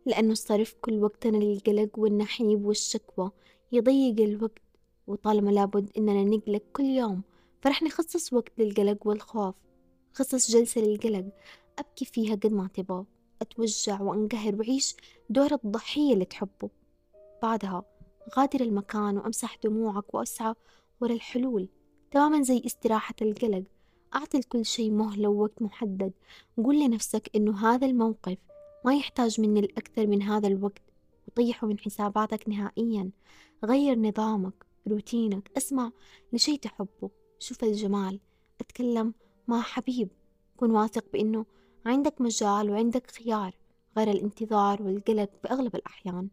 لأنه 0.07 0.33
الصرف 0.33 0.75
كل 0.81 1.03
وقتنا 1.03 1.37
للقلق 1.37 1.99
والنحيب 1.99 2.67
والشكوى 2.67 3.31
يضيق 3.73 4.21
الوقت 4.21 4.63
وطالما 5.07 5.51
لابد 5.51 5.91
إننا 5.99 6.25
نقلق 6.25 6.63
كل 6.73 6.85
يوم 6.85 7.23
فرح 7.63 7.83
نخصص 7.83 8.33
وقت 8.33 8.53
للقلق 8.59 9.07
والخوف. 9.07 9.55
خصص 10.13 10.51
جلسة 10.51 10.81
للقلق 10.81 11.25
أبكي 11.79 12.05
فيها 12.05 12.35
قد 12.35 12.53
ما 12.53 12.69
تبغى 12.75 13.05
أتوجع 13.43 14.03
وأنقهر 14.03 14.57
وعيش 14.57 14.97
دور 15.31 15.55
الضحية 15.55 16.13
اللي 16.13 16.25
تحبه. 16.25 16.71
بعدها 17.43 17.85
غادر 18.39 18.61
المكان 18.61 19.19
وأمسح 19.19 19.57
دموعك 19.65 20.15
وأسعى 20.15 20.55
ورا 21.01 21.13
الحلول. 21.13 21.69
تماما 22.11 22.43
زي 22.43 22.63
استراحة 22.67 23.15
القلق. 23.23 23.65
أعطي 24.15 24.39
لكل 24.39 24.65
شيء 24.65 24.91
مهلة 24.91 25.29
ووقت 25.29 25.63
محدد. 25.63 26.13
قول 26.57 26.81
لنفسك 26.81 27.31
إنه 27.37 27.67
هذا 27.69 27.87
الموقف 27.87 28.39
ما 28.85 28.95
يحتاج 28.95 29.41
مني 29.41 29.61
الأكثر 29.61 30.07
من 30.07 30.23
هذا 30.23 30.49
الوقت 30.49 30.83
وطيحه 31.29 31.67
من 31.67 31.79
حساباتك 31.79 32.49
نهائيا. 32.49 33.11
غير 33.65 33.99
نظامك 33.99 34.67
روتينك. 34.89 35.51
اسمع 35.57 35.91
لشيء 36.33 36.59
تحبه. 36.59 37.11
شوف 37.39 37.65
الجمال. 37.65 38.21
أتكلم 38.61 39.15
مع 39.49 39.61
حبيب. 39.61 40.09
كن 40.57 40.71
واثق 40.71 41.05
بأنه 41.13 41.47
عندك 41.87 42.21
مجال 42.21 42.71
وعندك 42.71 43.11
خيار 43.11 43.55
غير 43.99 44.11
الانتظار 44.11 44.83
والقلق 44.83 45.31
بأغلب 45.45 45.75
الأحيان. 45.75 46.29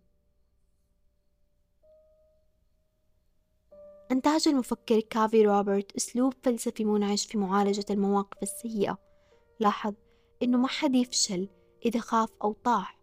أنتاج 4.13 4.47
المفكر 4.47 4.99
كافي 4.99 5.45
روبرت 5.45 5.95
أسلوب 5.95 6.33
فلسفي 6.43 6.85
منعش 6.85 7.25
في 7.25 7.37
معالجة 7.37 7.85
المواقف 7.89 8.43
السيئة. 8.43 8.97
لاحظ 9.59 9.93
إنه 10.43 10.57
ما 10.57 10.67
حد 10.67 10.95
يفشل 10.95 11.49
إذا 11.85 11.99
خاف 11.99 12.29
أو 12.43 12.53
طاح 12.63 12.99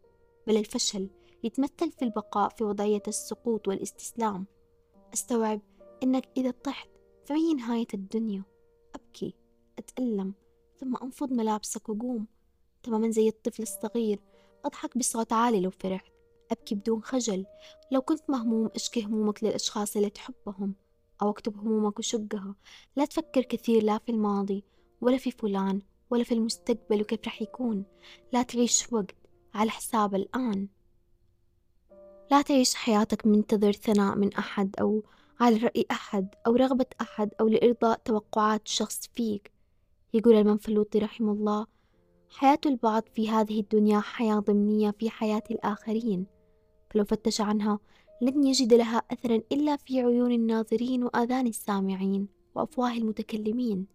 بل 0.46 0.56
الفشل 0.56 1.08
يتمثل 1.44 1.92
في 1.92 2.02
البقاء 2.02 2.48
في 2.48 2.64
وضعية 2.64 3.02
السقوط 3.08 3.68
والاستسلام. 3.68 4.46
أستوعب 5.14 5.60
إنك 6.02 6.28
إذا 6.36 6.50
طحت 6.50 6.88
فهي 7.24 7.54
نهاية 7.54 7.86
الدنيا. 7.94 8.42
أبكي 8.94 9.34
أتألم 9.78 10.34
ثم 10.80 10.96
أنفض 10.96 11.32
ملابسك 11.32 11.88
وقوم. 11.88 12.26
تماما 12.82 13.10
زي 13.10 13.28
الطفل 13.28 13.62
الصغير 13.62 14.20
أضحك 14.64 14.98
بصوت 14.98 15.32
عالي 15.32 15.60
لو 15.60 15.70
فرحت. 15.70 16.12
أبكي 16.50 16.74
بدون 16.74 17.02
خجل 17.02 17.46
لو 17.92 18.02
كنت 18.02 18.30
مهموم 18.30 18.70
أشكي 18.74 19.02
همومك 19.04 19.44
للأشخاص 19.44 19.96
اللي 19.96 20.10
تحبهم. 20.10 20.74
أو 21.22 21.30
أكتب 21.30 21.58
همومك 21.58 21.98
وشقها 21.98 22.54
لا 22.96 23.04
تفكر 23.04 23.42
كثير 23.42 23.82
لا 23.82 23.98
في 23.98 24.12
الماضي 24.12 24.64
ولا 25.00 25.16
في 25.16 25.30
فلان 25.30 25.82
ولا 26.10 26.24
في 26.24 26.34
المستقبل 26.34 27.00
وكيف 27.00 27.26
رح 27.26 27.42
يكون. 27.42 27.84
لا 28.32 28.42
تعيش 28.42 28.92
وقت 28.92 29.14
على 29.54 29.70
حساب 29.70 30.14
الآن. 30.14 30.68
لا 32.30 32.42
تعيش 32.42 32.74
حياتك 32.74 33.26
منتظر 33.26 33.72
ثناء 33.72 34.16
من 34.16 34.34
أحد 34.34 34.76
أو 34.80 35.02
على 35.40 35.56
رأي 35.56 35.86
أحد 35.90 36.34
أو 36.46 36.56
رغبة 36.56 36.86
أحد 37.00 37.30
أو 37.40 37.48
لإرضاء 37.48 38.00
توقعات 38.04 38.68
شخص 38.68 39.08
فيك. 39.14 39.52
يقول 40.14 40.34
المنفلوطي 40.34 40.98
رحمه 40.98 41.32
الله 41.32 41.66
حياة 42.30 42.60
البعض 42.66 43.02
في 43.14 43.30
هذه 43.30 43.60
الدنيا 43.60 44.00
حياة 44.00 44.38
ضمنية 44.38 44.90
في 44.90 45.10
حياة 45.10 45.42
الآخرين. 45.50 46.26
فلو 46.90 47.04
فتش 47.04 47.40
عنها 47.40 47.78
لن 48.20 48.44
يجد 48.44 48.74
لها 48.74 49.02
أثرا 49.10 49.42
إلا 49.52 49.76
في 49.76 50.00
عيون 50.00 50.32
الناظرين 50.32 51.04
وآذان 51.04 51.46
السامعين 51.46 52.28
وأفواه 52.54 52.92
المتكلمين. 52.92 53.86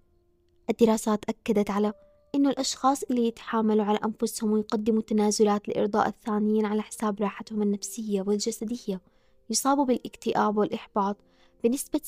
الدراسات 0.69 1.26
أكدت 1.30 1.71
على 1.71 1.93
إنه 2.36 2.49
الأشخاص 2.49 3.03
اللي 3.03 3.28
يتحاملوا 3.28 3.86
على 3.86 3.99
أنفسهم 4.05 4.51
ويقدموا 4.51 5.01
تنازلات 5.01 5.67
لإرضاء 5.67 6.07
الثانيين 6.07 6.65
على 6.65 6.82
حساب 6.82 7.21
راحتهم 7.21 7.61
النفسية 7.61 8.21
والجسدية 8.21 9.01
يصابوا 9.49 9.86
بالاكتئاب 9.86 10.57
والإحباط 10.57 11.17
بنسبة 11.63 12.01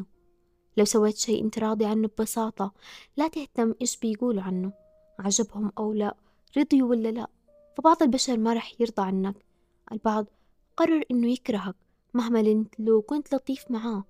60% 0.00 0.02
لو 0.76 0.84
سويت 0.84 1.16
شيء 1.16 1.44
أنت 1.44 1.58
راضي 1.58 1.84
عنه 1.84 2.08
ببساطة 2.08 2.72
لا 3.16 3.28
تهتم 3.28 3.74
إيش 3.80 3.96
بيقولوا 3.96 4.42
عنه 4.42 4.72
عجبهم 5.18 5.72
أو 5.78 5.92
لا 5.92 6.16
رضيوا 6.56 6.90
ولا 6.90 7.08
لا. 7.08 7.26
فبعض 7.76 8.02
البشر 8.02 8.36
ما 8.36 8.54
رح 8.54 8.80
يرضى 8.80 9.02
عنك. 9.02 9.44
البعض 9.92 10.26
قرر 10.80 11.04
إنه 11.10 11.32
يكرهك 11.32 11.76
مهما 12.14 12.42
لنت 12.42 12.80
لو 12.80 13.02
كنت 13.02 13.34
لطيف 13.34 13.70
معاه. 13.70 14.04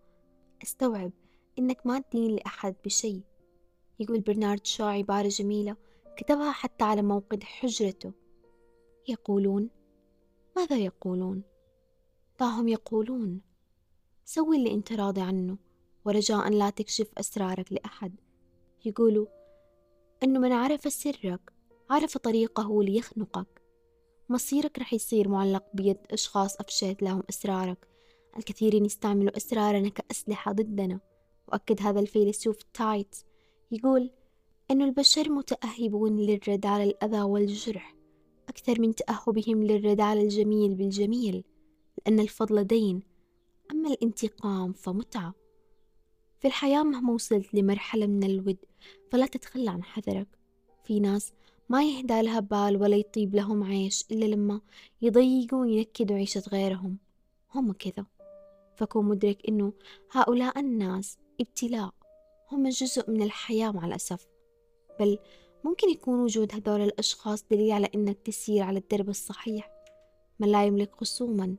استوعب 0.62 1.12
إنك 1.58 1.86
ما 1.86 2.00
تدين 2.00 2.36
لأحد 2.36 2.74
بشيء. 2.84 3.22
يقول 4.00 4.20
برنارد 4.20 4.66
شو 4.66 4.84
عبارة 4.84 5.28
جميلة 5.28 5.76
كتبها 6.16 6.52
حتى 6.52 6.84
على 6.84 7.02
موقد 7.02 7.42
حجرته. 7.42 8.12
يقولون 9.08 9.70
ماذا 10.56 10.76
يقولون؟ 10.76 11.42
دعهم 12.40 12.68
يقولون 12.68 13.40
سوي 14.24 14.56
اللي 14.56 14.74
أنت 14.74 14.92
راضي 14.92 15.20
عنه 15.20 15.58
ورجاء 16.04 16.48
لا 16.48 16.70
تكشف 16.70 17.08
أسرارك 17.18 17.72
لأحد. 17.72 18.14
يقولوا 18.84 19.26
أنه 20.22 20.40
من 20.40 20.52
عرف 20.52 20.92
سرك 20.92 21.52
عرف 21.90 22.18
طريقه 22.18 22.82
ليخنقك. 22.82 23.59
مصيرك 24.30 24.78
رح 24.78 24.92
يصير 24.94 25.28
معلق 25.28 25.64
بيد 25.74 25.98
أشخاص 26.10 26.56
أفشيت 26.56 27.02
لهم 27.02 27.22
أسرارك. 27.30 27.88
الكثيرين 28.36 28.84
يستعملوا 28.84 29.36
أسرارنا 29.36 29.88
كأسلحة 29.88 30.52
ضدنا. 30.52 31.00
وأكد 31.48 31.82
هذا 31.82 32.00
الفيلسوف 32.00 32.62
تايت. 32.74 33.16
يقول 33.72 34.10
أن 34.70 34.82
البشر 34.82 35.32
متأهبون 35.32 36.16
للرد 36.16 36.66
على 36.66 36.84
الأذى 36.84 37.20
والجرح. 37.20 37.96
أكثر 38.48 38.80
من 38.80 38.94
تأهبهم 38.94 39.64
للرد 39.64 40.00
على 40.00 40.22
الجميل 40.22 40.74
بالجميل 40.74 41.44
لأن 41.98 42.20
الفضل 42.20 42.64
دين. 42.64 43.02
أما 43.70 43.88
الانتقام 43.88 44.72
فمتعة. 44.72 45.34
في 46.38 46.48
الحياة 46.48 46.82
مهما 46.82 47.12
وصلت 47.12 47.54
لمرحلة 47.54 48.06
من 48.06 48.24
الود 48.24 48.56
فلا 49.12 49.26
تتخلى 49.26 49.70
عن 49.70 49.82
حذرك. 49.82 50.28
في 50.84 51.00
ناس 51.00 51.32
ما 51.70 51.84
يهدى 51.84 52.22
لها 52.22 52.40
بال 52.40 52.82
ولا 52.82 52.96
يطيب 52.96 53.34
لهم 53.34 53.64
عيش 53.64 54.04
إلا 54.10 54.24
لما 54.24 54.60
يضيقوا 55.02 55.60
وينكدوا 55.60 56.16
عيشة 56.16 56.42
غيرهم. 56.52 56.96
هم 57.54 57.72
كذا. 57.72 58.06
فكون 58.76 59.04
مدرك 59.04 59.48
إنه 59.48 59.72
هؤلاء 60.12 60.58
الناس 60.58 61.18
ابتلاء. 61.40 61.90
هم 62.52 62.68
جزء 62.68 63.10
من 63.10 63.22
الحياة 63.22 63.70
مع 63.70 63.86
الأسف. 63.86 64.26
بل 65.00 65.18
ممكن 65.64 65.90
يكون 65.90 66.20
وجود 66.20 66.54
هذول 66.54 66.80
الأشخاص 66.80 67.44
دليل 67.50 67.72
على 67.72 67.88
إنك 67.94 68.18
تسير 68.24 68.62
على 68.62 68.78
الدرب 68.78 69.08
الصحيح. 69.08 69.70
من 70.40 70.48
لا 70.48 70.64
يملك 70.64 70.94
خصوما 70.94 71.56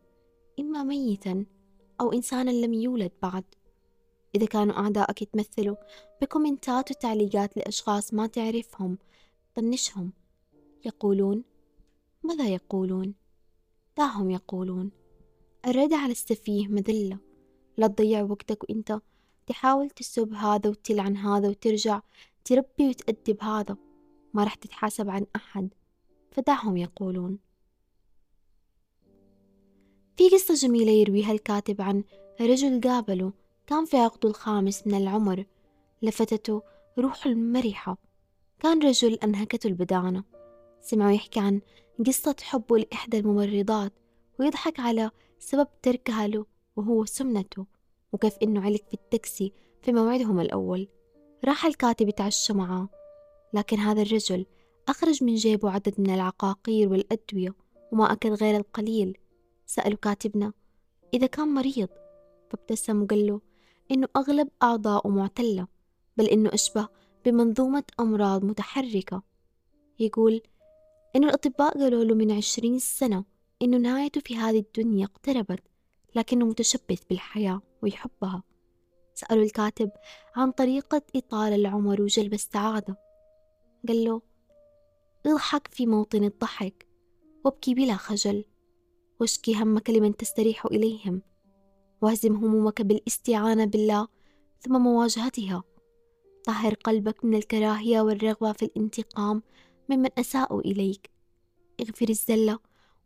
إما 0.59 0.83
ميتا 0.83 1.45
أو 2.01 2.13
إنسانا 2.13 2.51
لم 2.51 2.73
يولد 2.73 3.11
بعد. 3.21 3.43
إذا 4.35 4.45
كانوا 4.45 4.75
أعدائك 4.75 5.21
يتمثلوا 5.21 5.75
بكومنتات 6.21 6.91
وتعليقات 6.91 7.57
لأشخاص 7.57 8.13
ما 8.13 8.27
تعرفهم 8.27 8.97
طنشهم. 9.55 10.13
يقولون 10.85 11.43
ماذا 12.23 12.47
يقولون؟ 12.47 13.13
دعهم 13.97 14.31
يقولون. 14.31 14.91
الرد 15.67 15.93
على 15.93 16.11
السفيه 16.11 16.67
مذلة. 16.67 17.17
لا 17.77 17.87
تضيع 17.87 18.21
وقتك 18.21 18.63
وإنت 18.63 19.01
تحاول 19.47 19.89
تسب 19.89 20.33
هذا 20.33 20.69
وتلعن 20.69 21.17
هذا 21.17 21.49
وترجع 21.49 22.01
تربي 22.45 22.89
وتأدب 22.89 23.43
هذا 23.43 23.77
ما 24.33 24.43
رح 24.43 24.55
تتحاسب 24.55 25.09
عن 25.09 25.25
أحد. 25.35 25.69
فدعهم 26.31 26.77
يقولون. 26.77 27.39
في 30.17 30.29
قصة 30.29 30.53
جميلة 30.53 30.91
يرويها 30.91 31.31
الكاتب 31.31 31.81
عن 31.81 32.03
رجل 32.41 32.81
قابله 32.81 33.33
كان 33.67 33.85
في 33.85 33.97
عقده 33.97 34.29
الخامس 34.29 34.87
من 34.87 34.93
العمر. 34.93 35.45
لفتته 36.01 36.61
روحه 36.97 37.29
المرحة. 37.29 38.10
كان 38.61 38.83
رجل 38.83 39.13
أنهكته 39.13 39.67
البدانة. 39.67 40.23
سمعوا 40.81 41.11
يحكي 41.11 41.39
عن 41.39 41.61
قصة 42.07 42.35
حبه 42.41 42.77
لإحدى 42.77 43.19
الممرضات 43.19 43.93
ويضحك 44.39 44.79
على 44.79 45.11
سبب 45.39 45.67
تركها 45.81 46.27
له 46.27 46.45
وهو 46.75 47.05
سمنته 47.05 47.65
وكيف 48.13 48.37
إنه 48.43 48.61
علق 48.61 48.81
في 48.87 48.93
التاكسي 48.93 49.53
في 49.81 49.91
موعدهم 49.91 50.39
الأول. 50.39 50.87
راح 51.45 51.65
الكاتب 51.65 52.07
يتعشى 52.07 52.53
معاه 52.53 52.89
لكن 53.53 53.77
هذا 53.77 54.01
الرجل 54.01 54.45
أخرج 54.87 55.23
من 55.23 55.35
جيبه 55.35 55.71
عدد 55.71 55.93
من 55.97 56.09
العقاقير 56.09 56.89
والأدوية 56.89 57.55
وما 57.91 58.11
أكل 58.11 58.33
غير 58.33 58.57
القليل. 58.57 59.17
سألوا 59.65 59.97
كاتبنا 59.97 60.53
إذا 61.13 61.27
كان 61.27 61.47
مريض؟ 61.47 61.89
فابتسم 62.49 63.01
وقال 63.03 63.27
له 63.27 63.41
إنه 63.91 64.07
أغلب 64.15 64.49
أعضاؤه 64.63 65.09
معتلة 65.09 65.67
بل 66.17 66.25
إنه 66.25 66.49
أشبه 66.53 66.87
بمنظومة 67.25 67.83
أمراض 67.99 68.45
متحركة. 68.45 69.23
يقول 69.99 70.41
إنه 71.15 71.27
الأطباء 71.27 71.79
قالوا 71.79 72.03
له 72.03 72.15
من 72.15 72.31
عشرين 72.31 72.79
سنة 72.79 73.25
إنه 73.61 73.77
نهايته 73.77 74.21
في 74.21 74.37
هذه 74.37 74.59
الدنيا 74.59 75.05
اقتربت 75.05 75.63
لكنه 76.15 76.45
متشبث 76.45 77.03
بالحياة 77.09 77.61
ويحبها. 77.81 78.43
سألوا 79.13 79.43
الكاتب 79.43 79.91
عن 80.35 80.51
طريقة 80.51 81.01
إطالة 81.15 81.55
العمر 81.55 82.01
وجلب 82.01 82.33
السعادة. 82.33 82.97
قال 83.87 84.03
له 84.05 84.21
اضحك 85.25 85.67
في 85.67 85.85
موطن 85.85 86.23
الضحك 86.23 86.87
وابكي 87.45 87.73
بلا 87.73 87.95
خجل 87.95 88.45
واشكي 89.19 89.55
همك 89.55 89.89
لمن 89.89 90.17
تستريح 90.17 90.65
إليهم 90.65 91.21
واهزم 92.01 92.35
همومك 92.35 92.81
بالاستعانة 92.81 93.65
بالله 93.65 94.07
ثم 94.59 94.81
مواجهتها. 94.81 95.63
طهر 96.43 96.73
قلبك 96.73 97.25
من 97.25 97.35
الكراهية 97.35 98.01
والرغبة 98.01 98.51
في 98.51 98.65
الانتقام 98.65 99.43
ممن 99.89 100.09
أساءوا 100.19 100.61
إليك. 100.61 101.09
اغفر 101.81 102.09
الزلة 102.09 102.59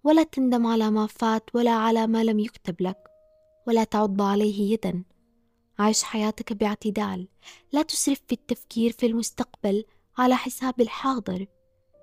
ولا 0.04 0.24
تندم 0.24 0.68
على 0.68 0.92
ما 0.92 1.08
فات 1.08 1.56
ولا 1.56 1.72
على 1.72 2.08
ما 2.08 2.24
لم 2.24 2.40
يكتب 2.40 2.82
لك 2.82 2.98
ولا 3.68 3.84
تعض 3.84 4.22
عليه 4.22 4.74
يدا. 4.74 5.04
عيش 5.80 6.04
حياتك 6.04 6.54
باعتدال 6.54 7.28
لا 7.72 7.82
تسرف 7.82 8.22
في 8.28 8.34
التفكير 8.34 8.92
في 8.92 9.06
المستقبل 9.06 9.86
على 10.18 10.36
حساب 10.36 10.82
الحاضر. 10.82 11.46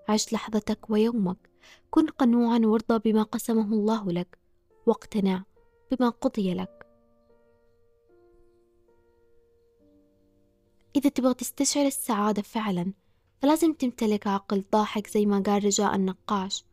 عش 0.09 0.33
لحظتك 0.33 0.91
ويومك 0.91 1.51
كن 1.91 2.07
قنوعا 2.07 2.59
وارضى 2.59 3.13
بما 3.13 3.23
قسمه 3.23 3.73
الله 3.73 4.13
لك 4.13 4.39
واقتنع 4.87 5.43
بما 5.91 6.09
قضي 6.09 6.55
لك. 6.55 6.82
إذا 10.97 11.11
تبغى 11.11 11.35
تستشعر 11.35 11.87
السعادة 11.87 12.43
فعلا 12.43 12.93
فلازم 13.43 13.73
تمتلك 13.73 14.27
عقل 14.27 14.65
ضاحك 14.73 15.07
زي 15.07 15.27
ما 15.27 15.43
قال 15.47 15.65
رجاء 15.65 15.95
النقاش 15.95 16.65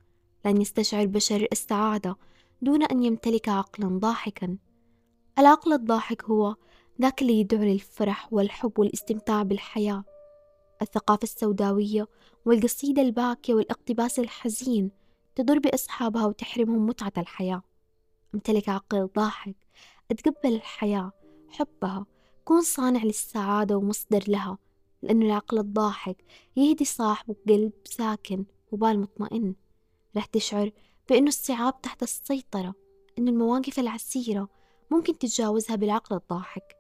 لن 0.45 0.61
يستشعر 0.61 1.01
البشر 1.01 1.47
السعادة 1.51 2.17
دون 2.61 2.83
أن 2.83 3.03
يمتلك 3.03 3.49
عقلا 3.49 3.87
ضاحكا. 3.87 4.57
العقل 5.39 5.73
الضاحك 5.73 6.23
هو 6.23 6.55
ذاك 7.01 7.21
اللي 7.21 7.39
يدعو 7.39 7.63
للفرح 7.63 8.33
والحب 8.33 8.79
والاستمتاع 8.79 9.43
بالحياة. 9.43 10.03
الثقافة 10.81 11.23
السوداوية 11.23 12.07
والقصيدة 12.45 13.01
الباكية 13.01 13.53
والاقتباس 13.53 14.19
الحزين 14.19 14.91
تضر 15.35 15.59
بأصحابها 15.59 16.25
وتحرمهم 16.25 16.85
متعة 16.85 17.13
الحياة. 17.17 17.61
امتلك 18.35 18.69
عقل 18.69 19.09
ضاحك 19.15 19.55
اتقبل 20.11 20.55
الحياة 20.55 21.11
حبها 21.49 22.05
كون 22.49 22.61
صانع 22.61 23.03
للسعادة 23.03 23.77
ومصدر 23.77 24.23
لها 24.27 24.57
لأنه 25.01 25.25
العقل 25.25 25.57
الضاحك 25.59 26.25
يهدي 26.57 26.85
صاحبه 26.85 27.35
بقلب 27.45 27.71
ساكن 27.85 28.45
وبال 28.71 28.99
مطمئن. 28.99 29.55
رح 30.17 30.25
تشعر 30.25 30.71
بأنه 31.09 31.27
الصعاب 31.27 31.81
تحت 31.81 32.03
السيطرة 32.03 32.75
أنه 33.17 33.31
المواقف 33.31 33.79
العسيرة 33.79 34.49
ممكن 34.91 35.17
تتجاوزها 35.17 35.75
بالعقل 35.75 36.15
الضاحك. 36.15 36.77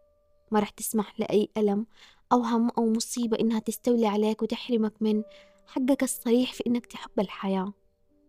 ما 0.51 0.59
رح 0.59 0.69
تسمح 0.69 1.19
لأي 1.19 1.49
ألم 1.57 1.85
أو 2.31 2.41
هم 2.41 2.69
أو 2.77 2.89
مصيبة 2.93 3.39
إنها 3.39 3.59
تستولي 3.59 4.07
عليك 4.07 4.41
وتحرمك 4.41 4.93
من 5.01 5.23
حقك 5.67 6.03
الصريح 6.03 6.53
في 6.53 6.63
إنك 6.67 6.85
تحب 6.85 7.19
الحياة. 7.19 7.73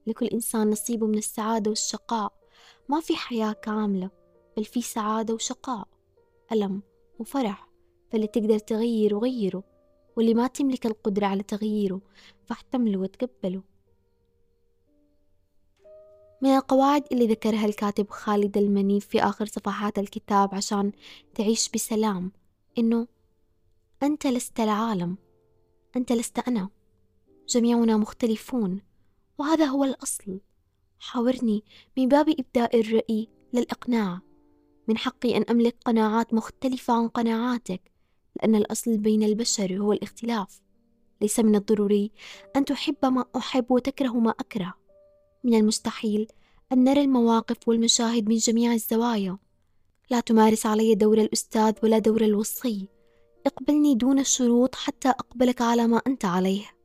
لكل 0.06 0.26
إنسان 0.26 0.70
نصيبه 0.70 1.06
من 1.06 1.18
السعادة 1.18 1.70
والشقاء. 1.70 2.32
ما 2.88 3.00
في 3.00 3.16
حياة 3.16 3.52
كاملة 3.52 4.10
بل 4.56 4.64
في 4.64 4.82
سعادة 4.82 5.34
وشقاء. 5.34 5.88
ألم 6.52 6.89
وفرح 7.20 7.68
فاللي 8.12 8.26
تقدر 8.26 8.58
تغيره 8.58 9.18
غيره 9.18 9.64
واللي 10.16 10.34
ما 10.34 10.46
تملك 10.46 10.86
القدرة 10.86 11.26
على 11.26 11.42
تغييره 11.42 12.00
فاحتمله 12.44 12.98
وتقبله 12.98 13.62
من 16.42 16.50
القواعد 16.50 17.04
اللي 17.12 17.26
ذكرها 17.26 17.66
الكاتب 17.66 18.10
خالد 18.10 18.56
المنيف 18.56 19.06
في 19.06 19.22
آخر 19.22 19.46
صفحات 19.46 19.98
الكتاب 19.98 20.54
عشان 20.54 20.92
تعيش 21.34 21.68
بسلام 21.68 22.32
إنه 22.78 23.06
أنت 24.02 24.26
لست 24.26 24.60
العالم 24.60 25.16
أنت 25.96 26.12
لست 26.12 26.38
أنا 26.38 26.68
جميعنا 27.48 27.96
مختلفون 27.96 28.82
وهذا 29.38 29.64
هو 29.64 29.84
الأصل. 29.84 30.40
حاورني 30.98 31.64
من 31.96 32.08
باب 32.08 32.28
إبداء 32.28 32.80
الرأي 32.80 33.28
للإقناع. 33.52 34.20
من 34.88 34.98
حقي 34.98 35.36
أن 35.36 35.44
أملك 35.50 35.76
قناعات 35.84 36.34
مختلفة 36.34 36.94
عن 36.94 37.08
قناعاتك 37.08 37.80
لأن 38.36 38.54
الأصل 38.54 38.96
بين 38.96 39.22
البشر 39.22 39.78
هو 39.78 39.92
الاختلاف. 39.92 40.60
ليس 41.20 41.40
من 41.40 41.54
الضروري 41.54 42.10
أن 42.56 42.64
تحب 42.64 43.04
ما 43.04 43.24
أحب 43.36 43.70
وتكره 43.70 44.12
ما 44.12 44.30
أكره. 44.30 44.74
من 45.44 45.54
المستحيل 45.54 46.28
أن 46.72 46.84
نرى 46.84 47.00
المواقف 47.00 47.68
والمشاهد 47.68 48.28
من 48.28 48.36
جميع 48.36 48.72
الزوايا. 48.72 49.38
لا 50.10 50.20
تمارس 50.20 50.66
علي 50.66 50.94
دور 50.94 51.18
الأستاذ 51.18 51.72
ولا 51.82 51.98
دور 51.98 52.24
الوصي. 52.24 52.88
اقبلني 53.46 53.94
دون 53.94 54.18
الشروط 54.18 54.74
حتى 54.74 55.08
أقبلك 55.08 55.62
على 55.62 55.86
ما 55.86 56.02
أنت 56.06 56.24
عليه. 56.24 56.79